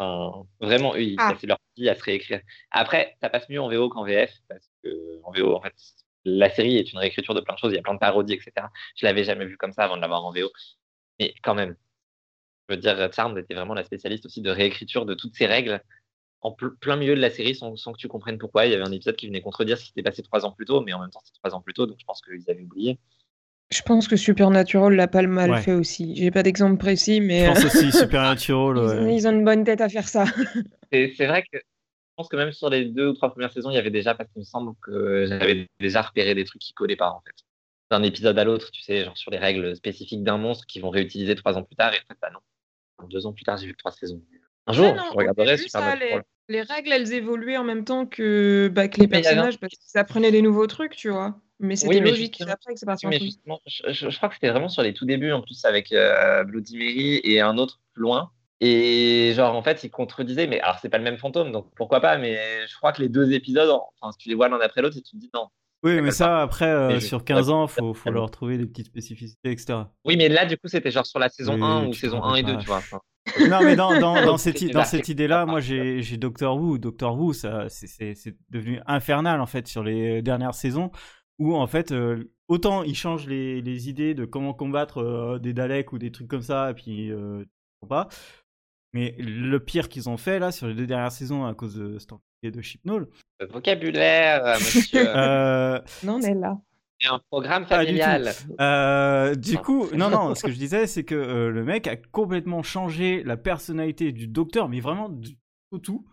Enfin, 0.00 0.46
vraiment, 0.60 0.94
eux, 0.94 1.02
ils 1.02 1.16
Ah. 1.18 1.32
passaient 1.32 1.46
leur 1.46 1.58
vie 1.76 1.88
à 1.90 1.94
se 1.94 2.02
réécrire. 2.02 2.40
Après, 2.70 3.16
ça 3.20 3.28
passe 3.28 3.48
mieux 3.50 3.60
en 3.60 3.68
VO 3.68 3.90
qu'en 3.90 4.04
VF, 4.04 4.32
parce 4.48 4.70
que 4.82 5.20
en 5.24 5.30
VO, 5.32 5.54
en 5.54 5.60
fait, 5.60 5.74
la 6.24 6.48
série 6.50 6.76
est 6.76 6.90
une 6.92 6.98
réécriture 6.98 7.34
de 7.34 7.40
plein 7.40 7.54
de 7.54 7.58
choses, 7.58 7.72
il 7.72 7.76
y 7.76 7.78
a 7.78 7.82
plein 7.82 7.94
de 7.94 7.98
parodies, 7.98 8.32
etc. 8.34 8.68
Je 8.96 9.04
l'avais 9.04 9.24
jamais 9.24 9.44
vu 9.44 9.56
comme 9.58 9.72
ça 9.72 9.84
avant 9.84 9.96
de 9.96 10.00
l'avoir 10.00 10.24
en 10.24 10.32
VO. 10.32 10.50
Mais 11.18 11.34
quand 11.42 11.54
même, 11.54 11.76
je 12.68 12.74
veux 12.74 12.80
dire, 12.80 13.12
Charmed 13.12 13.36
était 13.36 13.54
vraiment 13.54 13.74
la 13.74 13.84
spécialiste 13.84 14.24
aussi 14.26 14.40
de 14.40 14.50
réécriture 14.50 15.04
de 15.04 15.14
toutes 15.14 15.34
ces 15.34 15.46
règles 15.46 15.82
en 16.40 16.52
ple- 16.52 16.74
plein 16.78 16.96
milieu 16.96 17.14
de 17.14 17.20
la 17.20 17.30
série 17.30 17.54
sans, 17.54 17.76
sans 17.76 17.92
que 17.92 17.98
tu 17.98 18.08
comprennes 18.08 18.38
pourquoi. 18.38 18.64
Il 18.66 18.72
y 18.72 18.74
avait 18.74 18.84
un 18.86 18.92
épisode 18.92 19.16
qui 19.16 19.26
venait 19.26 19.42
contredire 19.42 19.76
ce 19.76 19.82
qui 19.82 19.88
s'était 19.88 20.02
passé 20.02 20.22
trois 20.22 20.46
ans 20.46 20.52
plus 20.52 20.64
tôt, 20.64 20.80
mais 20.80 20.94
en 20.94 21.00
même 21.00 21.10
temps, 21.10 21.20
c'était 21.24 21.38
trois 21.42 21.54
ans 21.54 21.60
plus 21.60 21.74
tôt, 21.74 21.84
donc 21.86 21.98
je 22.00 22.04
pense 22.06 22.22
qu'ils 22.22 22.50
avaient 22.50 22.62
oublié. 22.62 22.98
Je 23.72 23.82
pense 23.82 24.08
que 24.08 24.16
Supernatural 24.16 24.94
l'a 24.94 25.06
pas 25.06 25.22
mal 25.22 25.50
Ouais. 25.52 25.62
fait 25.62 25.72
aussi. 25.72 26.16
J'ai 26.16 26.30
pas 26.30 26.42
d'exemple 26.42 26.76
précis, 26.78 27.20
mais 27.20 27.46
Je 27.46 27.50
pense 27.52 27.64
euh, 27.64 27.66
aussi 27.66 27.92
Supernatural. 27.92 28.76
ils, 28.76 29.04
ouais. 29.04 29.14
ils 29.16 29.28
ont 29.28 29.32
une 29.32 29.44
bonne 29.44 29.64
tête 29.64 29.80
à 29.80 29.88
faire 29.88 30.08
ça. 30.08 30.24
C'est 30.92 31.12
c'est 31.16 31.26
vrai 31.26 31.42
que 31.42 31.58
je 31.58 32.22
pense 32.22 32.28
que 32.28 32.36
même 32.36 32.50
sur 32.52 32.68
les 32.68 32.84
deux 32.84 33.08
ou 33.08 33.12
trois 33.14 33.30
premières 33.30 33.52
saisons, 33.52 33.70
il 33.70 33.74
y 33.74 33.78
avait 33.78 33.90
déjà, 33.90 34.14
parce 34.14 34.28
qu'il 34.32 34.40
me 34.40 34.44
semble 34.44 34.72
que 34.82 35.24
j'avais 35.26 35.68
déjà 35.78 36.02
repéré 36.02 36.34
des 36.34 36.44
trucs 36.44 36.60
qui 36.60 36.74
collaient 36.74 36.96
pas, 36.96 37.10
en 37.10 37.20
fait. 37.24 37.32
D'un 37.90 38.02
épisode 38.02 38.38
à 38.38 38.44
l'autre, 38.44 38.70
tu 38.72 38.82
sais, 38.82 39.04
genre 39.04 39.16
sur 39.16 39.30
les 39.30 39.38
règles 39.38 39.74
spécifiques 39.76 40.22
d'un 40.24 40.36
monstre 40.36 40.66
qui 40.66 40.80
vont 40.80 40.90
réutiliser 40.90 41.34
trois 41.36 41.56
ans 41.56 41.62
plus 41.62 41.76
tard, 41.76 41.94
et 41.94 41.96
en 41.96 42.12
fait, 42.12 42.18
bah 42.20 42.30
non. 42.32 43.08
Deux 43.08 43.24
ans 43.24 43.32
plus 43.32 43.44
tard, 43.44 43.56
j'ai 43.56 43.66
vu 43.66 43.72
que 43.72 43.78
trois 43.78 43.92
saisons. 43.92 44.20
Un 44.66 44.72
jour, 44.74 44.86
Ouais, 44.86 44.94
non, 44.94 45.04
je 45.12 45.16
regarderai 45.16 45.56
Supernatural. 45.56 46.22
Les 46.48 46.62
règles, 46.62 46.92
elles 46.92 47.12
évoluaient 47.14 47.56
en 47.56 47.64
même 47.64 47.84
temps 47.84 48.04
que, 48.04 48.68
bah, 48.70 48.88
que 48.88 48.96
les 49.00 49.06
Mais 49.06 49.22
personnages, 49.22 49.58
parce 49.58 49.72
que 49.72 49.82
ça 49.86 50.02
prenait 50.04 50.32
des 50.32 50.42
nouveaux 50.42 50.66
trucs, 50.66 50.96
tu 50.96 51.08
vois. 51.08 51.40
Mais 51.60 51.76
c'était 51.76 51.94
Oui, 51.96 52.00
mais 52.00 52.10
logique. 52.10 52.32
justement- 52.32 52.46
C'est 52.48 52.52
après 52.52 52.74
que 52.74 52.80
c'est 52.80 52.86
parti 52.86 53.06
Mais 53.06 53.18
justement, 53.20 53.60
je, 53.66 54.16
crois 54.16 54.28
que 54.28 54.34
c'était 54.34 54.50
vraiment 54.50 54.68
sur 54.68 54.82
les 54.82 54.94
tout 54.94 55.04
débuts, 55.04 55.32
en 55.32 55.42
plus, 55.42 55.64
avec 55.64 55.92
euh, 55.92 56.42
Bloody 56.44 56.76
Mary 56.76 57.20
et 57.22 57.40
un 57.40 57.58
autre 57.58 57.80
plus 57.92 58.02
loin. 58.02 58.30
Et 58.62 59.32
genre, 59.36 59.54
en 59.54 59.62
fait, 59.62 59.84
ils 59.84 59.90
contredisaient, 59.90 60.46
mais 60.46 60.60
alors, 60.60 60.78
c'est 60.80 60.88
pas 60.90 60.98
le 60.98 61.04
même 61.04 61.16
fantôme, 61.16 61.50
donc 61.52 61.68
pourquoi 61.76 62.00
pas, 62.00 62.18
mais 62.18 62.66
je 62.66 62.76
crois 62.76 62.92
que 62.92 63.00
les 63.00 63.08
deux 63.08 63.32
épisodes, 63.32 63.70
enfin, 64.00 64.12
si 64.12 64.18
tu 64.18 64.28
les 64.28 64.34
vois 64.34 64.48
l'un 64.50 64.60
après 64.60 64.82
l'autre, 64.82 64.98
et 64.98 65.02
tu 65.02 65.12
te 65.12 65.16
dis 65.16 65.30
non. 65.34 65.46
Oui, 65.82 65.98
mais 66.02 66.10
ça, 66.10 66.42
après, 66.42 66.66
euh, 66.68 66.88
Mais 66.88 67.00
sur 67.00 67.24
15 67.24 67.48
ans, 67.48 67.66
faut, 67.66 67.94
faut 67.94 68.10
leur 68.10 68.30
trouver 68.30 68.58
des 68.58 68.66
petites 68.66 68.86
spécificités, 68.88 69.50
etc. 69.50 69.78
Oui, 70.04 70.18
mais 70.18 70.28
là, 70.28 70.44
du 70.44 70.58
coup, 70.58 70.68
c'était 70.68 70.90
genre 70.90 71.06
sur 71.06 71.18
la 71.18 71.30
saison 71.30 71.54
Oui, 71.54 71.62
1 71.62 71.86
ou 71.86 71.92
saison 71.94 72.20
rappelles 72.20 72.44
1 72.44 72.48
et 72.48 72.52
2, 72.52 72.54
pas. 72.56 72.60
tu 72.60 72.66
vois. 72.66 72.76
enfin. 72.76 73.00
Non, 73.48 73.60
mais 73.62 73.76
dans, 73.76 73.98
dans, 73.98 74.14
dans 74.26 74.36
cette, 74.36 74.62
dans 74.72 74.80
là, 74.80 74.84
cette 74.84 75.08
idée-là, 75.08 75.46
moi, 75.46 75.60
j'ai 75.60 76.02
j'ai 76.02 76.18
Doctor 76.18 76.54
Who. 76.54 76.76
Doctor 76.76 77.18
Who, 77.18 77.32
ça, 77.32 77.70
c'est- 77.70 77.86
c'est 77.86 78.14
c'est 78.14 78.36
devenu 78.50 78.80
infernal, 78.86 79.40
en 79.40 79.46
fait, 79.46 79.68
sur 79.68 79.82
les 79.82 80.20
dernières 80.20 80.52
saisons, 80.54 80.90
où, 81.40 81.56
en 81.56 81.66
fait, 81.66 81.90
euh, 81.90 82.30
autant 82.46 82.84
ils 82.84 82.94
changent 82.94 83.26
les, 83.26 83.60
les 83.60 83.88
idées 83.88 84.14
de 84.14 84.24
comment 84.24 84.54
combattre 84.54 84.98
euh, 84.98 85.38
des 85.40 85.52
Daleks 85.52 85.92
ou 85.92 85.98
des 85.98 86.12
trucs 86.12 86.28
comme 86.28 86.42
ça, 86.42 86.70
et 86.70 86.74
puis, 86.74 87.10
euh, 87.10 87.44
pas. 87.88 88.08
Mais 88.92 89.14
le 89.18 89.58
pire 89.58 89.88
qu'ils 89.88 90.08
ont 90.08 90.16
fait 90.16 90.38
là 90.38 90.52
sur 90.52 90.66
les 90.66 90.74
deux 90.74 90.86
dernières 90.86 91.12
saisons 91.12 91.44
à 91.46 91.54
cause 91.54 91.74
de 91.76 91.98
Stampede 91.98 92.22
et 92.42 92.50
de 92.50 92.60
Chipnall. 92.60 93.08
Le 93.40 93.46
vocabulaire, 93.46 94.54
monsieur. 94.58 95.04
Euh, 95.16 95.80
Non, 96.04 96.14
on 96.16 96.20
est 96.22 96.34
là. 96.34 96.58
C'est 97.00 97.08
un 97.08 97.20
programme 97.30 97.64
familial. 97.64 98.32
euh, 98.60 99.34
du 99.34 99.56
coup, 99.58 99.86
non, 99.94 100.10
non, 100.10 100.34
ce 100.34 100.42
que 100.42 100.50
je 100.50 100.58
disais, 100.58 100.86
c'est 100.86 101.04
que 101.04 101.14
euh, 101.14 101.50
le 101.50 101.64
mec 101.64 101.86
a 101.86 101.96
complètement 101.96 102.62
changé 102.62 103.22
la 103.24 103.38
personnalité 103.38 104.12
du 104.12 104.26
docteur, 104.26 104.68
mais 104.68 104.80
vraiment 104.80 105.08
du 105.08 105.36
tout, 105.82 106.04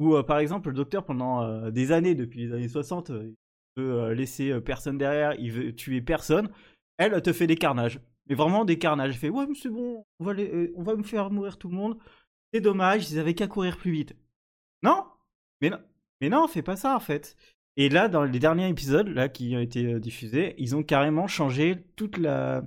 euh, 0.00 0.22
par 0.22 0.38
exemple, 0.38 0.68
le 0.68 0.74
docteur, 0.74 1.04
pendant 1.04 1.42
euh, 1.42 1.70
des 1.72 1.90
années, 1.90 2.14
depuis 2.14 2.46
les 2.46 2.52
années 2.52 2.68
60, 2.68 3.10
euh, 3.10 3.24
il 3.24 3.34
euh, 3.82 4.14
laisser 4.14 4.50
euh, 4.50 4.60
personne 4.60 4.98
derrière, 4.98 5.34
il 5.38 5.52
veut 5.52 5.74
tuer 5.74 6.00
personne. 6.00 6.50
Elle 6.98 7.20
te 7.22 7.32
fait 7.32 7.46
des 7.46 7.56
carnages. 7.56 8.00
Mais 8.28 8.34
vraiment 8.34 8.64
des 8.64 8.78
carnages. 8.78 9.10
Elle 9.10 9.16
fait 9.16 9.28
Ouais, 9.30 9.46
mais 9.46 9.54
c'est 9.54 9.68
bon, 9.70 10.04
on 10.20 10.24
va, 10.24 10.34
les- 10.34 10.50
euh, 10.52 10.72
on 10.76 10.82
va 10.82 10.94
me 10.96 11.02
faire 11.02 11.30
mourir 11.30 11.56
tout 11.58 11.68
le 11.68 11.76
monde. 11.76 11.98
C'est 12.52 12.60
dommage, 12.60 13.10
ils 13.10 13.18
avaient 13.18 13.34
qu'à 13.34 13.46
courir 13.46 13.76
plus 13.76 13.90
vite. 13.92 14.16
Non 14.82 15.04
mais 15.60 15.70
non, 15.70 15.78
mais 16.20 16.28
non, 16.28 16.46
fais 16.48 16.62
pas 16.62 16.76
ça 16.76 16.94
en 16.96 17.00
fait. 17.00 17.36
Et 17.76 17.88
là, 17.88 18.08
dans 18.08 18.24
les 18.24 18.38
derniers 18.38 18.68
épisodes 18.68 19.08
là 19.08 19.28
qui 19.28 19.54
ont 19.56 19.60
été 19.60 19.98
diffusés, 20.00 20.54
ils 20.58 20.74
ont 20.76 20.82
carrément 20.82 21.26
changé 21.26 21.84
toute 21.96 22.16
la 22.18 22.62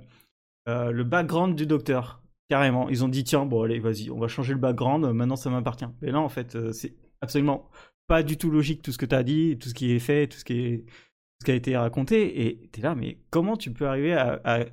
le 0.66 1.02
background 1.02 1.56
du 1.56 1.66
docteur. 1.66 2.22
Carrément, 2.48 2.88
ils 2.90 3.04
ont 3.04 3.08
dit 3.08 3.24
tiens 3.24 3.44
bon 3.46 3.62
allez 3.62 3.78
vas-y, 3.80 4.10
on 4.10 4.18
va 4.18 4.28
changer 4.28 4.52
le 4.52 4.58
background. 4.60 5.04
Maintenant 5.12 5.36
ça 5.36 5.50
m'appartient. 5.50 5.86
Mais 6.00 6.10
là 6.12 6.20
en 6.20 6.28
fait, 6.28 6.72
c'est 6.72 6.94
absolument 7.20 7.68
pas 8.12 8.22
du 8.22 8.36
tout 8.36 8.50
logique 8.50 8.82
tout 8.82 8.92
ce 8.92 8.98
que 8.98 9.06
tu 9.06 9.14
as 9.14 9.22
dit, 9.22 9.56
tout 9.58 9.70
ce 9.70 9.74
qui 9.74 9.92
est 9.92 9.98
fait, 9.98 10.26
tout 10.26 10.36
ce 10.36 10.44
qui 10.44 10.52
est 10.60 10.78
tout 10.84 11.40
ce 11.40 11.44
qui 11.46 11.50
a 11.50 11.54
été 11.54 11.74
raconté. 11.78 12.46
Et 12.46 12.68
t'es 12.70 12.82
là, 12.82 12.94
mais 12.94 13.16
comment 13.30 13.56
tu 13.56 13.72
peux 13.72 13.86
arriver 13.86 14.12
à, 14.12 14.38
à 14.44 14.64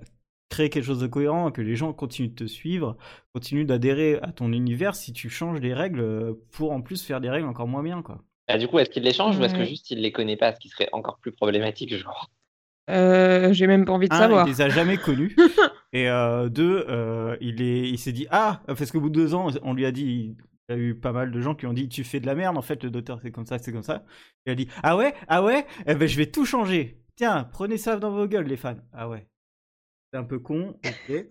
créer 0.49 0.69
quelque 0.69 0.83
chose 0.83 0.99
de 0.99 1.07
cohérent, 1.07 1.49
que 1.49 1.61
les 1.61 1.77
gens 1.77 1.93
continuent 1.93 2.31
de 2.31 2.35
te 2.35 2.47
suivre, 2.47 2.97
continuent 3.33 3.65
d'adhérer 3.65 4.19
à 4.23 4.33
ton 4.33 4.51
univers 4.51 4.93
si 4.93 5.13
tu 5.13 5.29
changes 5.29 5.61
les 5.61 5.73
règles 5.73 6.01
euh, 6.01 6.33
pour 6.51 6.73
en 6.73 6.81
plus 6.81 7.01
faire 7.01 7.21
des 7.21 7.29
règles 7.29 7.47
encore 7.47 7.67
moins 7.69 7.81
bien 7.81 8.01
quoi? 8.01 8.21
Bah, 8.49 8.57
du 8.57 8.67
coup, 8.67 8.77
est-ce 8.79 8.89
qu'il 8.89 9.03
les 9.03 9.13
change 9.13 9.39
ou 9.39 9.43
est-ce 9.45 9.55
que 9.55 9.63
juste 9.63 9.89
il 9.89 10.01
les 10.01 10.11
connaît 10.11 10.35
pas, 10.35 10.53
ce 10.53 10.59
qui 10.59 10.67
serait 10.67 10.89
encore 10.91 11.19
plus 11.19 11.31
problématique, 11.31 11.95
je 11.95 12.03
crois? 12.03 12.27
Euh, 12.89 13.53
J'ai 13.53 13.67
même 13.67 13.85
pas 13.85 13.93
envie 13.93 14.09
de 14.09 14.13
Un, 14.13 14.17
savoir. 14.17 14.47
il 14.47 14.49
les 14.49 14.61
a 14.61 14.67
jamais 14.67 14.97
connus. 14.97 15.35
et 15.93 16.09
euh, 16.09 16.49
deux, 16.49 16.83
euh, 16.89 17.37
il 17.39 17.61
est, 17.61 17.87
il 17.87 17.97
s'est 17.99 18.11
dit 18.11 18.27
ah 18.31 18.61
parce 18.67 18.91
qu'au 18.91 18.99
bout 18.99 19.09
de 19.09 19.15
deux 19.15 19.33
ans, 19.33 19.47
on 19.63 19.73
lui 19.73 19.85
a 19.85 19.91
dit, 19.91 20.35
il 20.69 20.75
y 20.75 20.75
a 20.75 20.81
eu 20.81 20.95
pas 20.95 21.11
mal 21.11 21.31
de 21.31 21.41
gens 21.41 21.55
qui 21.55 21.65
ont 21.65 21.73
dit 21.73 21.89
tu 21.89 22.03
fais 22.03 22.19
de 22.19 22.25
la 22.27 22.35
merde 22.35 22.57
en 22.57 22.61
fait 22.61 22.83
le 22.83 22.91
docteur 22.91 23.19
c'est 23.21 23.31
comme 23.31 23.45
ça 23.45 23.57
c'est 23.59 23.71
comme 23.71 23.83
ça. 23.83 24.03
Il 24.45 24.51
a 24.51 24.55
dit 24.55 24.67
ah 24.83 24.95
ouais 24.95 25.13
ah 25.27 25.43
ouais 25.43 25.65
eh 25.87 25.95
ben 25.95 26.07
je 26.07 26.15
vais 26.17 26.27
tout 26.27 26.45
changer. 26.45 27.01
Tiens 27.15 27.49
prenez 27.51 27.77
ça 27.77 27.97
dans 27.97 28.11
vos 28.11 28.27
gueules 28.27 28.45
les 28.47 28.57
fans. 28.57 28.77
Ah 28.93 29.09
ouais. 29.09 29.27
C'est 30.13 30.19
un 30.19 30.23
peu 30.23 30.39
con. 30.39 30.75
ok. 30.85 31.25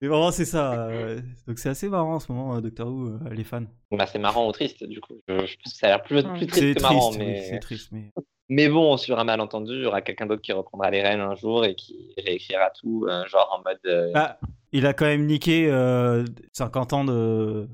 Mais 0.00 0.08
vraiment 0.08 0.32
c'est 0.32 0.44
ça. 0.44 0.88
euh, 0.88 1.20
donc 1.46 1.58
c'est 1.60 1.68
assez 1.68 1.88
marrant 1.88 2.14
en 2.16 2.20
ce 2.20 2.32
moment 2.32 2.56
euh, 2.56 2.60
Doctor 2.60 2.88
Who 2.88 3.08
euh, 3.24 3.30
les 3.30 3.44
fans. 3.44 3.64
Bah, 3.92 4.06
c'est 4.06 4.18
marrant 4.18 4.48
ou 4.48 4.52
triste, 4.52 4.82
du 4.84 5.00
coup. 5.00 5.14
Je, 5.28 5.46
je 5.46 5.56
pense 5.62 5.72
que 5.74 5.78
ça 5.78 5.86
a 5.86 5.90
l'air 5.90 6.02
plus, 6.02 6.22
triste 6.24 6.74
que 6.74 6.82
marrant. 6.82 7.10
oui, 7.12 7.18
mais... 7.18 7.42
c'est 7.48 7.60
triste 7.60 7.90
mais. 7.92 8.10
mais 8.48 8.68
bon, 8.68 8.96
sur 8.96 9.18
un 9.20 9.24
malentendu, 9.24 9.74
il 9.74 9.82
y 9.82 9.86
aura 9.86 10.02
quelqu'un 10.02 10.26
d'autre 10.26 10.42
qui 10.42 10.52
reprendra 10.52 10.90
les 10.90 11.02
rênes 11.02 11.20
un 11.20 11.36
jour 11.36 11.64
et 11.64 11.76
qui 11.76 12.12
réécrira 12.18 12.70
tout, 12.70 13.06
euh, 13.08 13.24
genre 13.28 13.56
en 13.56 13.62
mode. 13.68 13.78
euh, 13.86 14.10
Ah, 14.16 14.40
il 14.72 14.86
a 14.86 14.92
quand 14.92 15.04
même 15.06 15.26
niqué 15.26 15.68
euh, 15.70 16.24
50 16.52 16.92
ans 16.94 17.04
de 17.04 17.68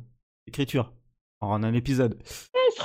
d'écriture 0.48 0.92
en 1.40 1.62
un 1.62 1.72
épisode. 1.74 2.18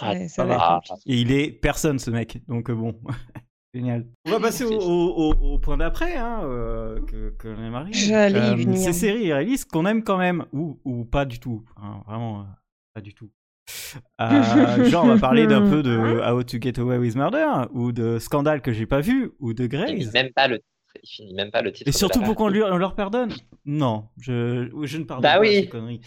Ouais, 0.02 0.28
ça 0.28 0.45
va 0.45 0.82
compliqué. 0.86 1.12
Et 1.12 1.21
il 1.21 1.32
est 1.32 1.52
personne 1.52 1.97
ce 1.99 2.12
mec, 2.12 2.39
donc 2.47 2.69
euh, 2.69 2.76
bon, 2.76 2.99
génial. 3.73 4.06
On 4.28 4.32
va 4.32 4.39
passer 4.39 4.63
au, 4.65 4.71
au- 4.80 5.32
au- 5.34 5.54
au 5.54 5.60
point 5.60 5.78
d'après, 5.78 6.17
hein, 6.17 6.41
euh, 6.43 6.99
que, 7.02 7.30
que 7.38 7.47
l'on 7.47 7.63
aime 7.63 7.88
venir. 7.88 8.78
Ces 8.78 8.93
séries 8.93 9.32
réalistes 9.34 9.69
qu'on 9.71 9.86
aime 9.86 10.04
quand 10.04 10.17
même, 10.17 10.45
ou, 10.52 10.80
ou 10.84 11.06
pas 11.06 11.26
du 11.26 11.39
tout, 11.39 11.63
hein, 11.78 12.02
vraiment 12.08 12.41
euh, 12.41 12.43
pas 12.93 13.02
du 13.02 13.13
tout. 13.13 13.30
Euh, 14.21 14.84
genre, 14.89 15.06
on 15.06 15.08
va 15.08 15.19
parler 15.19 15.47
d'un 15.47 15.67
peu 15.69 15.82
de 15.84 15.97
How 15.97 16.43
to 16.43 16.58
Get 16.62 16.80
Away 16.80 16.97
with 16.97 17.15
Murder, 17.15 17.47
ou 17.71 17.91
de 17.91 18.19
Scandale 18.19 18.62
que 18.62 18.73
j'ai 18.73 18.86
pas 18.86 18.99
vu, 19.02 19.32
ou 19.39 19.54
de 19.54 19.63
il 19.63 19.69
Grey's. 19.69 20.13
même 20.13 20.32
pas 20.34 20.47
le 20.47 20.58
titre. 20.58 20.67
Il 21.02 21.08
finit 21.10 21.34
même 21.34 21.49
pas 21.49 21.62
le 21.63 21.71
titre. 21.71 21.88
Et 21.88 21.91
surtout 21.91 22.21
pour 22.21 22.36
qu'on 22.36 22.49
leur 22.49 22.93
pardonne? 22.93 23.34
Non, 23.65 24.10
je, 24.19 24.69
je 24.84 24.97
ne 24.99 25.04
pardonne 25.06 25.23
Bah 25.23 25.36
pas 25.38 25.41
oui. 25.41 25.56
ces 25.62 25.67
conneries. 25.67 26.02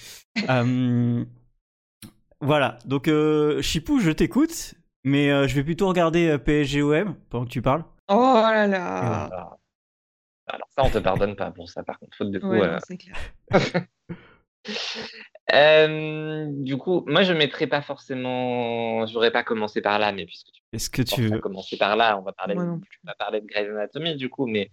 Euh, 0.49 1.25
voilà, 2.41 2.79
donc 2.85 3.09
euh, 3.09 3.63
Chipou, 3.63 4.01
je 4.01 4.11
t'écoute, 4.11 4.75
mais 5.05 5.31
euh, 5.31 5.47
je 5.49 5.55
vais 5.55 5.65
plutôt 5.65 5.89
regarder 5.89 6.29
euh, 6.29 6.39
PSGOM 6.39 7.15
pendant 7.31 7.45
que 7.45 7.51
tu 7.51 7.63
parles. 7.63 7.85
Oh 8.09 8.15
là 8.43 8.67
là. 8.67 9.25
Alors, 9.25 9.59
alors 10.49 10.69
ça, 10.71 10.85
on 10.85 10.91
te 10.91 10.99
pardonne 10.99 11.35
pas 11.35 11.51
pour 11.51 11.69
ça, 11.69 11.83
par 11.83 11.99
contre, 11.99 12.17
faute 12.17 12.31
de 12.31 12.39
coup. 12.39 12.49
Ouais, 12.49 12.67
euh, 12.67 12.79
c'est 12.87 12.99
clair. 12.99 13.17
Euh, 15.55 16.47
du 16.51 16.77
coup, 16.77 17.05
moi, 17.07 17.23
je 17.23 17.33
mettrais 17.33 17.69
pas 17.69 17.81
forcément. 17.83 19.07
J'aurais 19.07 19.31
pas 19.31 19.45
commencé 19.45 19.81
par 19.81 19.99
là, 20.01 20.11
mais 20.11 20.27
puisque 20.27 20.49
tu 20.49 20.61
Est-ce 20.73 20.91
que 20.91 21.03
tu 21.03 21.23
veux 21.29 21.39
commencer 21.39 21.77
par 21.77 21.95
là, 21.97 22.19
on 22.19 22.23
va 22.23 22.33
parler, 22.33 22.55
Moi 22.57 22.65
de, 22.65 22.69
non 22.71 22.81
plus. 22.81 22.99
on 23.05 23.07
va 23.07 23.15
parler 23.15 23.41
de 23.41 23.47
Grey's 23.47 23.69
Anatomy, 23.69 24.17
du 24.17 24.29
coup, 24.29 24.47
mais 24.47 24.71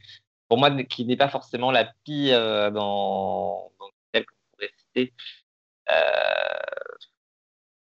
pour 0.50 0.58
moi, 0.58 0.72
qui 0.84 1.06
n'est 1.06 1.18
pas 1.18 1.30
forcément 1.30 1.72
la 1.72 1.86
pire 2.04 2.38
euh, 2.40 2.72
dans, 2.72 3.72
dans 3.80 3.86
celle 4.14 4.26
qu'on 4.26 4.36
pourrait 4.52 4.72
citer, 4.78 5.14
euh, 5.92 5.94
je 6.93 6.93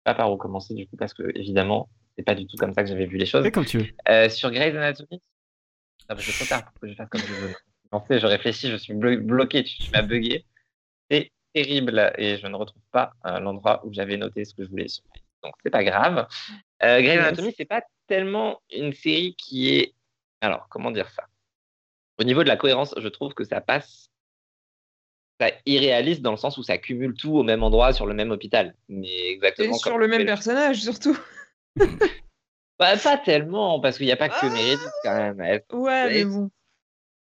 pas 0.08 0.15
par 0.15 0.32
où 0.32 0.38
commencer, 0.38 0.74
du 0.74 0.88
coup, 0.88 0.96
parce 0.96 1.13
que 1.13 1.24
évidemment, 1.38 1.89
c'est 2.15 2.24
pas 2.24 2.34
du 2.34 2.48
tout 2.48 2.56
comme 2.56 2.74
ça 2.74 2.82
que 2.82 2.88
j'avais 2.88 3.08
vu 3.08 3.17
les 3.17 3.26
choses. 3.26 3.43
fais 3.43 3.52
comme 3.52 3.65
tu 3.65 3.80
veux 3.80 3.88
Euh, 4.08 4.30
sur 4.30 4.50
Grey's 4.52 4.74
Anatomy, 4.74 5.22
bah, 6.08 6.15
c'est 6.17 6.32
trop 6.32 6.46
tard 6.46 6.63
pour 6.63 6.80
que 6.80 6.88
je 6.88 6.93
fasse 6.93 7.10
comme 7.10 7.20
je 7.20 7.34
veux. 7.34 7.54
Je 8.17 8.26
réfléchis, 8.26 8.72
je 8.72 8.78
suis 8.78 8.93
blo- 8.93 9.20
bloqué, 9.20 9.65
tu, 9.65 9.78
tu 9.78 9.91
m'as 9.91 10.04
bugué. 10.04 10.46
C'est 11.12 11.30
terrible 11.54 12.13
et 12.17 12.38
je 12.38 12.48
ne 12.48 12.56
retrouve 12.56 12.82
pas 12.93 13.12
euh, 13.26 13.39
l'endroit 13.39 13.86
où 13.86 13.91
j'avais 13.91 14.15
noté 14.15 14.46
ce 14.46 14.54
que 14.54 14.63
je 14.63 14.70
voulais 14.70 14.88
sur 14.88 15.04
Donc, 15.43 15.54
c'est 15.62 15.70
pas 15.70 15.84
grave. 15.84 16.26
Euh, 16.84 17.02
Grey's. 17.02 17.20
Anatomy, 17.20 17.54
c'est 17.58 17.65
pas 17.65 17.82
tellement 18.08 18.62
une 18.72 18.93
série 18.93 19.36
qui 19.36 19.76
est. 19.76 19.93
Alors, 20.39 20.70
comment 20.70 20.91
dire 20.91 21.10
ça? 21.10 21.26
Au 22.17 22.24
niveau 22.24 22.43
de 22.43 22.48
la 22.48 22.56
cohérence, 22.56 22.96
je 22.98 23.08
trouve 23.10 23.34
que 23.34 23.43
ça 23.43 23.60
passe. 23.60 24.10
Irréaliste 25.65 26.21
dans 26.21 26.32
le 26.32 26.38
sens 26.38 26.58
où 26.58 26.63
ça 26.63 26.78
cumule 26.78 27.13
tout 27.13 27.36
au 27.38 27.43
même 27.43 27.63
endroit 27.63 27.93
sur 27.93 28.06
le 28.06 28.13
même 28.13 28.32
hôpital. 28.32 28.76
Mais 28.89 29.08
Et 29.08 29.30
exactement 29.32 29.73
sur 29.78 29.97
le 29.97 30.08
même 30.08 30.26
personnage, 30.26 30.82
surtout. 30.82 31.17
Bah, 32.80 32.95
pas 32.95 33.17
tellement, 33.17 33.80
parce 33.80 33.97
qu'il 33.97 34.06
n'y 34.06 34.12
a 34.12 34.17
pas 34.17 34.30
que 34.30 34.36
Ah 34.39 34.50
Meredith 34.52 34.80
quand 35.04 35.15
même. 35.15 35.41
Elle- 35.41 35.63
Ouais, 35.73 36.13
mais 36.13 36.26
bon. 36.26 36.52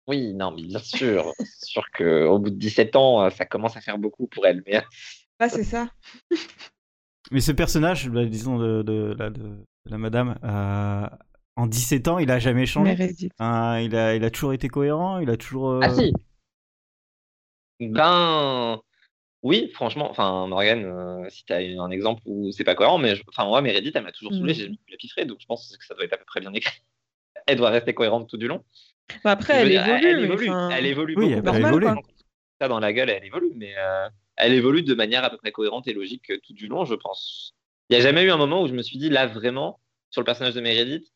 Oui, 0.07 0.33
non, 0.33 0.51
mais 0.51 0.63
bien 0.63 0.79
sûr. 0.79 1.33
C'est 1.39 1.65
sûr 1.65 1.83
qu'au 1.95 2.39
bout 2.39 2.49
de 2.51 2.55
17 2.55 2.95
ans, 2.95 3.23
euh, 3.23 3.29
ça 3.31 3.45
commence 3.45 3.75
à 3.75 3.81
faire 3.81 3.97
beaucoup 3.97 4.27
pour 4.27 4.45
elle. 4.45 4.63
Mais 4.65 4.81
Bah, 5.39 5.49
c'est 5.49 5.63
ça. 5.63 5.89
Mais 7.31 7.41
ce 7.41 7.51
personnage, 7.51 8.09
bah, 8.09 8.25
disons 8.25 8.57
de, 8.57 8.81
de, 8.83 9.15
la- 9.17 9.29
de- 9.29 9.41
de 9.41 9.65
la 9.91 9.97
madame, 9.97 10.37
euh, 10.43 11.07
en 11.55 11.67
17 11.67 12.07
ans, 12.07 12.17
il 12.19 12.29
a 12.31 12.39
jamais 12.39 12.65
changé. 12.65 12.95
Hein, 13.39 13.79
il, 13.79 13.95
a, 13.95 14.15
il 14.15 14.23
a 14.23 14.29
toujours 14.29 14.53
été 14.53 14.67
cohérent, 14.69 15.19
il 15.19 15.29
a 15.29 15.37
toujours. 15.37 15.69
euh, 15.71 15.79
Ah 15.83 15.89
si 15.89 16.13
Ben 17.89 18.79
oui, 19.43 19.71
franchement, 19.73 20.09
enfin 20.09 20.45
Morgane, 20.47 20.85
euh, 20.85 21.27
si 21.29 21.43
tu 21.45 21.53
as 21.53 21.57
un 21.57 21.89
exemple 21.89 22.21
où 22.25 22.51
c'est 22.51 22.63
pas 22.63 22.75
cohérent, 22.75 22.99
mais 22.99 23.13
enfin 23.29 23.45
moi 23.45 23.61
Meredith, 23.61 23.95
elle 23.95 24.03
m'a 24.03 24.11
toujours 24.11 24.33
saoulé, 24.33 24.53
Mm. 24.53 24.55
j'ai 24.55 24.67
la 24.91 24.97
piffré, 24.97 25.25
donc 25.25 25.39
je 25.41 25.45
pense 25.47 25.75
que 25.75 25.85
ça 25.85 25.95
doit 25.95 26.03
être 26.05 26.13
à 26.13 26.17
peu 26.17 26.25
près 26.25 26.39
bien 26.41 26.53
écrit. 26.53 26.81
Elle 27.47 27.57
doit 27.57 27.71
rester 27.71 27.95
cohérente 27.95 28.29
tout 28.29 28.37
du 28.37 28.47
long. 28.47 28.63
Bah, 29.23 29.31
après, 29.31 29.55
elle 29.55 29.69
dire, 29.69 29.83
évolue. 29.83 30.05
elle 30.07 30.19
évolue, 30.25 30.49
enfin, 30.51 30.69
elle 30.69 30.85
évolue 30.85 31.15
Oui, 31.17 31.33
beaucoup. 31.35 31.47
elle 31.55 31.61
évolue. 31.65 31.87
Ça 32.61 32.67
dans 32.67 32.79
la 32.79 32.93
gueule, 32.93 33.09
elle 33.09 33.25
évolue, 33.25 33.51
mais 33.55 33.73
euh, 33.79 34.07
elle 34.35 34.53
évolue 34.53 34.83
de 34.83 34.93
manière 34.93 35.23
à 35.23 35.31
peu 35.31 35.37
près 35.37 35.51
cohérente 35.51 35.87
et 35.87 35.93
logique 35.93 36.29
euh, 36.29 36.37
tout 36.45 36.53
du 36.53 36.67
long, 36.67 36.85
je 36.85 36.93
pense. 36.93 37.55
Il 37.89 37.93
n'y 37.93 37.99
a 37.99 38.03
jamais 38.03 38.21
eu 38.23 38.29
un 38.29 38.37
moment 38.37 38.61
où 38.61 38.67
je 38.67 38.73
me 38.73 38.83
suis 38.83 38.99
dit 38.99 39.09
là 39.09 39.25
vraiment 39.25 39.79
sur 40.11 40.21
le 40.21 40.25
personnage 40.25 40.53
de 40.53 40.61
Meredith, 40.61 41.11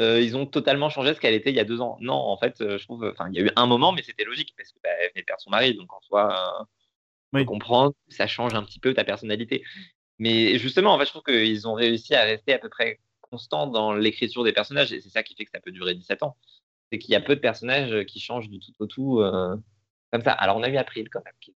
euh, 0.00 0.20
ils 0.20 0.36
ont 0.36 0.46
totalement 0.46 0.88
changé 0.90 1.14
ce 1.14 1.20
qu'elle 1.20 1.34
était 1.34 1.50
il 1.50 1.56
y 1.56 1.60
a 1.60 1.64
deux 1.64 1.80
ans. 1.80 1.96
Non, 2.00 2.14
en 2.14 2.36
fait, 2.38 2.60
euh, 2.60 2.78
je 2.78 2.84
trouve, 2.84 3.04
enfin, 3.04 3.28
il 3.32 3.36
y 3.36 3.42
a 3.42 3.46
eu 3.46 3.50
un 3.56 3.66
moment, 3.66 3.92
mais 3.92 4.02
c'était 4.02 4.24
logique 4.24 4.54
parce 4.56 4.70
que 4.72 4.78
bah, 4.82 4.90
elle 5.02 5.10
venait 5.10 5.22
de 5.22 5.26
perdre 5.26 5.42
son 5.42 5.50
mari, 5.50 5.74
donc 5.74 5.92
en 5.92 6.00
soi, 6.02 6.60
euh, 6.60 6.64
Oui. 7.34 7.40
je 7.42 7.46
comprends, 7.46 7.92
ça 8.08 8.26
change 8.26 8.54
un 8.54 8.62
petit 8.62 8.78
peu 8.80 8.94
ta 8.94 9.04
personnalité. 9.04 9.64
Mais 10.18 10.58
justement, 10.58 10.94
en 10.94 10.98
fait, 10.98 11.04
je 11.06 11.10
trouve 11.10 11.22
qu'ils 11.22 11.66
ont 11.68 11.74
réussi 11.74 12.14
à 12.14 12.22
rester 12.24 12.52
à 12.54 12.58
peu 12.58 12.68
près 12.68 13.00
constant 13.20 13.66
dans 13.66 13.92
l'écriture 13.92 14.44
des 14.44 14.52
personnages, 14.52 14.92
et 14.92 15.00
c'est 15.00 15.10
ça 15.10 15.22
qui 15.22 15.34
fait 15.34 15.44
que 15.44 15.50
ça 15.52 15.60
peut 15.60 15.72
durer 15.72 15.94
17 15.94 16.22
ans. 16.22 16.36
C'est 16.90 16.98
qu'il 16.98 17.12
y 17.12 17.16
a 17.16 17.20
peu 17.20 17.36
de 17.36 17.40
personnages 17.40 18.04
qui 18.06 18.18
changent 18.20 18.48
du 18.48 18.58
tout 18.60 18.72
au 18.78 18.86
tout 18.86 19.20
euh, 19.20 19.54
comme 20.10 20.22
ça. 20.22 20.32
Alors, 20.32 20.56
on 20.56 20.62
a 20.62 20.70
eu 20.70 20.76
April 20.78 21.08
quand 21.10 21.22
même. 21.24 21.34
Qui... 21.40 21.54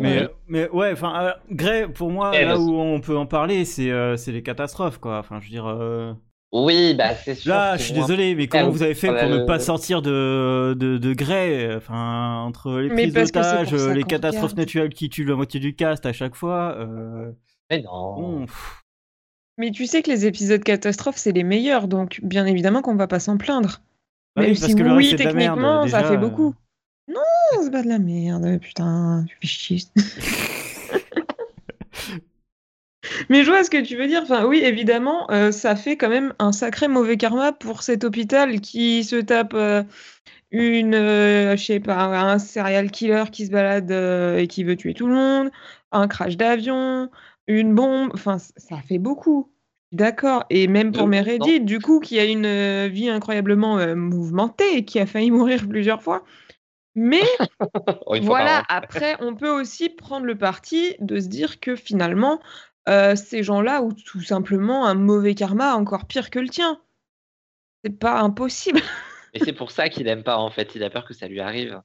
Mais, 0.00 0.28
mais 0.46 0.68
ouais, 0.70 0.92
enfin, 0.92 1.24
euh, 1.26 1.32
Grey, 1.50 1.86
pour 1.92 2.10
moi, 2.10 2.32
là 2.40 2.58
où 2.58 2.74
on 2.74 3.00
peut 3.02 3.16
en 3.18 3.26
parler, 3.26 3.66
c'est 3.66 3.90
euh, 3.90 4.16
c'est 4.16 4.32
les 4.32 4.42
catastrophes, 4.42 4.98
quoi. 4.98 5.18
Enfin, 5.18 5.40
je 5.40 5.44
veux 5.44 5.50
dire. 5.50 5.66
euh, 5.66 6.14
Oui, 6.50 6.94
bah 6.94 7.14
c'est 7.14 7.34
sûr. 7.34 7.52
Là, 7.52 7.72
que 7.74 7.78
je 7.80 7.84
suis 7.88 7.94
moi- 7.94 8.06
désolé, 8.06 8.34
mais 8.34 8.46
comment 8.48 8.70
vous 8.70 8.82
avez 8.82 8.94
fait 8.94 9.08
pour 9.08 9.28
ne 9.28 9.40
euh, 9.40 9.44
pas 9.46 9.58
sortir 9.58 10.00
de, 10.00 10.74
de, 10.78 10.96
de 10.96 11.12
Grey 11.12 11.74
Enfin, 11.76 12.38
entre 12.46 12.78
les 12.78 12.88
prises 12.88 13.12
d'otages, 13.12 13.72
les 13.74 14.02
catastrophes 14.02 14.52
regarde. 14.52 14.58
naturelles 14.58 14.94
qui 14.94 15.10
tuent 15.10 15.24
la 15.26 15.34
moitié 15.34 15.60
du 15.60 15.74
cast 15.74 16.06
à 16.06 16.12
chaque 16.14 16.34
fois. 16.34 16.74
euh, 16.78 17.32
Mais 17.70 17.82
non. 17.82 18.14
bon, 18.40 18.46
Mais 19.58 19.70
tu 19.72 19.84
sais 19.86 20.02
que 20.02 20.10
les 20.10 20.24
épisodes 20.24 20.62
catastrophes, 20.64 21.18
c'est 21.18 21.32
les 21.32 21.44
meilleurs, 21.44 21.86
donc 21.86 22.20
bien 22.22 22.46
évidemment 22.46 22.80
qu'on 22.80 22.96
va 22.96 23.08
pas 23.08 23.20
s'en 23.20 23.36
plaindre. 23.36 23.82
bah 24.34 24.42
Même 24.42 24.52
oui, 24.52 24.58
parce 24.58 24.72
si 24.72 24.76
que 24.78 24.82
le 24.82 24.92
oui, 24.96 25.08
reste, 25.10 25.18
c'est 25.18 25.24
de 25.24 25.28
la 25.28 25.34
merde, 25.34 25.54
techniquement, 25.56 25.80
ça 25.88 25.98
déjà, 25.98 26.08
fait 26.08 26.14
euh. 26.14 26.16
beaucoup. 26.16 26.54
Non, 27.08 27.20
c'est 27.62 27.70
pas 27.70 27.82
de 27.82 27.88
la 27.88 27.98
merde, 27.98 28.58
putain, 28.60 29.26
tu 29.28 29.36
fais 29.40 29.46
chier. 29.46 29.82
Mais 33.28 33.44
je 33.44 33.50
vois 33.50 33.64
ce 33.64 33.70
que 33.70 33.80
tu 33.82 33.96
veux 33.96 34.06
dire. 34.06 34.22
Enfin, 34.22 34.44
oui, 34.46 34.60
évidemment, 34.64 35.30
euh, 35.30 35.52
ça 35.52 35.76
fait 35.76 35.96
quand 35.96 36.08
même 36.08 36.34
un 36.38 36.52
sacré 36.52 36.88
mauvais 36.88 37.16
karma 37.16 37.52
pour 37.52 37.82
cet 37.82 38.04
hôpital 38.04 38.60
qui 38.60 39.04
se 39.04 39.16
tape 39.16 39.54
euh, 39.54 39.82
une, 40.50 40.94
euh, 40.94 41.56
je 41.56 41.64
sais 41.64 41.80
pas, 41.80 42.04
un 42.04 42.38
serial 42.38 42.90
killer 42.90 43.24
qui 43.30 43.46
se 43.46 43.50
balade 43.50 43.90
et 44.38 44.46
qui 44.46 44.64
veut 44.64 44.76
tuer 44.76 44.94
tout 44.94 45.06
le 45.06 45.14
monde, 45.14 45.50
un 45.92 46.08
crash 46.08 46.36
d'avion, 46.36 47.10
une 47.46 47.74
bombe. 47.74 48.10
Enfin, 48.14 48.38
ça 48.38 48.76
fait 48.86 48.98
beaucoup. 48.98 49.50
D'accord. 49.92 50.44
Et 50.50 50.68
même 50.68 50.92
pour 50.92 51.06
Meredith, 51.06 51.64
du 51.64 51.80
coup, 51.80 52.00
qui 52.00 52.18
a 52.18 52.24
une 52.24 52.88
vie 52.88 53.08
incroyablement 53.08 53.94
mouvementée 53.96 54.76
et 54.76 54.84
qui 54.84 55.00
a 55.00 55.06
failli 55.06 55.30
mourir 55.30 55.66
plusieurs 55.68 56.02
fois. 56.02 56.24
Mais 56.94 57.22
voilà, 58.22 58.64
après, 58.68 59.16
on 59.20 59.36
peut 59.36 59.50
aussi 59.50 59.88
prendre 59.88 60.26
le 60.26 60.36
parti 60.36 60.96
de 60.98 61.20
se 61.20 61.28
dire 61.28 61.60
que 61.60 61.76
finalement, 61.76 62.40
euh, 62.88 63.16
ces 63.16 63.42
gens-là 63.42 63.82
ont 63.82 63.92
tout 63.92 64.22
simplement 64.22 64.86
un 64.86 64.94
mauvais 64.94 65.34
karma 65.34 65.74
encore 65.74 66.06
pire 66.06 66.30
que 66.30 66.38
le 66.38 66.48
tien. 66.48 66.80
C'est 67.84 67.98
pas 67.98 68.20
impossible. 68.20 68.80
Et 69.34 69.40
c'est 69.44 69.52
pour 69.52 69.70
ça 69.70 69.88
qu'il 69.88 70.08
aime 70.08 70.22
pas, 70.22 70.38
en 70.38 70.50
fait. 70.50 70.74
Il 70.74 70.82
a 70.82 70.90
peur 70.90 71.04
que 71.04 71.12
ça 71.14 71.28
lui 71.28 71.40
arrive. 71.40 71.80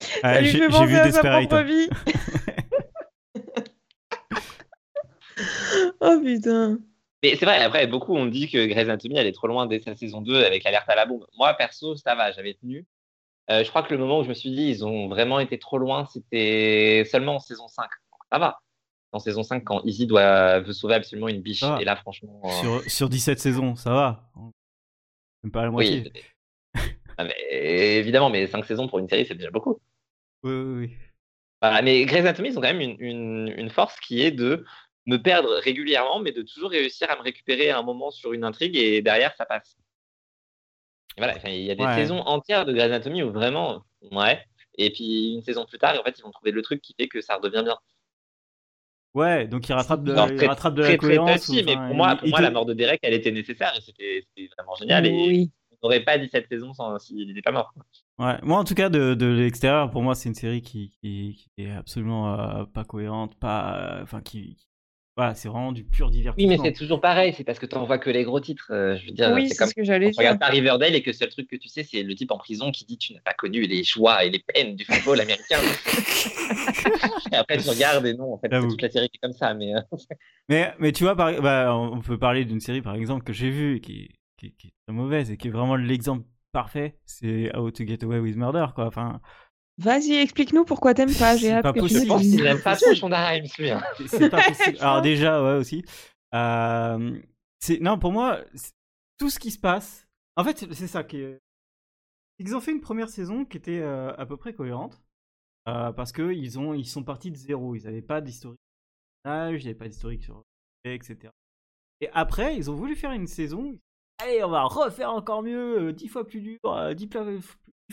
ça 0.00 0.40
lui 0.40 0.48
fait 0.50 0.68
penser 0.68 0.94
à 0.94 1.12
sa 1.12 1.20
propre 1.20 1.60
vie. 1.60 1.88
oh 6.00 6.20
putain. 6.24 6.78
Mais 7.22 7.36
c'est 7.36 7.44
vrai, 7.44 7.62
après, 7.62 7.86
beaucoup 7.86 8.16
ont 8.16 8.26
dit 8.26 8.48
que 8.50 8.66
Grey's 8.66 8.88
Anatomy 8.88 9.16
elle 9.18 9.26
est 9.26 9.32
trop 9.32 9.46
loin 9.48 9.66
dès 9.66 9.80
sa 9.80 9.94
saison 9.94 10.20
2 10.20 10.44
avec 10.44 10.64
l'alerte 10.64 10.88
à 10.88 10.94
la 10.94 11.06
bombe. 11.06 11.26
Moi, 11.36 11.52
perso, 11.54 11.96
ça 11.96 12.14
va, 12.14 12.32
j'avais 12.32 12.54
tenu. 12.54 12.86
Euh, 13.50 13.62
je 13.62 13.68
crois 13.68 13.82
que 13.82 13.92
le 13.92 13.98
moment 13.98 14.20
où 14.20 14.24
je 14.24 14.28
me 14.28 14.34
suis 14.34 14.50
dit, 14.50 14.68
ils 14.68 14.84
ont 14.84 15.08
vraiment 15.08 15.38
été 15.38 15.58
trop 15.58 15.78
loin, 15.78 16.06
c'était 16.06 17.04
seulement 17.10 17.36
en 17.36 17.40
saison 17.40 17.68
5. 17.68 17.88
Ça 18.32 18.38
va. 18.38 18.60
En 19.16 19.18
saison 19.18 19.42
5, 19.42 19.64
quand 19.64 19.82
Izzy 19.84 20.06
doit, 20.06 20.60
veut 20.60 20.74
sauver 20.74 20.94
absolument 20.94 21.28
une 21.28 21.40
biche. 21.40 21.62
Et 21.80 21.84
là, 21.84 21.96
franchement. 21.96 22.42
Euh, 22.44 22.48
sur, 22.60 22.90
sur 22.90 23.08
17 23.08 23.40
saisons, 23.40 23.74
ça 23.74 23.90
va. 23.90 24.30
Même 25.42 25.50
pas 25.50 25.62
la 25.62 25.70
moitié. 25.70 26.12
Oui. 26.14 26.82
Ah, 27.18 27.26
évidemment, 27.50 28.28
mais 28.28 28.46
5 28.46 28.62
saisons 28.66 28.88
pour 28.88 28.98
une 28.98 29.08
série, 29.08 29.24
c'est 29.24 29.34
déjà 29.34 29.50
beaucoup. 29.50 29.80
Oui, 30.42 30.52
oui, 30.52 30.74
oui. 30.86 30.94
Voilà, 31.62 31.80
mais 31.80 32.04
Grey's 32.04 32.20
Anatomy, 32.20 32.50
ils 32.50 32.58
ont 32.58 32.60
quand 32.60 32.74
même 32.74 32.82
une, 32.82 32.96
une, 33.00 33.54
une, 33.56 33.70
force 33.70 33.98
qui 34.00 34.20
est 34.20 34.32
de 34.32 34.66
me 35.06 35.16
perdre 35.16 35.48
régulièrement, 35.62 36.18
mais 36.18 36.32
de 36.32 36.42
toujours 36.42 36.70
réussir 36.70 37.10
à 37.10 37.16
me 37.16 37.22
récupérer 37.22 37.70
à 37.70 37.78
un 37.78 37.82
moment 37.82 38.10
sur 38.10 38.34
une 38.34 38.44
intrigue 38.44 38.76
et 38.76 39.00
derrière, 39.00 39.34
ça 39.34 39.46
passe. 39.46 39.78
Voilà, 41.16 41.38
il 41.48 41.62
y 41.62 41.70
a 41.70 41.74
des 41.74 41.94
saisons 41.94 42.18
entières 42.18 42.66
de 42.66 42.74
Grey's 42.74 42.84
Anatomy 42.84 43.22
où 43.22 43.32
vraiment, 43.32 43.82
ouais. 44.12 44.44
Et 44.76 44.90
puis 44.90 45.32
une 45.32 45.42
saison 45.42 45.64
plus 45.64 45.78
tard, 45.78 45.98
en 45.98 46.04
fait, 46.04 46.18
ils 46.18 46.22
vont 46.22 46.30
trouver 46.30 46.50
le 46.50 46.60
truc 46.60 46.82
qui 46.82 46.94
fait 46.98 47.08
que 47.08 47.22
ça 47.22 47.36
redevient 47.36 47.62
bien. 47.64 47.78
Ouais, 49.16 49.46
donc 49.48 49.66
il 49.66 49.72
rattrape 49.72 50.04
de, 50.04 50.12
il 50.12 50.46
rattrape 50.46 50.74
de 50.74 50.82
la 50.82 50.96
cohérence. 50.98 51.48
mais 51.48 51.74
pour 51.74 51.94
moi, 51.94 52.16
pour 52.16 52.28
moi 52.28 52.40
la 52.42 52.50
mort 52.50 52.66
de 52.66 52.74
Derek, 52.74 53.00
elle 53.02 53.14
était 53.14 53.30
nécessaire 53.30 53.72
et 53.74 53.80
c'était 53.80 54.50
vraiment 54.58 54.74
génial. 54.74 55.06
Et 55.06 55.48
on 55.80 55.88
n'aurait 55.88 56.04
pas 56.04 56.18
dit 56.18 56.28
cette 56.30 56.48
saison 56.48 56.72
s'il 56.98 57.26
n'était 57.26 57.40
pas 57.40 57.50
mort. 57.50 57.72
Ouais, 58.18 58.36
moi 58.42 58.58
en 58.58 58.64
tout 58.64 58.74
cas 58.74 58.90
de, 58.90 59.14
de 59.14 59.26
l'extérieur, 59.26 59.90
pour 59.90 60.02
moi 60.02 60.14
c'est 60.14 60.28
une 60.28 60.34
série 60.34 60.60
qui, 60.60 60.92
qui, 61.00 61.48
est 61.56 61.70
absolument 61.70 62.38
euh, 62.38 62.64
pas 62.64 62.84
cohérente, 62.84 63.34
pas, 63.38 63.78
euh, 63.78 64.02
enfin 64.02 64.20
qui, 64.20 64.58
voilà, 65.16 65.34
c'est 65.34 65.48
vraiment 65.48 65.72
du 65.72 65.82
pur 65.82 66.10
divertissement. 66.10 66.50
Oui, 66.50 66.58
mais 66.58 66.62
c'est 66.62 66.74
toujours 66.74 67.00
pareil, 67.00 67.32
c'est 67.34 67.42
parce 67.42 67.58
que 67.58 67.64
tu 67.64 67.74
n'en 67.74 67.86
vois 67.86 67.96
que 67.96 68.10
les 68.10 68.22
gros 68.22 68.38
titres. 68.38 68.70
Euh, 68.70 68.96
je 68.96 69.06
veux 69.06 69.12
dire, 69.12 69.32
oui, 69.32 69.48
c'est 69.48 69.56
comme 69.56 69.68
ce 69.68 69.74
que 69.74 69.82
j'allais 69.82 70.10
dire. 70.10 70.18
Regarde 70.18 70.38
pas 70.38 70.48
Riverdale 70.48 70.94
et 70.94 71.02
que 71.02 71.08
le 71.08 71.14
seul 71.14 71.30
truc 71.30 71.48
que 71.48 71.56
tu 71.56 71.68
sais, 71.68 71.84
c'est 71.84 72.02
le 72.02 72.14
type 72.14 72.30
en 72.32 72.36
prison 72.36 72.70
qui 72.70 72.84
dit 72.84 72.98
tu 72.98 73.14
n'as 73.14 73.20
pas 73.20 73.32
connu 73.32 73.62
les 73.62 73.82
joies 73.82 74.24
et 74.24 74.30
les 74.30 74.40
peines 74.40 74.76
du 74.76 74.84
football 74.84 75.22
américain. 75.22 75.58
et 77.32 77.34
après, 77.34 77.56
tu 77.56 77.70
regardes 77.70 78.04
et 78.04 78.12
non, 78.12 78.34
en 78.34 78.38
fait, 78.38 78.50
toute 78.50 78.82
la 78.82 78.90
série 78.90 79.08
qui 79.08 79.16
est 79.16 79.26
comme 79.26 79.32
ça. 79.32 79.54
Mais, 79.54 79.74
euh, 79.74 79.80
mais, 80.50 80.74
mais, 80.78 80.92
tu 80.92 81.04
vois, 81.04 81.14
bah, 81.14 81.74
on 81.74 82.00
peut 82.02 82.18
parler 82.18 82.44
d'une 82.44 82.60
série, 82.60 82.82
par 82.82 82.94
exemple, 82.94 83.24
que 83.24 83.32
j'ai 83.32 83.48
vue 83.48 83.76
et 83.76 83.80
qui, 83.80 84.10
qui, 84.36 84.52
qui, 84.52 84.66
est 84.66 84.74
très 84.86 84.94
mauvaise 84.94 85.30
et 85.30 85.38
qui 85.38 85.48
est 85.48 85.50
vraiment 85.50 85.76
l'exemple 85.76 86.26
parfait. 86.52 86.98
C'est 87.06 87.56
How 87.56 87.70
to 87.70 87.86
Get 87.86 88.04
Away 88.04 88.18
with 88.18 88.36
Murder, 88.36 88.66
quoi. 88.74 88.86
Enfin, 88.86 89.22
Vas-y, 89.78 90.14
explique-nous 90.14 90.64
pourquoi 90.64 90.94
t'aimes 90.94 91.14
pas. 91.14 91.36
J'ai 91.36 91.52
hâte 91.52 91.62
pas 91.62 91.72
que 91.72 91.80
possible. 91.80 92.10
tu 92.20 92.42
n'aime 92.42 92.62
pas 92.62 92.76
trop 92.76 92.94
Shonda 92.94 93.34
celui-là. 93.44 93.82
C'est 94.06 94.30
pas 94.30 94.42
possible. 94.42 94.78
Alors 94.80 95.02
déjà, 95.02 95.42
ouais, 95.42 95.58
aussi. 95.58 95.84
Euh, 96.34 97.20
non, 97.80 97.98
pour 97.98 98.12
moi, 98.12 98.40
tout 99.18 99.28
ce 99.28 99.38
qui 99.38 99.50
se 99.50 99.58
passe. 99.58 100.06
En 100.36 100.44
fait, 100.44 100.72
c'est 100.72 100.86
ça 100.86 101.04
qui 101.04 101.18
est. 101.18 101.38
Ils 102.38 102.54
ont 102.54 102.60
fait 102.60 102.72
une 102.72 102.80
première 102.80 103.08
saison 103.08 103.44
qui 103.44 103.56
était 103.56 103.80
euh, 103.80 104.14
à 104.16 104.26
peu 104.26 104.36
près 104.36 104.54
cohérente. 104.54 105.02
Euh, 105.68 105.92
parce 105.92 106.12
qu'ils 106.12 106.58
ont... 106.58 106.74
ils 106.74 106.86
sont 106.86 107.02
partis 107.02 107.30
de 107.30 107.36
zéro. 107.36 107.74
Ils 107.74 107.84
n'avaient 107.84 108.02
pas 108.02 108.20
d'historique 108.20 108.60
ils 109.24 109.30
n'avaient 109.30 109.74
pas 109.74 109.88
d'historique 109.88 110.22
sur 110.22 110.42
etc. 110.84 111.32
Et 112.00 112.08
après, 112.12 112.56
ils 112.56 112.70
ont 112.70 112.76
voulu 112.76 112.94
faire 112.94 113.10
une 113.10 113.26
saison. 113.26 113.76
Allez, 114.18 114.44
on 114.44 114.50
va 114.50 114.62
refaire 114.62 115.10
encore 115.10 115.42
mieux, 115.42 115.92
dix 115.92 116.06
fois 116.06 116.24
plus 116.24 116.40
dur, 116.40 116.94
dix 116.94 117.08
fois 117.08 117.26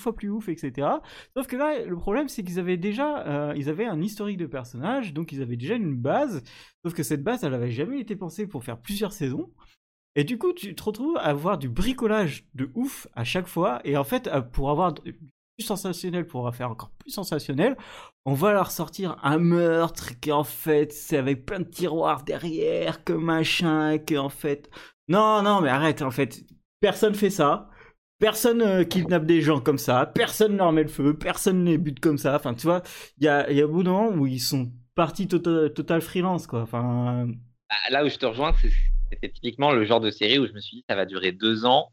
fois 0.02 0.16
plus 0.16 0.30
ouf, 0.30 0.50
etc. 0.50 0.88
Sauf 1.36 1.48
que 1.48 1.56
là, 1.56 1.86
le 1.86 1.96
problème, 1.96 2.28
c'est 2.28 2.44
qu'ils 2.44 2.60
avaient 2.60 2.78
déjà, 2.78 3.26
euh, 3.28 3.54
ils 3.56 3.70
avaient 3.70 3.86
un 3.86 4.02
historique 4.02 4.38
de 4.38 4.46
personnages, 4.46 5.14
donc 5.14 5.32
ils 5.32 5.42
avaient 5.42 5.58
déjà 5.58 5.76
une 5.76 5.96
base. 5.96 6.44
Sauf 6.84 6.94
que 6.94 7.04
cette 7.04 7.24
base, 7.24 7.44
elle 7.44 7.54
avait 7.54 7.72
jamais 7.72 8.00
été 8.00 8.16
pensée 8.16 8.48
pour 8.48 8.64
faire 8.64 8.80
plusieurs 8.80 9.14
saisons. 9.14 9.52
Et 10.16 10.24
du 10.24 10.38
coup, 10.38 10.54
tu 10.54 10.76
te 10.76 10.84
retrouves 10.84 11.18
à 11.18 11.24
avoir 11.24 11.58
du 11.58 11.70
bricolage 11.70 12.46
de 12.54 12.70
ouf 12.76 13.08
à 13.16 13.24
chaque 13.24 13.48
fois. 13.48 13.82
Et 13.84 13.98
en 13.98 14.04
fait, 14.04 14.28
euh, 14.28 14.42
pour 14.42 14.70
avoir 14.70 14.94
plus 14.94 15.66
sensationnel, 15.66 16.26
pour 16.26 16.54
faire 16.56 16.72
encore 16.72 16.92
plus 17.00 17.12
sensationnel, 17.12 17.78
on 18.26 18.34
va 18.34 18.54
leur 18.54 18.72
sortir 18.72 19.18
un 19.24 19.38
meurtre 19.38 20.20
qui 20.20 20.32
en 20.32 20.44
fait, 20.44 20.92
c'est 20.92 21.18
avec 21.18 21.46
plein 21.46 21.60
de 21.60 21.66
tiroirs 21.66 22.24
derrière, 22.24 23.04
que 23.04 23.14
machin, 23.14 23.98
que 24.00 24.16
en 24.16 24.30
fait. 24.30 24.70
Non, 25.08 25.42
non, 25.44 25.62
mais 25.62 25.70
arrête, 25.70 26.02
en 26.02 26.12
fait, 26.12 26.44
personne 26.80 27.14
fait 27.14 27.30
ça. 27.30 27.70
Personne 28.20 28.62
euh, 28.62 28.84
kidnappe 28.84 29.26
des 29.26 29.42
gens 29.42 29.60
comme 29.60 29.78
ça, 29.78 30.06
personne 30.06 30.56
leur 30.58 30.72
met 30.72 30.84
le 30.84 30.90
feu, 30.90 31.18
personne 31.18 31.66
les 31.66 31.78
bute 31.78 32.00
comme 32.00 32.18
ça. 32.18 32.36
Enfin, 32.36 32.54
tu 32.54 32.64
vois, 32.64 32.82
il 33.18 33.26
y 33.26 33.28
a, 33.28 33.52
y 33.52 33.62
a 33.62 33.68
bout 33.68 33.84
d'un 33.84 34.08
où 34.18 34.26
ils 34.28 34.40
sont 34.40 34.72
partis 34.96 35.28
total, 35.28 35.74
total 35.74 36.02
freelance, 36.02 36.48
quoi. 36.48 36.62
Enfin... 36.62 37.28
Bah, 37.70 37.76
là 37.90 38.06
où 38.06 38.10
je 38.10 38.18
te 38.18 38.26
rejoins, 38.26 38.54
c'était 39.12 39.30
typiquement 39.30 39.72
le 39.72 39.84
genre 39.84 40.00
de 40.00 40.12
série 40.12 40.40
où 40.40 40.48
je 40.48 40.54
me 40.54 40.60
suis 40.60 40.78
dit 40.78 40.86
ça 40.88 40.96
va 40.96 41.06
durer 41.06 41.32
deux 41.32 41.66
ans, 41.66 41.92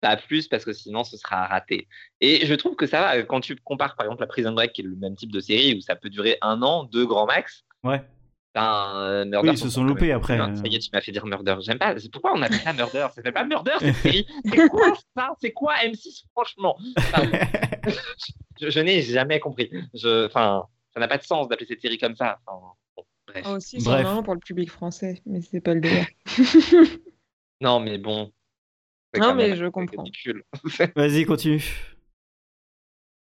pas 0.00 0.16
plus, 0.16 0.46
parce 0.48 0.64
que 0.64 0.72
sinon 0.72 1.04
ce 1.04 1.16
sera 1.16 1.46
raté. 1.46 1.88
Et 2.20 2.46
je 2.46 2.54
trouve 2.54 2.76
que 2.76 2.86
ça 2.86 3.00
va, 3.00 3.22
quand 3.22 3.40
tu 3.40 3.56
compares 3.56 3.96
par 3.96 4.06
exemple 4.06 4.20
la 4.20 4.26
Prison 4.26 4.52
Break, 4.52 4.72
qui 4.74 4.82
est 4.82 4.84
le 4.84 4.96
même 4.96 5.16
type 5.16 5.32
de 5.32 5.40
série, 5.40 5.74
où 5.76 5.80
ça 5.80 5.96
peut 5.96 6.10
durer 6.10 6.38
un 6.42 6.62
an, 6.62 6.84
deux 6.84 7.06
grands 7.06 7.26
max. 7.26 7.64
Ouais. 7.82 8.02
Euh, 8.56 9.24
oui, 9.42 9.50
ils 9.50 9.58
se 9.58 9.70
sont 9.70 9.84
loupés 9.84 10.12
après. 10.12 10.36
Ça 10.36 10.62
y 10.66 10.76
est, 10.76 10.78
tu 10.78 10.90
m'as 10.92 11.00
fait 11.00 11.12
dire 11.12 11.26
Murder. 11.26 11.56
J'aime 11.60 11.78
pas. 11.78 11.94
Pourquoi 12.12 12.32
on 12.34 12.42
appelle 12.42 12.60
ça 12.60 12.72
Murder? 12.72 13.06
Ça 13.08 13.14
s'appelle 13.16 13.32
pas 13.32 13.44
Murder 13.44 13.72
cette 13.80 13.96
série. 14.02 14.26
C'est 14.44 14.68
quoi 14.68 14.94
ça? 15.16 15.30
C'est 15.40 15.52
quoi 15.52 15.74
M6 15.76 16.24
Franchement? 16.32 16.76
je, 18.60 18.80
n'ai 18.80 19.02
jamais 19.02 19.40
compris. 19.40 19.70
Je... 19.94 20.26
Enfin, 20.26 20.66
ça 20.92 21.00
n'a 21.00 21.08
pas 21.08 21.18
de 21.18 21.22
sens 21.22 21.48
d'appeler 21.48 21.66
cette 21.66 21.80
série 21.80 21.98
comme 21.98 22.16
ça. 22.16 22.40
Enfin, 22.46 22.60
bon, 22.96 23.04
bref. 23.26 23.46
Oh, 23.48 23.56
c'est 23.58 23.82
vraiment 23.82 24.22
pour 24.22 24.34
le 24.34 24.40
public 24.40 24.70
français, 24.70 25.22
mais 25.24 25.40
c'est 25.40 25.60
pas 25.60 25.74
le 25.74 25.80
délire. 25.80 26.06
non, 27.60 27.80
mais 27.80 27.96
bon. 27.96 28.32
Non, 29.16 29.34
mais 29.34 29.56
je 29.56 29.66
comprends. 29.66 30.04
Vas-y, 30.96 31.24
continue 31.24 31.62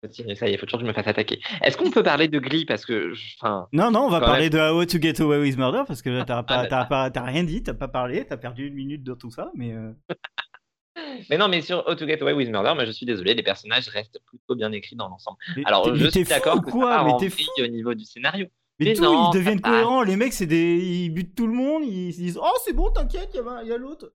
ça 0.09 0.23
y 0.49 0.51
est, 0.51 0.55
il 0.55 0.59
faut 0.59 0.67
toujours 0.67 0.81
que 0.81 0.87
je 0.87 0.89
me 0.89 0.95
fasse 0.95 1.07
attaquer. 1.07 1.41
Est-ce 1.63 1.77
qu'on 1.77 1.91
peut 1.91 2.03
parler 2.03 2.29
de 2.29 2.39
Glee 2.39 2.65
parce 2.65 2.87
que, 2.87 3.13
enfin. 3.39 3.69
Non, 3.73 3.91
non, 3.91 4.07
on 4.07 4.09
va 4.09 4.21
parler 4.21 4.49
de 4.49 4.59
How 4.59 4.85
to 4.87 5.01
Get 5.01 5.21
Away 5.21 5.41
with 5.41 5.59
Murder 5.59 5.83
parce 5.87 6.03
que 6.03 6.23
t'as 6.23 6.45
ah, 6.49 7.11
pas, 7.11 7.23
rien 7.23 7.45
dit, 7.45 7.63
t'as 7.63 7.75
pas 7.75 7.89
parlé, 7.89 8.25
t'as 8.25 8.39
perdu 8.39 8.67
une 8.67 8.75
minute 8.75 9.03
de 9.03 9.15
tout 9.15 9.31
ça, 9.31 9.51
mais. 9.55 9.75
Euh. 9.75 9.93
mais 11.31 11.37
non, 11.37 11.49
mais 11.49 11.61
sur 11.61 11.87
How 11.87 11.95
to 11.95 12.07
Get 12.07 12.23
Away 12.23 12.33
with 12.33 12.51
Murder, 12.51 12.73
moi 12.75 12.85
je 12.87 12.93
suis 12.93 13.07
désolé, 13.07 13.35
les 13.35 13.43
personnages 13.43 13.89
restent 13.89 14.21
plutôt 14.27 14.55
bien 14.55 14.73
écrits 14.73 14.97
dans 14.97 15.09
l'ensemble. 15.09 15.37
Alors 15.67 15.95
je 15.95 16.09
suis 16.09 16.25
d'accord 16.25 16.63
que 16.63 16.71
quoi, 16.71 16.99
ça 16.99 17.19
mais 17.59 17.65
au 17.65 17.67
niveau 17.69 17.95
du 17.95 18.05
scénario. 18.05 18.47
Mais, 18.79 18.95
tout, 18.95 19.05
ils 19.05 19.35
deviennent 19.35 19.61
cohérents. 19.61 20.03
Les 20.03 20.17
mecs, 20.17 20.33
c'est 20.33 20.47
des, 20.47 20.79
ils 20.79 21.11
butent 21.11 21.35
tout 21.35 21.47
le 21.47 21.53
monde. 21.53 21.83
Ils, 21.85 22.13
disent, 22.13 22.39
oh 22.43 22.57
c'est 22.65 22.73
bon, 22.73 22.89
t'inquiète, 22.91 23.29
il 23.35 23.69
y 23.69 23.73
a 23.73 23.77
l'autre. 23.77 24.11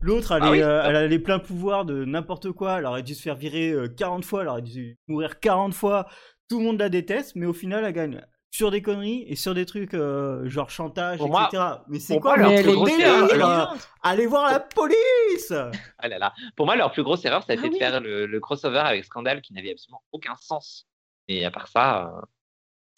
L'autre, 0.00 0.32
elle, 0.32 0.42
ah 0.42 0.52
euh, 0.52 0.82
elle, 0.84 0.96
a 0.96 1.06
les 1.06 1.18
pleins 1.18 1.40
pouvoirs 1.40 1.84
de 1.84 2.04
n'importe 2.04 2.52
quoi. 2.52 2.78
Elle 2.78 2.86
aurait 2.86 3.02
dû 3.02 3.14
se 3.14 3.22
faire 3.22 3.34
virer 3.34 3.74
40 3.96 4.22
euh, 4.22 4.26
fois, 4.26 4.42
elle 4.42 4.48
aurait 4.48 4.62
dû 4.62 4.98
mourir 5.08 5.40
40 5.40 5.74
fois. 5.74 6.06
Tout 6.48 6.60
le 6.60 6.64
monde 6.64 6.78
la 6.78 6.88
déteste, 6.88 7.34
mais 7.34 7.46
au 7.46 7.52
final, 7.52 7.84
elle 7.84 7.92
gagne 7.92 8.22
sur 8.50 8.70
des 8.70 8.80
conneries 8.80 9.24
et 9.28 9.36
sur 9.36 9.54
des 9.54 9.66
trucs 9.66 9.94
euh, 9.94 10.48
genre 10.48 10.70
chantage, 10.70 11.20
etc. 11.20 11.62
mais 11.88 11.98
c'est 11.98 12.18
quoi 12.18 12.36
leur 12.36 12.54
plus 12.62 12.74
grosse 12.74 12.98
erreur 12.98 13.76
Allez 14.02 14.26
voir 14.26 14.50
la 14.50 14.60
police 14.60 15.52
ah 15.98 16.08
là 16.08 16.18
là. 16.18 16.32
Pour 16.56 16.64
moi, 16.64 16.76
leur 16.76 16.92
plus 16.92 17.02
grosse 17.02 17.24
erreur, 17.24 17.42
ça 17.42 17.52
a 17.52 17.56
ah 17.56 17.58
été 17.58 17.68
de 17.68 17.76
faire 17.76 18.00
le, 18.00 18.38
crossover 18.38 18.78
avec 18.78 19.04
Scandal 19.04 19.42
qui 19.42 19.52
n'avait 19.52 19.72
absolument 19.72 20.02
aucun 20.12 20.34
sens. 20.40 20.86
Et 21.26 21.44
à 21.44 21.50
part 21.50 21.68
ça. 21.68 22.22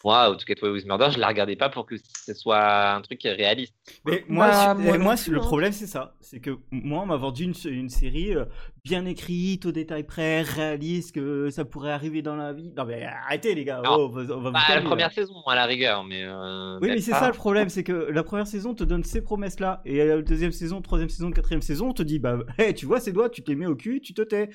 Moi, 0.03 0.29
ou 0.31 0.35
To 0.35 0.43
Get 0.47 0.55
Away 0.61 0.71
with 0.71 0.85
Murder, 0.85 1.09
je 1.11 1.19
la 1.19 1.27
regardais 1.27 1.55
pas 1.55 1.69
pour 1.69 1.85
que 1.85 1.95
ce 1.97 2.33
soit 2.33 2.93
un 2.95 3.01
truc 3.01 3.21
réaliste. 3.23 3.75
Mais 4.05 4.25
moi, 4.27 4.47
Bah, 4.47 4.73
moi 4.73 4.97
non 4.97 5.03
moi, 5.03 5.15
plus, 5.15 5.31
le 5.31 5.39
hein. 5.39 5.41
problème, 5.41 5.71
c'est 5.73 5.87
ça. 5.87 6.15
C'est 6.21 6.39
que 6.39 6.57
moi, 6.71 7.01
on 7.03 7.05
m'a 7.05 7.17
vendu 7.17 7.43
une, 7.43 7.53
une 7.65 7.89
série 7.89 8.35
euh, 8.35 8.45
bien 8.83 9.05
écrite, 9.05 9.65
au 9.65 9.71
détail 9.71 10.03
près, 10.05 10.41
réaliste, 10.41 11.13
que 11.13 11.49
ça 11.49 11.65
pourrait 11.65 11.91
arriver 11.91 12.21
dans 12.21 12.35
la 12.35 12.53
vie. 12.53 12.71
Non, 12.75 12.85
mais 12.85 13.03
arrêtez, 13.03 13.53
les 13.55 13.63
gars. 13.65 13.81
Oh, 13.85 14.07
on 14.09 14.09
va, 14.09 14.21
on 14.35 14.41
va 14.41 14.49
vous 14.49 14.51
Bah, 14.51 14.59
la 14.75 14.81
première 14.81 15.11
saison, 15.11 15.33
à 15.47 15.55
la 15.55 15.65
rigueur, 15.65 16.03
mais. 16.03 16.23
euh, 16.23 16.79
Oui, 16.81 16.87
mais 16.89 17.01
c'est 17.01 17.11
ça 17.11 17.27
le 17.27 17.33
problème, 17.33 17.69
c'est 17.69 17.83
que 17.83 17.91
la 17.91 18.23
première 18.23 18.47
saison 18.47 18.73
te 18.73 18.83
donne 18.83 19.03
ces 19.03 19.21
promesses-là, 19.21 19.81
et 19.85 20.03
la 20.05 20.21
deuxième 20.21 20.51
saison, 20.51 20.81
troisième 20.81 21.09
saison, 21.09 21.31
quatrième 21.31 21.61
saison, 21.61 21.89
on 21.89 21.93
te 21.93 22.03
dit, 22.03 22.19
bah, 22.19 22.39
hey, 22.57 22.73
tu 22.73 22.85
vois 22.85 22.99
ces 22.99 23.11
doigts, 23.11 23.29
tu 23.29 23.43
te 23.43 23.49
les 23.51 23.55
mets 23.55 23.65
au 23.67 23.75
cul, 23.75 24.01
tu 24.01 24.13
te 24.13 24.21
tais. 24.21 24.49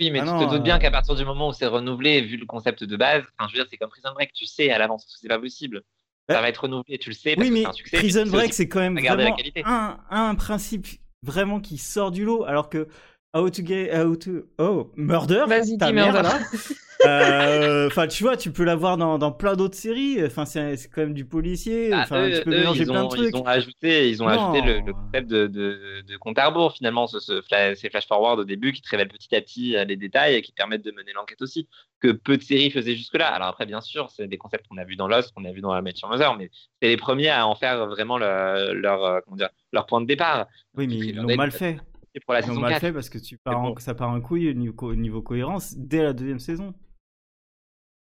Oui, 0.00 0.10
mais 0.10 0.20
Ah 0.20 0.24
tu 0.24 0.30
non, 0.30 0.46
te 0.46 0.54
doutes 0.54 0.62
bien 0.62 0.76
euh, 0.76 0.78
qu'à 0.78 0.90
partir 0.90 1.14
du 1.14 1.24
moment 1.24 1.48
où 1.48 1.52
c'est 1.52 1.66
renouvelé, 1.66 2.22
vu 2.22 2.36
le 2.38 2.46
concept 2.46 2.84
de 2.84 2.96
base, 2.96 3.22
je 3.40 3.44
veux 3.46 3.52
dire, 3.52 3.66
c'est 3.70 3.76
comme 3.76 3.90
Prison 3.90 4.12
Break, 4.14 4.32
tu 4.32 4.46
sais 4.46 4.70
à 4.70 4.78
l'avance 4.78 5.04
que 5.04 5.10
c'est 5.20 5.28
pas 5.28 5.38
possible. 5.38 5.82
Ça 6.28 6.36
Ouais. 6.36 6.42
va 6.42 6.48
être 6.48 6.62
renouvelé, 6.62 6.98
tu 6.98 7.10
le 7.10 7.14
sais. 7.14 7.34
Parce 7.34 7.46
Oui, 7.48 7.52
mais 7.52 7.66
un 7.66 7.72
succès. 7.72 7.98
Prison 7.98 8.26
Break, 8.26 8.54
c'est 8.54 8.68
quand 8.68 8.80
même 8.80 8.98
vraiment 8.98 9.36
un 10.10 10.34
principe 10.36 10.86
vraiment 11.22 11.60
qui 11.60 11.76
sort 11.76 12.10
du 12.10 12.24
lot, 12.24 12.44
alors 12.44 12.70
que 12.70 12.88
How 13.34 13.48
to 13.48 13.64
Get, 13.64 13.90
How 13.96 14.16
to, 14.16 14.30
oh, 14.58 14.90
Murder, 14.96 15.44
Vas-y, 15.46 15.78
ta 15.78 15.86
dis 15.88 15.92
mère, 15.92 16.12
Murder. 16.12 16.22
là. 16.28 16.38
Euh, 17.06 17.86
Enfin, 17.86 18.06
tu 18.08 18.22
vois, 18.24 18.36
tu 18.36 18.52
peux 18.52 18.62
l'avoir 18.62 18.98
dans, 18.98 19.16
dans 19.16 19.32
plein 19.32 19.56
d'autres 19.56 19.74
séries. 19.74 20.22
Enfin, 20.22 20.44
c'est 20.44 20.76
c'est 20.76 20.88
quand 20.90 21.00
même 21.00 21.14
du 21.14 21.24
policier. 21.24 21.88
Ah, 21.94 22.00
Enfin, 22.02 22.28
eux, 22.28 22.32
tu 22.36 22.42
peux 22.44 22.50
eux, 22.52 22.58
mélanger 22.58 22.82
ils, 22.82 22.86
plein 22.88 23.04
ont, 23.04 23.08
de 23.08 23.16
trucs. 23.16 23.30
ils 23.34 23.36
ont 23.38 23.46
ajouté, 23.46 24.10
ils 24.10 24.22
ont 24.22 24.26
Non. 24.28 24.52
ajouté 24.52 24.66
le, 24.66 24.80
le 24.86 24.92
concept 24.92 25.26
de, 25.30 25.46
de, 25.46 26.02
de 26.06 26.16
compte 26.18 26.38
à 26.38 26.48
rebours, 26.48 26.74
finalement, 26.74 27.06
ce, 27.06 27.18
ce 27.18 27.40
fla- 27.40 27.74
ces 27.74 27.88
flash 27.88 28.06
forward 28.06 28.38
au 28.40 28.44
début 28.44 28.72
qui 28.74 28.82
te 28.82 28.90
révèlent 28.90 29.08
petit 29.08 29.34
à 29.34 29.40
petit 29.40 29.76
euh, 29.78 29.84
les 29.84 29.96
détails 29.96 30.34
et 30.34 30.42
qui 30.42 30.52
permettent 30.52 30.84
de 30.84 30.90
mener 30.92 31.14
l'enquête 31.14 31.40
aussi, 31.40 31.68
que 32.00 32.08
peu 32.08 32.36
de 32.36 32.42
séries 32.42 32.70
faisaient 32.70 32.94
jusque-là. 32.96 33.28
Alors 33.28 33.48
après, 33.48 33.64
bien 33.64 33.80
sûr, 33.80 34.10
c'est 34.14 34.26
des 34.28 34.36
concepts 34.36 34.66
qu'on 34.68 34.76
a 34.76 34.84
vus 34.84 34.96
dans 34.96 35.08
Lost, 35.08 35.32
qu'on 35.32 35.46
a 35.46 35.52
vus 35.52 35.62
dans 35.62 35.72
la 35.72 35.80
Match 35.80 36.02
Mother, 36.06 36.36
mais 36.36 36.50
c'est 36.82 36.88
les 36.88 36.98
premiers 36.98 37.30
à 37.30 37.46
en 37.46 37.54
faire 37.54 37.86
vraiment 37.86 38.18
le- 38.18 38.74
leur, 38.74 39.02
euh, 39.06 39.20
comment 39.24 39.38
dire, 39.38 39.48
leur 39.72 39.86
point 39.86 40.02
de 40.02 40.06
départ. 40.06 40.48
Oui, 40.76 40.86
mais 40.86 40.96
ils 40.96 41.16
l'ont 41.16 41.34
mal 41.34 41.50
ça- 41.50 41.70
fait. 42.20 42.22
C'est 42.22 42.24
pour 42.26 42.34
la 42.34 42.42
saison 42.42 42.60
mal 42.60 42.70
4. 42.72 42.80
fait 42.80 42.92
parce 42.92 43.08
que 43.10 43.18
tu 43.18 43.38
pars 43.38 43.58
en- 43.58 43.70
bon. 43.70 43.74
ça 43.78 43.94
part 43.94 44.10
en 44.10 44.20
couille 44.20 44.48
au 44.50 44.52
niveau, 44.54 44.72
co- 44.74 44.94
niveau 44.94 45.22
cohérence 45.22 45.74
dès 45.76 46.02
la 46.02 46.12
deuxième 46.12 46.38
saison. 46.40 46.74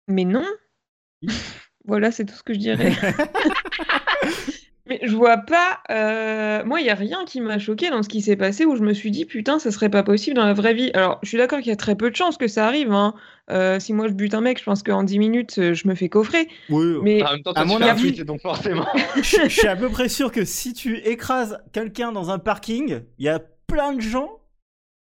Mais 0.08 0.24
non. 0.24 0.44
Voilà, 1.86 2.10
c'est 2.10 2.26
tout 2.26 2.34
ce 2.34 2.42
que 2.42 2.52
je 2.52 2.58
dirais. 2.58 2.92
Mais 4.86 4.98
je 5.04 5.14
vois 5.14 5.38
pas. 5.38 5.78
euh, 5.90 6.64
Moi, 6.64 6.80
il 6.80 6.86
y 6.86 6.90
a 6.90 6.94
rien 6.94 7.24
qui 7.24 7.40
m'a 7.40 7.58
choqué 7.58 7.90
dans 7.90 8.02
ce 8.02 8.08
qui 8.08 8.20
s'est 8.22 8.36
passé 8.36 8.64
où 8.66 8.74
je 8.76 8.82
me 8.82 8.92
suis 8.92 9.10
dit 9.10 9.24
putain, 9.24 9.58
ça 9.58 9.70
serait 9.70 9.88
pas 9.88 10.02
possible 10.02 10.36
dans 10.36 10.44
la 10.44 10.52
vraie 10.52 10.74
vie. 10.74 10.90
Alors, 10.94 11.18
je 11.22 11.28
suis 11.28 11.38
d'accord 11.38 11.60
qu'il 11.60 11.68
y 11.68 11.72
a 11.72 11.76
très 11.76 11.94
peu 11.96 12.10
de 12.10 12.16
chances 12.16 12.36
que 12.36 12.48
ça 12.48 12.66
arrive. 12.66 12.92
hein. 12.92 13.14
Euh, 13.50 13.78
si 13.80 13.92
moi 13.92 14.08
je 14.08 14.12
bute 14.12 14.34
un 14.34 14.40
mec, 14.40 14.58
je 14.58 14.64
pense 14.64 14.82
qu'en 14.82 15.02
10 15.04 15.18
minutes, 15.18 15.58
euh, 15.58 15.74
je 15.74 15.86
me 15.88 15.94
fais 15.94 16.08
coffrer. 16.08 16.48
Oui, 16.68 16.96
Mais 17.02 17.22
En 17.22 17.32
même 17.32 17.42
temps, 17.42 17.52
À 17.52 17.64
mon 17.64 17.80
avis- 17.80 18.24
donc 18.24 18.40
forcément. 18.42 18.86
je, 19.16 19.22
je 19.44 19.48
suis 19.48 19.68
à 19.68 19.76
peu 19.76 19.88
près 19.88 20.08
sûr 20.08 20.32
que 20.32 20.44
si 20.44 20.72
tu 20.74 20.96
écrases 20.98 21.58
quelqu'un 21.72 22.10
dans 22.12 22.30
un 22.30 22.38
parking, 22.38 23.00
il 23.18 23.24
y 23.24 23.28
a 23.28 23.40
plein 23.70 23.92
de 23.94 24.00
gens, 24.00 24.40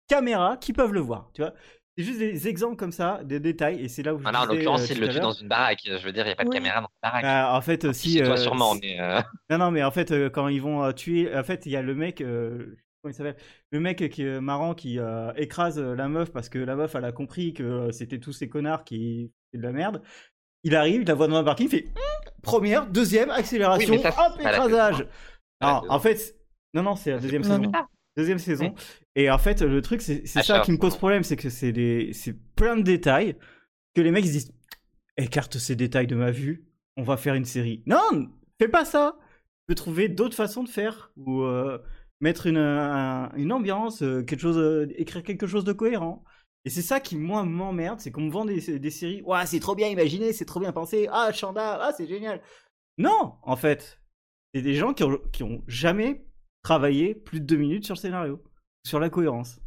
caméra, 0.08 0.56
qui 0.56 0.72
peuvent 0.72 0.92
le 0.92 1.00
voir. 1.00 1.30
Tu 1.34 1.42
vois 1.42 1.52
C'est 1.96 2.04
juste 2.04 2.18
des 2.18 2.48
exemples 2.48 2.76
comme 2.76 2.92
ça, 2.92 3.20
des 3.24 3.40
détails, 3.40 3.80
et 3.84 3.88
c'est 3.88 4.02
là 4.02 4.14
où 4.14 4.18
je 4.18 4.24
Ah 4.26 4.32
non, 4.32 4.38
en 4.40 4.44
l'occurrence, 4.46 4.90
euh, 4.90 4.94
tout 4.94 5.00
le 5.00 5.08
tue 5.08 5.20
dans 5.20 5.32
une 5.32 5.48
baraque. 5.48 5.80
Je 5.84 6.04
veux 6.04 6.12
dire, 6.12 6.24
il 6.24 6.28
n'y 6.28 6.32
a 6.32 6.36
pas 6.36 6.44
de 6.44 6.48
Oui. 6.48 6.54
caméra 6.56 6.80
dans 6.80 6.86
une 6.88 7.00
baraque. 7.02 7.22
Bah, 7.22 7.52
en 7.54 7.60
fait, 7.60 7.92
si. 7.92 8.18
Toi, 8.18 8.28
euh, 8.30 8.36
sûrement, 8.36 8.74
si- 8.74 8.80
mais. 8.82 9.00
euh, 9.00 9.20
Non, 9.50 9.58
non, 9.58 9.70
mais 9.70 9.82
en 9.82 9.90
fait, 9.90 10.10
euh, 10.12 10.30
quand 10.30 10.48
ils 10.48 10.62
vont 10.62 10.92
tuer, 10.92 11.34
en 11.36 11.42
fait, 11.44 11.66
il 11.66 11.72
y 11.72 11.76
a 11.76 11.82
le 11.82 11.94
mec, 11.94 12.20
euh, 12.20 12.76
comment 13.02 13.12
il 13.12 13.14
s'appelle 13.14 13.36
Le 13.70 13.80
mec 13.80 14.08
qui 14.10 14.22
est 14.22 14.40
marrant 14.40 14.74
qui 14.74 14.98
euh, 14.98 15.32
écrase 15.36 15.78
la 15.78 16.08
meuf 16.08 16.30
parce 16.32 16.48
que 16.48 16.58
la 16.58 16.76
meuf, 16.76 16.94
elle 16.94 17.04
a 17.04 17.12
compris 17.12 17.52
que 17.54 17.62
euh, 17.62 17.90
c'était 17.92 18.18
tous 18.20 18.32
ces 18.32 18.48
connards 18.48 18.84
qui 18.84 19.32
faisaient 19.52 19.62
de 19.62 19.66
la 19.66 19.72
merde. 19.72 20.02
Il 20.62 20.76
arrive, 20.76 21.02
il 21.02 21.08
la 21.08 21.14
voit 21.14 21.26
dans 21.28 21.36
un 21.36 21.44
parking, 21.44 21.66
il 21.66 21.70
fait 21.70 21.84
Hum 21.86 22.32
première, 22.42 22.86
deuxième, 22.86 23.28
accélération, 23.30 23.94
Oui, 23.94 24.00
ça, 24.00 24.08
hop, 24.08 24.40
écrasage. 24.40 25.06
Non, 25.62 25.82
en 25.90 25.98
fait, 26.00 26.34
non, 26.72 26.82
non, 26.82 26.96
c'est 26.96 27.10
la 27.10 27.18
deuxième 27.18 27.44
saison. 27.44 27.70
Deuxième 28.20 28.38
saison. 28.38 28.74
Et 29.16 29.30
en 29.30 29.38
fait, 29.38 29.62
le 29.62 29.80
truc, 29.82 30.02
c'est 30.02 30.22
Ah, 30.36 30.42
ça 30.42 30.60
qui 30.60 30.72
me 30.72 30.78
pose 30.78 30.92
non. 30.92 30.98
problème, 30.98 31.22
c'est 31.22 31.36
que 31.36 31.50
c'est 31.50 31.72
des, 31.72 32.12
c'est 32.12 32.34
plein 32.54 32.76
de 32.76 32.82
détails 32.82 33.36
que 33.94 34.00
les 34.02 34.10
mecs 34.10 34.26
se 34.26 34.30
disent 34.30 34.52
écarte 35.16 35.58
ces 35.58 35.76
détails 35.76 36.06
de 36.06 36.14
ma 36.16 36.30
vue, 36.30 36.66
on 36.96 37.02
va 37.02 37.16
faire 37.16 37.34
une 37.34 37.44
série. 37.44 37.82
Non, 37.86 38.30
fais 38.60 38.68
pas 38.68 38.84
ça. 38.84 39.16
Tu 39.20 39.64
peux 39.68 39.74
trouver 39.74 40.08
d'autres 40.08 40.36
façons 40.36 40.64
de 40.64 40.68
faire 40.68 41.12
ou 41.16 41.42
euh, 41.42 41.78
mettre 42.20 42.46
une, 42.46 42.56
un- 42.58 43.30
une 43.36 43.52
ambiance, 43.52 44.02
euh, 44.02 44.22
quelque 44.22 44.40
chose, 44.40 44.58
euh, 44.58 44.86
écrire 44.96 45.22
quelque 45.22 45.46
chose 45.46 45.64
de 45.64 45.72
cohérent. 45.72 46.24
Et 46.64 46.70
c'est 46.70 46.82
ça 46.82 47.00
qui 47.00 47.16
moi 47.16 47.42
m'emmerde, 47.44 48.00
c'est 48.00 48.10
qu'on 48.10 48.22
me 48.22 48.30
vend 48.30 48.44
des, 48.44 48.78
des 48.78 48.90
séries. 48.90 49.22
Ouah, 49.24 49.46
c'est 49.46 49.60
trop 49.60 49.74
bien 49.74 49.88
imaginé, 49.88 50.32
c'est 50.32 50.44
trop 50.44 50.60
bien 50.60 50.72
pensé. 50.72 51.08
Ah, 51.10 51.32
Chanda, 51.32 51.78
ah, 51.82 51.92
c'est 51.96 52.06
génial. 52.06 52.40
Non, 52.98 53.34
en 53.42 53.56
fait, 53.56 54.00
c'est 54.54 54.62
des 54.62 54.74
gens 54.74 54.92
qui 54.94 55.04
ont, 55.04 55.18
qui 55.32 55.42
ont 55.42 55.62
jamais 55.66 56.26
travaillé 56.62 57.14
plus 57.14 57.40
de 57.40 57.46
deux 57.46 57.56
minutes 57.56 57.84
sur 57.84 57.94
le 57.94 58.00
scénario, 58.00 58.42
sur 58.86 59.00
la 59.00 59.10
cohérence. 59.10 59.60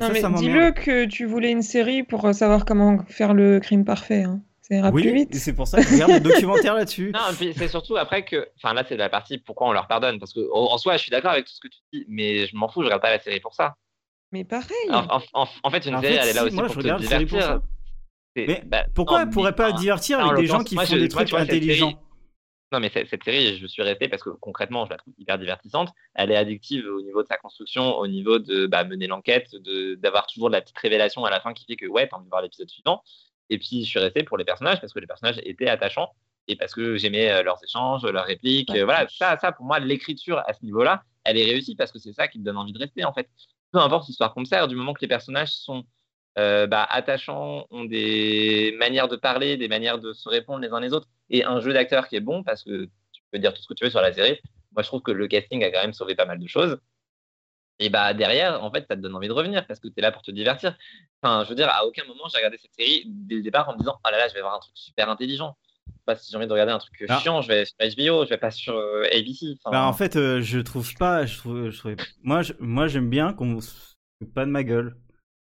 Non, 0.00 0.06
Ça, 0.08 0.12
mais 0.12 0.20
ça 0.20 0.30
dis-le 0.30 0.72
que 0.72 1.04
tu 1.06 1.26
voulais 1.26 1.50
une 1.50 1.62
série 1.62 2.02
pour 2.02 2.24
euh, 2.24 2.32
savoir 2.32 2.64
comment 2.64 3.04
faire 3.06 3.34
le 3.34 3.60
crime 3.60 3.84
parfait. 3.84 4.22
hein. 4.24 4.42
Ça 4.62 4.76
ira 4.76 4.90
Oui, 4.90 5.02
plus 5.02 5.10
et 5.10 5.14
vite. 5.14 5.34
c'est 5.34 5.52
pour 5.52 5.66
ça 5.66 5.78
que 5.78 5.84
je 5.88 5.92
regarde 5.94 6.12
des 6.12 6.20
documentaires 6.20 6.74
là-dessus. 6.74 7.10
Non, 7.12 7.34
puis 7.36 7.52
c'est 7.56 7.68
surtout 7.68 7.96
après 7.96 8.24
que. 8.24 8.48
Enfin, 8.56 8.72
là, 8.72 8.84
c'est 8.88 8.96
la 8.96 9.08
partie 9.08 9.36
pourquoi 9.38 9.68
on 9.68 9.72
leur 9.72 9.88
pardonne. 9.88 10.18
Parce 10.18 10.32
que, 10.32 10.40
en 10.52 10.78
soi, 10.78 10.96
je 10.96 11.02
suis 11.02 11.10
d'accord 11.10 11.32
avec 11.32 11.44
tout 11.46 11.52
ce 11.52 11.60
que 11.60 11.68
tu 11.68 11.78
dis, 11.92 12.04
mais 12.08 12.46
je 12.46 12.56
m'en 12.56 12.68
fous, 12.68 12.80
je 12.80 12.86
regarde 12.86 13.02
pas 13.02 13.10
la 13.10 13.18
série 13.18 13.40
pour 13.40 13.54
ça. 13.54 13.74
Mais 14.32 14.44
pareil. 14.44 14.68
En, 14.90 15.06
en- 15.16 15.22
en- 15.34 15.48
en 15.64 15.70
fait, 15.70 15.84
une 15.86 15.96
En 15.96 16.00
série, 16.00 16.14
fait, 16.14 16.20
elle 16.22 16.28
est 16.28 16.32
là 16.34 16.40
si, 16.42 16.46
aussi 16.46 16.56
moi, 16.56 16.64
pour 16.66 16.74
je 16.74 16.78
te 16.80 16.84
regarde 16.84 17.02
la 17.02 17.08
série 17.08 17.26
pour 17.26 17.38
divertir. 17.38 17.60
ça. 17.60 17.66
Mais 18.36 18.62
bah, 18.64 18.86
Pourquoi 18.94 19.18
non, 19.18 19.24
elle 19.24 19.30
pourrait 19.30 19.50
mais, 19.50 19.56
pas 19.56 19.72
divertir 19.72 20.20
avec 20.20 20.40
des 20.40 20.46
gens 20.46 20.62
qui 20.64 20.76
moi, 20.76 20.86
font 20.86 20.94
je- 20.94 20.98
des 21.00 21.08
moi, 21.12 21.24
trucs 21.24 21.34
intelligents? 21.40 22.00
Non, 22.72 22.78
mais 22.78 22.88
cette, 22.88 23.24
série, 23.24 23.58
je 23.58 23.66
suis 23.66 23.82
resté 23.82 24.06
parce 24.06 24.22
que 24.22 24.30
concrètement, 24.30 24.84
je 24.84 24.90
la 24.90 24.96
trouve 24.96 25.12
hyper 25.18 25.38
divertissante. 25.38 25.88
Elle 26.14 26.30
est 26.30 26.36
addictive 26.36 26.86
au 26.86 27.02
niveau 27.02 27.22
de 27.22 27.26
sa 27.26 27.36
construction, 27.36 27.96
au 27.96 28.06
niveau 28.06 28.38
de 28.38 28.66
bah, 28.66 28.84
mener 28.84 29.08
l'enquête, 29.08 29.50
d'avoir 29.98 30.26
toujours 30.28 30.50
de 30.50 30.54
la 30.54 30.60
petite 30.60 30.78
révélation 30.78 31.24
à 31.24 31.30
la 31.30 31.40
fin 31.40 31.52
qui 31.52 31.64
fait 31.64 31.74
que 31.74 31.86
ouais, 31.86 32.06
t'as 32.06 32.16
envie 32.16 32.26
de 32.26 32.30
voir 32.30 32.42
l'épisode 32.42 32.70
suivant. 32.70 33.02
Et 33.48 33.58
puis, 33.58 33.84
je 33.84 33.90
suis 33.90 33.98
resté 33.98 34.22
pour 34.22 34.38
les 34.38 34.44
personnages 34.44 34.80
parce 34.80 34.92
que 34.92 35.00
les 35.00 35.08
personnages 35.08 35.40
étaient 35.42 35.68
attachants 35.68 36.14
et 36.46 36.54
parce 36.54 36.72
que 36.72 36.96
j'aimais 36.96 37.30
euh, 37.30 37.42
leurs 37.42 37.58
échanges, 37.64 38.04
leurs 38.04 38.24
répliques. 38.24 38.70
Euh, 38.70 38.84
voilà, 38.84 39.08
ça, 39.08 39.36
ça, 39.38 39.50
pour 39.50 39.66
moi, 39.66 39.80
l'écriture 39.80 40.40
à 40.46 40.52
ce 40.52 40.64
niveau-là, 40.64 41.02
elle 41.24 41.38
est 41.38 41.44
réussie 41.44 41.74
parce 41.74 41.90
que 41.90 41.98
c'est 41.98 42.12
ça 42.12 42.28
qui 42.28 42.38
me 42.38 42.44
donne 42.44 42.56
envie 42.56 42.72
de 42.72 42.78
rester 42.78 43.04
en 43.04 43.12
fait. 43.12 43.28
Peu 43.72 43.78
importe 43.78 44.06
l'histoire 44.08 44.32
qu'on 44.32 44.40
me 44.40 44.46
sert, 44.46 44.68
du 44.68 44.76
moment 44.76 44.94
que 44.94 45.00
les 45.00 45.08
personnages 45.08 45.52
sont 45.52 45.84
euh, 46.38 46.66
bah, 46.66 46.84
attachants, 46.88 47.66
ont 47.70 47.84
des 47.84 48.74
manières 48.78 49.08
de 49.08 49.16
parler, 49.16 49.56
des 49.56 49.68
manières 49.68 49.98
de 49.98 50.12
se 50.12 50.28
répondre 50.28 50.60
les 50.60 50.68
uns 50.70 50.80
les 50.80 50.92
autres, 50.92 51.08
et 51.28 51.44
un 51.44 51.60
jeu 51.60 51.72
d'acteur 51.72 52.08
qui 52.08 52.16
est 52.16 52.20
bon, 52.20 52.42
parce 52.44 52.62
que 52.64 52.84
tu 53.12 53.22
peux 53.32 53.38
dire 53.38 53.52
tout 53.54 53.62
ce 53.62 53.66
que 53.68 53.74
tu 53.74 53.84
veux 53.84 53.90
sur 53.90 54.00
la 54.00 54.12
série. 54.12 54.38
Moi, 54.72 54.82
je 54.82 54.88
trouve 54.88 55.02
que 55.02 55.10
le 55.10 55.26
casting 55.28 55.62
a 55.64 55.70
quand 55.70 55.80
même 55.82 55.92
sauvé 55.92 56.14
pas 56.14 56.26
mal 56.26 56.38
de 56.38 56.46
choses. 56.46 56.78
Et 57.82 57.88
bah 57.88 58.12
derrière, 58.12 58.62
en 58.62 58.70
fait, 58.70 58.84
ça 58.88 58.94
te 58.94 59.00
donne 59.00 59.14
envie 59.16 59.28
de 59.28 59.32
revenir 59.32 59.66
parce 59.66 59.80
que 59.80 59.88
tu 59.88 59.94
es 59.96 60.02
là 60.02 60.12
pour 60.12 60.20
te 60.22 60.30
divertir. 60.30 60.76
Enfin, 61.22 61.44
je 61.44 61.48
veux 61.48 61.54
dire, 61.54 61.68
à 61.70 61.86
aucun 61.86 62.04
moment 62.04 62.24
j'ai 62.30 62.36
regardé 62.36 62.58
cette 62.58 62.74
série 62.74 63.04
dès 63.06 63.36
le 63.36 63.42
départ 63.42 63.68
en 63.70 63.72
me 63.72 63.78
disant, 63.78 63.96
oh 64.04 64.08
là 64.10 64.18
là, 64.18 64.28
je 64.28 64.34
vais 64.34 64.42
voir 64.42 64.54
un 64.54 64.58
truc 64.58 64.72
super 64.76 65.08
intelligent. 65.08 65.56
Pas 66.04 66.14
si 66.14 66.30
j'ai 66.30 66.36
envie 66.36 66.46
de 66.46 66.52
regarder 66.52 66.72
un 66.72 66.78
truc 66.78 67.04
Ah. 67.08 67.18
chiant, 67.20 67.40
je 67.40 67.48
vais 67.48 67.64
sur 67.64 67.74
HBO, 67.78 68.24
je 68.24 68.30
vais 68.30 68.36
pas 68.36 68.50
sur 68.50 68.74
euh, 68.76 69.04
ABC. 69.12 69.54
Enfin, 69.64 69.70
Bah, 69.70 69.86
en 69.86 69.92
fait, 69.94 70.16
euh, 70.16 70.42
je 70.42 70.58
trouve 70.60 70.92
pas. 70.94 71.24
Je 71.24 71.38
trouve, 71.38 71.70
je 71.70 71.88
Moi, 72.22 72.42
je- 72.42 72.52
moi, 72.58 72.86
j'aime 72.86 73.08
bien 73.08 73.32
qu'on 73.32 73.60
se 73.62 73.94
pas 74.34 74.44
de 74.44 74.50
ma 74.50 74.62
gueule. 74.62 74.94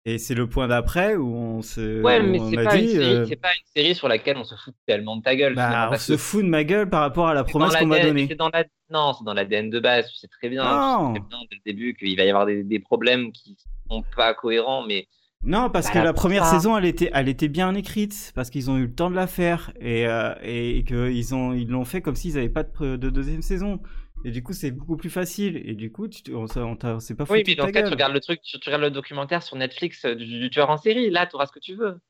Et 0.04 0.18
c'est 0.18 0.34
le 0.34 0.48
point 0.48 0.66
d'après 0.66 1.14
où 1.14 1.32
on 1.32 1.62
se. 1.62 2.02
ouais, 2.02 2.20
mais 2.20 2.40
on 2.40 2.50
c'est 2.50 2.56
m'a 2.56 2.64
pas, 2.64 2.76
une 2.76 2.86
dit, 2.86 2.92
série- 2.92 3.04
euh, 3.04 3.26
c'est 3.26 3.36
pas 3.36 3.50
une 3.50 3.82
série 3.82 3.94
sur 3.94 4.08
laquelle 4.08 4.36
on 4.36 4.42
se 4.42 4.56
fout 4.56 4.74
tellement 4.84 5.16
de 5.16 5.22
ta 5.22 5.36
gueule. 5.36 5.54
bah, 5.54 5.90
on 5.92 5.96
se 5.96 6.16
fout 6.16 6.42
de 6.44 6.48
ma 6.48 6.64
gueule 6.64 6.88
par 6.90 7.02
rapport 7.02 7.28
à 7.28 7.34
la 7.34 7.44
promesse 7.44 7.76
qu'on 7.76 7.86
m'a 7.86 8.00
donnée. 8.00 8.26
c'est 8.28 8.34
dans 8.34 8.50
la... 8.52 8.64
Non, 8.90 9.12
c'est 9.12 9.24
dans 9.24 9.32
l'ADN 9.34 9.70
de 9.70 9.78
base. 9.78 10.10
Tu 10.10 10.16
sais 10.16 10.26
très 10.28 10.48
bien, 10.48 10.64
Non. 10.64 11.12
tu 11.14 11.20
sais 11.20 11.26
très 11.28 11.28
bien 11.28 11.46
dès 11.50 11.56
le 11.56 11.72
début 11.72 11.94
qu'il 11.94 12.16
va 12.16 12.24
y 12.24 12.28
avoir 12.30 12.46
des, 12.46 12.64
des 12.64 12.80
problèmes 12.80 13.30
qui 13.30 13.56
sont 13.88 14.02
pas 14.16 14.34
cohérents, 14.34 14.84
mais 14.84 15.06
Non, 15.44 15.70
parce 15.70 15.86
Bah, 15.86 15.92
que 15.92 15.98
la 16.00 16.12
première 16.12 16.46
saison, 16.46 16.76
elle 16.76 16.84
était, 16.84 17.10
elle 17.14 17.28
était 17.28 17.48
bien 17.48 17.72
écrite, 17.76 18.32
parce 18.34 18.50
qu'ils 18.50 18.70
ont 18.72 18.78
eu 18.78 18.86
le 18.86 18.94
temps 18.94 19.08
de 19.10 19.14
la 19.16 19.28
faire, 19.28 19.72
et, 19.80 20.06
euh, 20.08 20.34
et 20.42 20.82
qu'ils 20.84 21.32
ont, 21.34 21.52
ils 21.52 21.68
l'ont 21.68 21.84
fait 21.84 22.00
comme 22.02 22.16
s'ils 22.16 22.34
n'avaient 22.34 22.48
pas 22.48 22.64
de 22.64 22.96
deuxième 22.96 23.42
saison. 23.42 23.80
Et 24.24 24.30
du 24.30 24.42
coup, 24.42 24.52
c'est 24.52 24.70
beaucoup 24.70 24.96
plus 24.96 25.10
facile. 25.10 25.56
Et 25.68 25.74
du 25.74 25.90
coup, 25.92 26.08
tu, 26.08 26.34
on, 26.34 26.44
on 26.56 27.00
c'est 27.00 27.14
pas 27.14 27.24
oui, 27.28 27.42
de 27.44 27.54
dans 27.54 27.66
ce 27.68 27.72
cas, 27.72 27.82
tu 27.82 27.92
regardes 27.92 28.12
le 28.12 28.20
truc, 28.20 28.42
tu, 28.42 28.58
tu 28.58 28.68
regardes 28.68 28.82
le 28.82 28.90
documentaire 28.90 29.42
sur 29.42 29.56
Netflix 29.56 30.04
euh, 30.04 30.14
du, 30.14 30.26
du 30.40 30.50
tueur 30.50 30.70
en 30.70 30.76
série. 30.76 31.10
Là, 31.10 31.26
tu 31.26 31.36
auras 31.36 31.46
ce 31.46 31.52
que 31.52 31.60
tu 31.60 31.74
veux. 31.74 32.00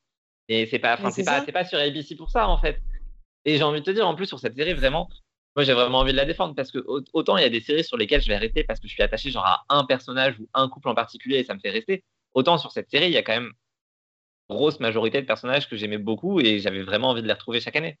Et 0.49 0.67
c'est 0.67 0.79
pas, 0.79 0.99
c'est 1.15 1.23
pas, 1.23 1.41
pas 1.41 1.65
sur 1.65 1.79
ABC 1.79 2.15
pour 2.15 2.31
ça 2.31 2.47
en 2.49 2.57
fait. 2.59 2.81
Et 3.45 3.57
j'ai 3.57 3.63
envie 3.63 3.81
de 3.81 3.85
te 3.85 3.91
dire, 3.91 4.07
en 4.07 4.15
plus 4.15 4.27
sur 4.27 4.39
cette 4.39 4.55
série, 4.55 4.73
vraiment, 4.73 5.09
moi 5.55 5.65
j'ai 5.65 5.73
vraiment 5.73 5.99
envie 5.99 6.13
de 6.13 6.17
la 6.17 6.25
défendre 6.25 6.55
parce 6.55 6.71
que 6.71 6.79
au- 6.79 7.03
autant 7.13 7.37
il 7.37 7.43
y 7.43 7.45
a 7.45 7.49
des 7.49 7.61
séries 7.61 7.83
sur 7.85 7.97
lesquelles 7.97 8.21
je 8.21 8.27
vais 8.29 8.37
rester 8.37 8.63
parce 8.65 8.79
que 8.79 8.87
je 8.87 8.93
suis 8.93 9.03
attaché 9.03 9.31
genre 9.31 9.45
à 9.45 9.65
un 9.69 9.85
personnage 9.85 10.39
ou 10.39 10.49
un 10.53 10.69
couple 10.69 10.89
en 10.89 10.95
particulier 10.95 11.39
et 11.39 11.43
ça 11.45 11.55
me 11.55 11.59
fait 11.61 11.71
rester. 11.71 12.03
Autant 12.33 12.57
sur 12.59 12.71
cette 12.73 12.89
série, 12.91 13.07
il 13.07 13.13
y 13.13 13.17
a 13.17 13.23
quand 13.23 13.33
même 13.33 13.53
grosse 14.49 14.79
majorité 14.79 15.21
de 15.21 15.27
personnages 15.27 15.69
que 15.69 15.75
j'aimais 15.75 15.97
beaucoup 15.97 16.39
et 16.39 16.59
j'avais 16.59 16.83
vraiment 16.83 17.09
envie 17.09 17.21
de 17.21 17.27
les 17.27 17.33
retrouver 17.33 17.59
chaque 17.61 17.75
année. 17.75 17.99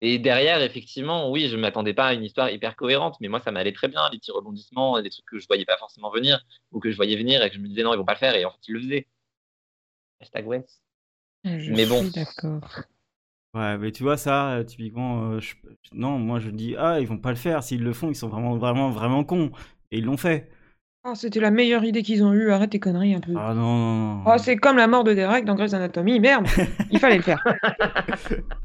Et 0.00 0.18
derrière, 0.18 0.62
effectivement, 0.62 1.30
oui, 1.30 1.48
je 1.48 1.56
ne 1.56 1.60
m'attendais 1.60 1.94
pas 1.94 2.08
à 2.08 2.14
une 2.14 2.22
histoire 2.24 2.50
hyper 2.50 2.76
cohérente, 2.76 3.16
mais 3.20 3.28
moi, 3.28 3.40
ça 3.40 3.50
m'allait 3.50 3.72
très 3.72 3.88
bien, 3.88 4.08
les 4.12 4.18
petits 4.18 4.30
rebondissements, 4.30 5.00
des 5.02 5.10
trucs 5.10 5.24
que 5.26 5.38
je 5.38 5.46
voyais 5.48 5.64
pas 5.64 5.76
forcément 5.78 6.10
venir, 6.10 6.44
ou 6.72 6.78
que 6.80 6.90
je 6.90 6.96
voyais 6.96 7.16
venir 7.16 7.42
et 7.42 7.50
que 7.50 7.56
je 7.56 7.60
me 7.60 7.68
disais 7.68 7.82
non, 7.82 7.94
ils 7.94 7.98
vont 7.98 8.04
pas 8.04 8.14
le 8.14 8.18
faire, 8.18 8.34
et 8.36 8.44
en 8.44 8.50
fait, 8.52 8.58
ils 8.68 8.74
le 8.74 8.80
faisaient. 8.80 9.06
Hashtag 10.20 10.46
Wes. 10.46 10.80
Je 11.44 11.74
mais 11.74 11.86
bon. 11.86 12.04
suis 12.04 12.10
d'accord. 12.12 12.60
Ouais, 13.54 13.78
mais 13.78 13.92
tu 13.92 14.02
vois, 14.02 14.16
ça, 14.16 14.56
euh, 14.58 14.64
typiquement, 14.64 15.32
euh, 15.32 15.40
je- 15.40 15.54
non, 15.92 16.18
moi 16.18 16.38
je 16.38 16.50
dis, 16.50 16.76
ah, 16.76 17.00
ils 17.00 17.06
vont 17.06 17.18
pas 17.18 17.30
le 17.30 17.36
faire. 17.36 17.62
S'ils 17.62 17.82
le 17.82 17.92
font, 17.92 18.10
ils 18.10 18.14
sont 18.14 18.28
vraiment, 18.28 18.56
vraiment, 18.56 18.90
vraiment 18.90 19.24
cons. 19.24 19.50
Et 19.90 19.98
ils 19.98 20.04
l'ont 20.04 20.16
fait. 20.18 20.50
Oh, 21.04 21.14
C'était 21.14 21.40
la 21.40 21.50
meilleure 21.50 21.84
idée 21.84 22.02
qu'ils 22.02 22.22
ont 22.24 22.32
eue. 22.32 22.50
Arrête 22.50 22.70
tes 22.70 22.80
conneries 22.80 23.14
un 23.14 23.20
peu. 23.20 23.32
Ah 23.36 23.54
non, 23.54 23.62
non, 23.76 24.14
non. 24.16 24.22
Oh, 24.26 24.36
c'est 24.38 24.56
comme 24.56 24.76
la 24.76 24.86
mort 24.88 25.04
de 25.04 25.14
Derek 25.14 25.44
dans 25.44 25.54
Grey's 25.54 25.72
Anatomy. 25.74 26.20
Merde, 26.20 26.46
il 26.90 26.98
fallait 26.98 27.16
le 27.16 27.22
faire. 27.22 27.42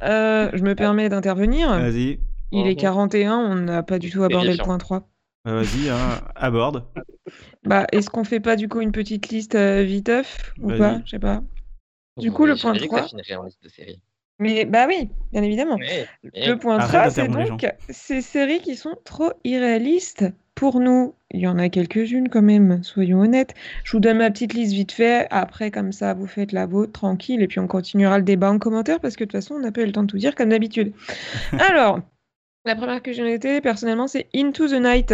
Euh, 0.01 0.49
je 0.53 0.63
me 0.63 0.73
permets 0.75 1.09
d'intervenir. 1.09 1.69
Vas-y, 1.69 2.19
Il 2.51 2.67
est 2.67 2.71
Mhm. 2.71 2.75
41, 2.75 3.37
on 3.37 3.55
n'a 3.55 3.83
pas 3.83 3.99
du 3.99 4.09
tout 4.09 4.23
abordé 4.23 4.53
le 4.55 4.63
point 4.63 4.77
3. 4.77 5.07
Euh, 5.47 5.61
vas-y, 5.61 5.89
hein, 5.89 6.21
aborde. 6.35 6.85
Bah, 7.65 7.85
est-ce 7.91 8.09
qu'on 8.09 8.23
fait 8.23 8.39
pas 8.39 8.55
du 8.55 8.67
coup 8.67 8.81
une 8.81 8.91
petite 8.91 9.29
liste 9.29 9.55
euh, 9.55 9.83
viteuf 9.83 10.53
ou 10.61 10.69
Vas-y. 10.69 10.79
pas 10.79 11.01
Je 11.05 11.11
sais 11.11 11.19
pas. 11.19 11.41
Du 12.17 12.31
coup, 12.31 12.45
le 12.45 12.55
point 12.55 12.73
J'avais 12.73 12.85
dit 12.85 12.89
que 12.89 12.95
ça 12.95 13.01
3. 13.01 13.09
finirait 13.09 13.35
en 13.35 13.43
liste 13.43 13.63
de 13.63 13.69
série. 13.69 14.01
Mais 14.39 14.65
bah 14.65 14.85
oui, 14.87 15.09
bien 15.31 15.43
évidemment. 15.43 15.77
Mais- 15.77 16.07
mais- 16.33 16.47
Le 16.47 16.57
point 16.57 16.77
Arrête 16.77 16.89
3, 16.89 17.09
c'est 17.09 17.21
d'interrompre 17.27 17.43
les 17.61 17.69
donc 17.69 17.75
ces 17.89 18.21
séries 18.21 18.59
qui 18.61 18.75
sont 18.75 18.95
trop 19.05 19.31
irréalistes 19.43 20.25
pour 20.63 20.79
nous. 20.79 21.13
Il 21.31 21.41
y 21.41 21.47
en 21.47 21.59
a 21.59 21.67
quelques-unes 21.67 22.29
quand 22.29 22.41
même, 22.41 22.81
soyons 22.83 23.19
honnêtes. 23.19 23.53
Je 23.83 23.91
vous 23.91 23.99
donne 23.99 24.19
ma 24.19 24.31
petite 24.31 24.53
liste 24.53 24.71
vite 24.71 24.93
fait. 24.93 25.27
Après, 25.29 25.71
comme 25.71 25.91
ça, 25.91 26.13
vous 26.13 26.25
faites 26.25 26.53
la 26.53 26.65
vôtre 26.65 26.93
tranquille 26.93 27.41
et 27.41 27.47
puis 27.49 27.59
on 27.59 27.67
continuera 27.67 28.17
le 28.17 28.23
débat 28.23 28.49
en 28.49 28.59
commentaire 28.59 29.01
parce 29.01 29.17
que 29.17 29.25
de 29.25 29.29
toute 29.29 29.41
façon, 29.41 29.55
on 29.55 29.59
n'a 29.59 29.73
pas 29.73 29.81
eu 29.81 29.87
le 29.87 29.91
temps 29.91 30.03
de 30.03 30.07
tout 30.07 30.17
dire 30.17 30.35
comme 30.35 30.47
d'habitude. 30.47 30.93
Alors, 31.59 31.99
la 32.63 32.77
première 32.77 33.03
que 33.03 33.11
j'ai 33.11 33.29
notée, 33.29 33.59
personnellement, 33.59 34.07
c'est 34.07 34.29
Into 34.33 34.69
the 34.69 34.79
Night 34.81 35.13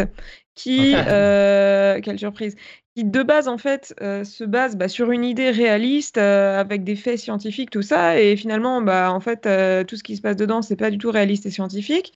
qui, 0.54 0.93
euh, 0.95 2.00
quelle 2.00 2.20
surprise, 2.20 2.56
qui 2.95 3.04
de 3.04 3.24
base 3.24 3.47
en 3.47 3.58
fait 3.58 3.95
euh, 4.02 4.24
se 4.24 4.43
base 4.43 4.76
bah, 4.76 4.88
sur 4.88 5.10
une 5.10 5.24
idée 5.24 5.50
réaliste 5.50 6.20
euh, 6.20 6.60
avec 6.60 6.84
des 6.84 6.95
faits 6.95 7.18
scientifiques, 7.18 7.72
tout 7.72 7.82
ça, 7.82 8.22
et 8.22 8.36
finalement, 8.36 8.84
bah, 8.84 9.12
en 9.12 9.20
fait, 9.20 9.50
tout 9.88 9.95
ce 9.95 10.04
qui 10.04 10.16
se 10.16 10.22
passe 10.22 10.36
dedans, 10.36 10.62
c'est 10.62 10.76
pas 10.76 10.91
du 10.91 11.00
tout 11.00 11.10
réaliste 11.10 11.47
et 11.47 11.52
scientifique. 11.52 12.14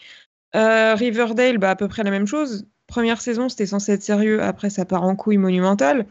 Euh, 0.55 0.93
Riverdale, 0.95 1.57
bah, 1.57 1.71
à 1.71 1.75
peu 1.75 1.87
près 1.87 2.03
la 2.03 2.11
même 2.11 2.27
chose. 2.27 2.67
Première 2.93 3.21
saison, 3.21 3.49
c'était 3.49 3.65
censé 3.65 3.93
être 3.93 4.03
sérieux, 4.03 4.43
après 4.43 4.69
ça 4.69 4.85
part 4.85 5.01
en 5.01 5.15
couille 5.15 5.37
monumentale. 5.39 6.05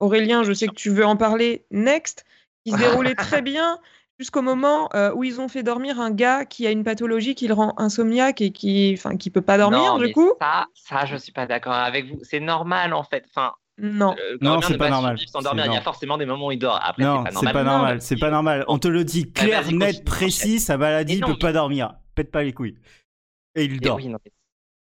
Aurélien, 0.00 0.42
je 0.42 0.52
sais 0.52 0.66
que 0.66 0.74
tu 0.74 0.90
veux 0.90 1.06
en 1.06 1.16
parler. 1.16 1.64
Next, 1.70 2.26
qui 2.62 2.72
se 2.72 2.76
déroulait 2.76 3.14
très 3.14 3.40
bien 3.40 3.78
jusqu'au 4.18 4.42
moment 4.42 4.90
euh, 4.94 5.14
où 5.14 5.24
ils 5.24 5.40
ont 5.40 5.48
fait 5.48 5.62
dormir 5.62 5.98
un 5.98 6.10
gars 6.10 6.44
qui 6.44 6.66
a 6.66 6.70
une 6.72 6.84
pathologie 6.84 7.34
qui 7.34 7.48
le 7.48 7.54
rend 7.54 7.72
insomniaque 7.78 8.42
et 8.42 8.50
qui, 8.50 8.94
enfin, 8.98 9.16
qui 9.16 9.30
peut 9.30 9.40
pas 9.40 9.56
dormir 9.56 9.78
Non, 9.78 9.96
du 9.98 10.04
mais 10.08 10.12
coup. 10.12 10.30
Ça, 10.38 10.66
ça, 10.74 11.06
je 11.06 11.16
suis 11.16 11.32
pas 11.32 11.46
d'accord 11.46 11.72
avec 11.72 12.06
vous. 12.06 12.18
C'est 12.22 12.40
normal 12.40 12.92
en 12.92 13.02
fait. 13.02 13.24
Enfin, 13.30 13.52
Non. 13.78 14.14
le 14.18 14.36
Non, 14.42 14.60
c'est 14.60 14.76
pas 14.76 14.90
normal. 14.90 15.16
dormir. 15.42 15.64
Il 15.68 15.72
y 15.72 15.76
a 15.78 15.80
forcément 15.80 16.18
des 16.18 16.26
moments 16.26 16.48
où 16.48 16.52
il 16.52 16.58
dort. 16.58 16.78
Après, 16.84 17.02
Non, 17.02 17.24
c'est 17.30 17.50
pas 17.50 17.64
normal. 17.64 18.02
c'est 18.02 18.18
pas 18.18 18.30
normal. 18.30 18.62
On 18.68 18.78
te 18.78 18.88
le 18.88 19.04
dit 19.04 19.32
Ah, 19.36 19.40
clair, 19.40 19.72
net, 19.72 20.04
précis, 20.04 20.60
sa 20.60 20.76
maladie, 20.76 21.14
il 21.14 21.24
peut 21.24 21.38
pas 21.38 21.52
dormir. 21.52 21.94
Pète 22.14 22.30
pas 22.30 22.42
les 22.42 22.52
couilles. 22.52 22.76
Et 23.54 23.64
il 23.64 23.80
dort. 23.80 23.96
oui, 23.96 24.08
non, 24.08 24.18
mais 24.22 24.32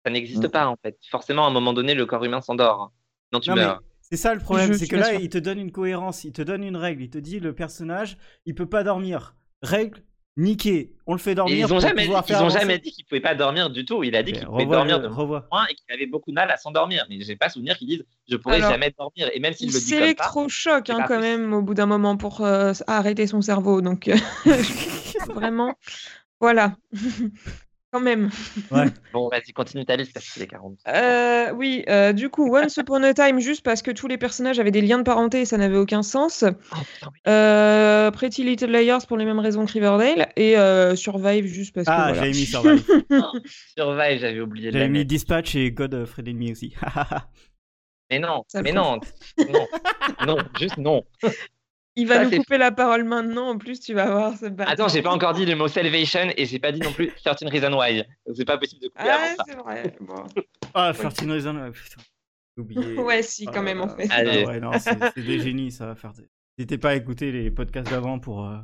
ça 0.04 0.10
n'existe 0.10 0.44
Mm. 0.44 0.50
pas 0.50 0.66
en 0.68 0.76
fait. 0.82 0.98
Forcément, 1.10 1.44
à 1.44 1.48
un 1.48 1.52
moment 1.52 1.72
donné, 1.72 1.94
le 1.94 2.06
corps 2.06 2.24
humain 2.24 2.40
s'endort. 2.40 2.92
Non, 3.32 3.40
tu 3.40 3.50
Non, 3.50 3.56
meurs. 3.56 3.82
c'est 4.00 4.16
ça 4.16 4.34
le 4.34 4.40
problème, 4.40 4.72
c'est 4.74 4.88
que 4.88 4.96
là, 4.96 5.14
il 5.14 5.28
te 5.28 5.38
donne 5.38 5.58
une 5.58 5.72
cohérence, 5.72 6.24
il 6.24 6.32
te 6.32 6.42
donne 6.42 6.64
une 6.64 6.76
règle, 6.76 7.02
il 7.02 7.10
te 7.10 7.18
dit 7.18 7.38
le 7.40 7.54
personnage, 7.54 8.16
il 8.46 8.54
peut 8.54 8.66
pas 8.68 8.82
dormir. 8.82 9.36
Règle, 9.62 10.02
niqué. 10.36 10.92
On 11.06 11.12
le 11.12 11.18
fait 11.18 11.32
Et 11.32 11.34
dormir 11.34 11.66
ils 11.68 11.72
ont 11.74 11.80
jamais, 11.80 12.06
ils 12.06 12.22
faire 12.24 12.42
ont 12.42 12.48
jamais 12.48 12.78
dit 12.78 12.92
qu'il 12.92 13.04
pouvait 13.04 13.20
pas 13.20 13.34
dormir 13.34 13.68
du 13.68 13.84
tout. 13.84 14.02
Il 14.02 14.16
a 14.16 14.22
dit 14.22 14.32
qu'il 14.32 14.46
pouvait 14.46 14.62
revois 14.62 14.76
dormir 14.76 14.98
le- 14.98 15.08
de 15.08 15.12
revois. 15.12 15.42
point 15.50 15.66
et 15.70 15.74
qu'il 15.74 15.92
avait 15.92 16.06
beaucoup 16.06 16.30
de 16.30 16.34
mal 16.36 16.50
à 16.50 16.56
s'endormir. 16.56 17.04
Mais 17.10 17.20
j'ai 17.20 17.36
pas 17.36 17.50
souvenir 17.50 17.76
qu'ils 17.76 17.88
disent 17.88 18.04
je 18.28 18.36
pourrais 18.36 18.56
Alors, 18.56 18.70
jamais 18.70 18.92
dormir. 18.96 19.28
Et 19.34 19.38
même 19.40 19.52
s'il 19.52 19.68
Il 19.68 19.74
le 19.74 19.78
dit 19.80 19.84
comme 19.90 19.98
ça, 19.98 20.04
s'électrochoque 20.06 20.84
c'est 20.86 20.92
hein, 20.94 21.04
quand 21.06 21.20
même 21.20 21.52
au 21.52 21.62
bout 21.62 21.74
d'un 21.74 21.86
moment 21.86 22.16
pour 22.16 22.40
euh, 22.40 22.72
arrêter 22.86 23.26
son 23.26 23.42
cerveau. 23.42 23.80
Donc 23.82 24.08
euh, 24.08 24.16
vraiment, 25.34 25.74
voilà. 26.40 26.74
quand 27.92 28.00
même. 28.00 28.30
bon, 29.12 29.28
vas-y, 29.28 29.52
continue 29.52 29.84
ta 29.84 29.96
liste 29.96 30.12
parce 30.12 30.28
qu'il 30.28 30.42
est 30.42 30.46
40. 30.46 30.78
Euh, 30.88 31.52
oui, 31.52 31.84
euh, 31.88 32.12
du 32.12 32.28
coup, 32.28 32.54
Once 32.54 32.76
Upon 32.76 33.02
a 33.02 33.14
Time, 33.14 33.40
juste 33.40 33.62
parce 33.64 33.82
que 33.82 33.90
tous 33.90 34.06
les 34.06 34.18
personnages 34.18 34.58
avaient 34.58 34.70
des 34.70 34.82
liens 34.82 34.98
de 34.98 35.02
parenté 35.02 35.42
et 35.42 35.44
ça 35.44 35.56
n'avait 35.56 35.76
aucun 35.76 36.02
sens. 36.02 36.44
Oh. 36.44 37.06
Euh, 37.28 38.10
Pretty 38.10 38.44
Little 38.44 38.70
Liars 38.70 39.06
pour 39.06 39.16
les 39.16 39.24
mêmes 39.24 39.40
raisons 39.40 39.66
que 39.66 39.72
Riverdale. 39.72 40.32
Et 40.36 40.56
euh, 40.56 40.96
Survive 40.96 41.46
juste 41.46 41.74
parce 41.74 41.86
que. 41.86 41.92
Ah, 41.92 42.12
voilà. 42.12 42.14
j'avais 42.14 42.30
mis 42.30 42.46
Survive. 42.46 42.84
Survive, 43.76 44.20
j'avais 44.20 44.40
oublié 44.40 44.70
j'avais 44.72 44.88
mis. 44.88 45.04
Dispatch 45.04 45.56
et 45.56 45.72
God 45.72 45.94
of 45.94 46.10
Fred 46.10 46.28
Enemy 46.28 46.52
aussi. 46.52 46.74
Mais 48.10 48.18
non, 48.18 48.42
Ça 48.48 48.60
mais 48.60 48.72
non, 48.72 48.98
non, 49.38 49.66
non, 50.26 50.36
juste 50.58 50.78
non. 50.78 51.04
Il 51.96 52.06
va 52.06 52.16
Ça, 52.16 52.24
nous 52.24 52.30
couper 52.38 52.56
la 52.58 52.70
parole 52.70 53.04
maintenant. 53.04 53.48
En 53.50 53.58
plus, 53.58 53.80
tu 53.80 53.94
vas 53.94 54.10
voir. 54.10 54.34
Attends, 54.60 54.88
j'ai 54.88 55.02
pas 55.02 55.10
encore 55.10 55.34
dit 55.34 55.44
le 55.44 55.56
mot 55.56 55.68
salvation 55.68 56.30
et 56.36 56.46
j'ai 56.46 56.58
pas 56.58 56.72
dit 56.72 56.80
non 56.80 56.92
plus 56.92 57.10
13 57.24 57.36
Reasons 57.50 57.76
Why. 57.78 57.98
Donc 58.26 58.36
c'est 58.36 58.44
pas 58.44 58.58
possible 58.58 58.80
de 58.82 58.88
couper 58.88 59.00
Ah, 59.08 59.14
avant 59.14 59.36
ça. 59.36 59.44
c'est 59.46 59.56
vrai. 59.56 59.96
Bon. 60.00 60.24
Ah, 60.74 60.92
13 60.94 61.28
Reasons, 61.28 61.56
ouais, 61.56 61.70
putain. 61.72 62.00
J'ai 62.56 62.62
oublié. 62.62 62.94
Ouais, 62.98 63.22
si, 63.22 63.44
quand 63.46 63.52
Ah, 63.56 63.62
même, 63.62 63.80
en 63.80 63.88
fait. 63.88 64.08
Allez. 64.10 64.44
ouais, 64.46 64.60
non, 64.60 64.70
c'est 64.78 64.96
c'est 65.14 65.22
des 65.22 65.40
génies, 65.40 65.72
ça 65.72 65.86
va 65.86 65.94
faire. 65.94 66.12
N'hésitez 66.58 66.78
pas 66.78 66.90
à 66.90 66.94
écouter 66.94 67.32
les 67.32 67.50
podcasts 67.50 67.90
d'avant 67.90 68.18
pour 68.18 68.46
euh, 68.46 68.56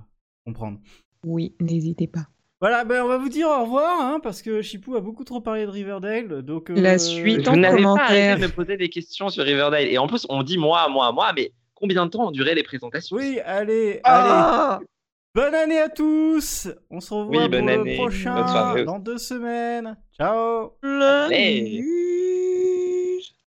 comprendre. 0.45 0.79
Oui, 1.25 1.55
n'hésitez 1.61 2.07
pas. 2.07 2.27
Voilà, 2.61 2.85
ben 2.85 3.03
on 3.03 3.09
va 3.09 3.19
vous 3.19 3.29
dire 3.29 3.49
au 3.49 3.63
revoir, 3.65 4.01
hein, 4.01 4.19
parce 4.23 4.41
que 4.41 4.63
Chipou 4.63 4.97
a 4.97 5.01
beaucoup 5.01 5.25
trop 5.25 5.41
parlé 5.43 5.67
de 5.67 5.71
Riverdale, 5.71 6.43
donc... 6.43 6.71
euh, 6.71 6.75
La 6.81 6.99
suite 6.99 7.43
Vous 7.47 7.49
en 7.53 7.57
n'avez 7.57 7.83
pas 7.83 7.89
arrêté 7.91 8.31
commentaire. 8.33 8.37
de 8.39 8.43
me 8.45 8.49
poser 8.49 8.77
des 8.79 8.89
questions 8.89 9.29
sur 9.29 9.45
Riverdale. 9.45 9.85
Et 9.89 9.99
en 9.99 10.07
plus, 10.07 10.25
on 10.31 10.43
dit 10.43 10.57
moi, 10.57 10.89
moi, 10.89 11.13
moi, 11.13 11.33
mais 11.37 11.53
combien 11.77 12.07
de 12.07 12.11
temps 12.11 12.27
ont 12.27 12.31
duré 12.33 12.55
les 12.55 12.65
présentations? 12.65 13.17
Oui, 13.17 13.39
allez, 13.45 14.01
allez, 14.03 14.31
Ah 14.33 14.81
bonne 15.35 15.55
année 15.55 15.79
à 15.79 15.89
tous 15.89 16.69
On 16.91 17.01
se 17.01 17.15
revoit 17.15 17.43
Oui, 17.45 17.49
bonne 17.49 17.67
pour 17.67 17.85
le 17.85 17.95
prochain 17.97 18.85
dans 18.85 18.99
deux 18.99 19.19
semaines. 19.19 19.97
Ciao. 20.17 20.73
Allez. 20.83 21.85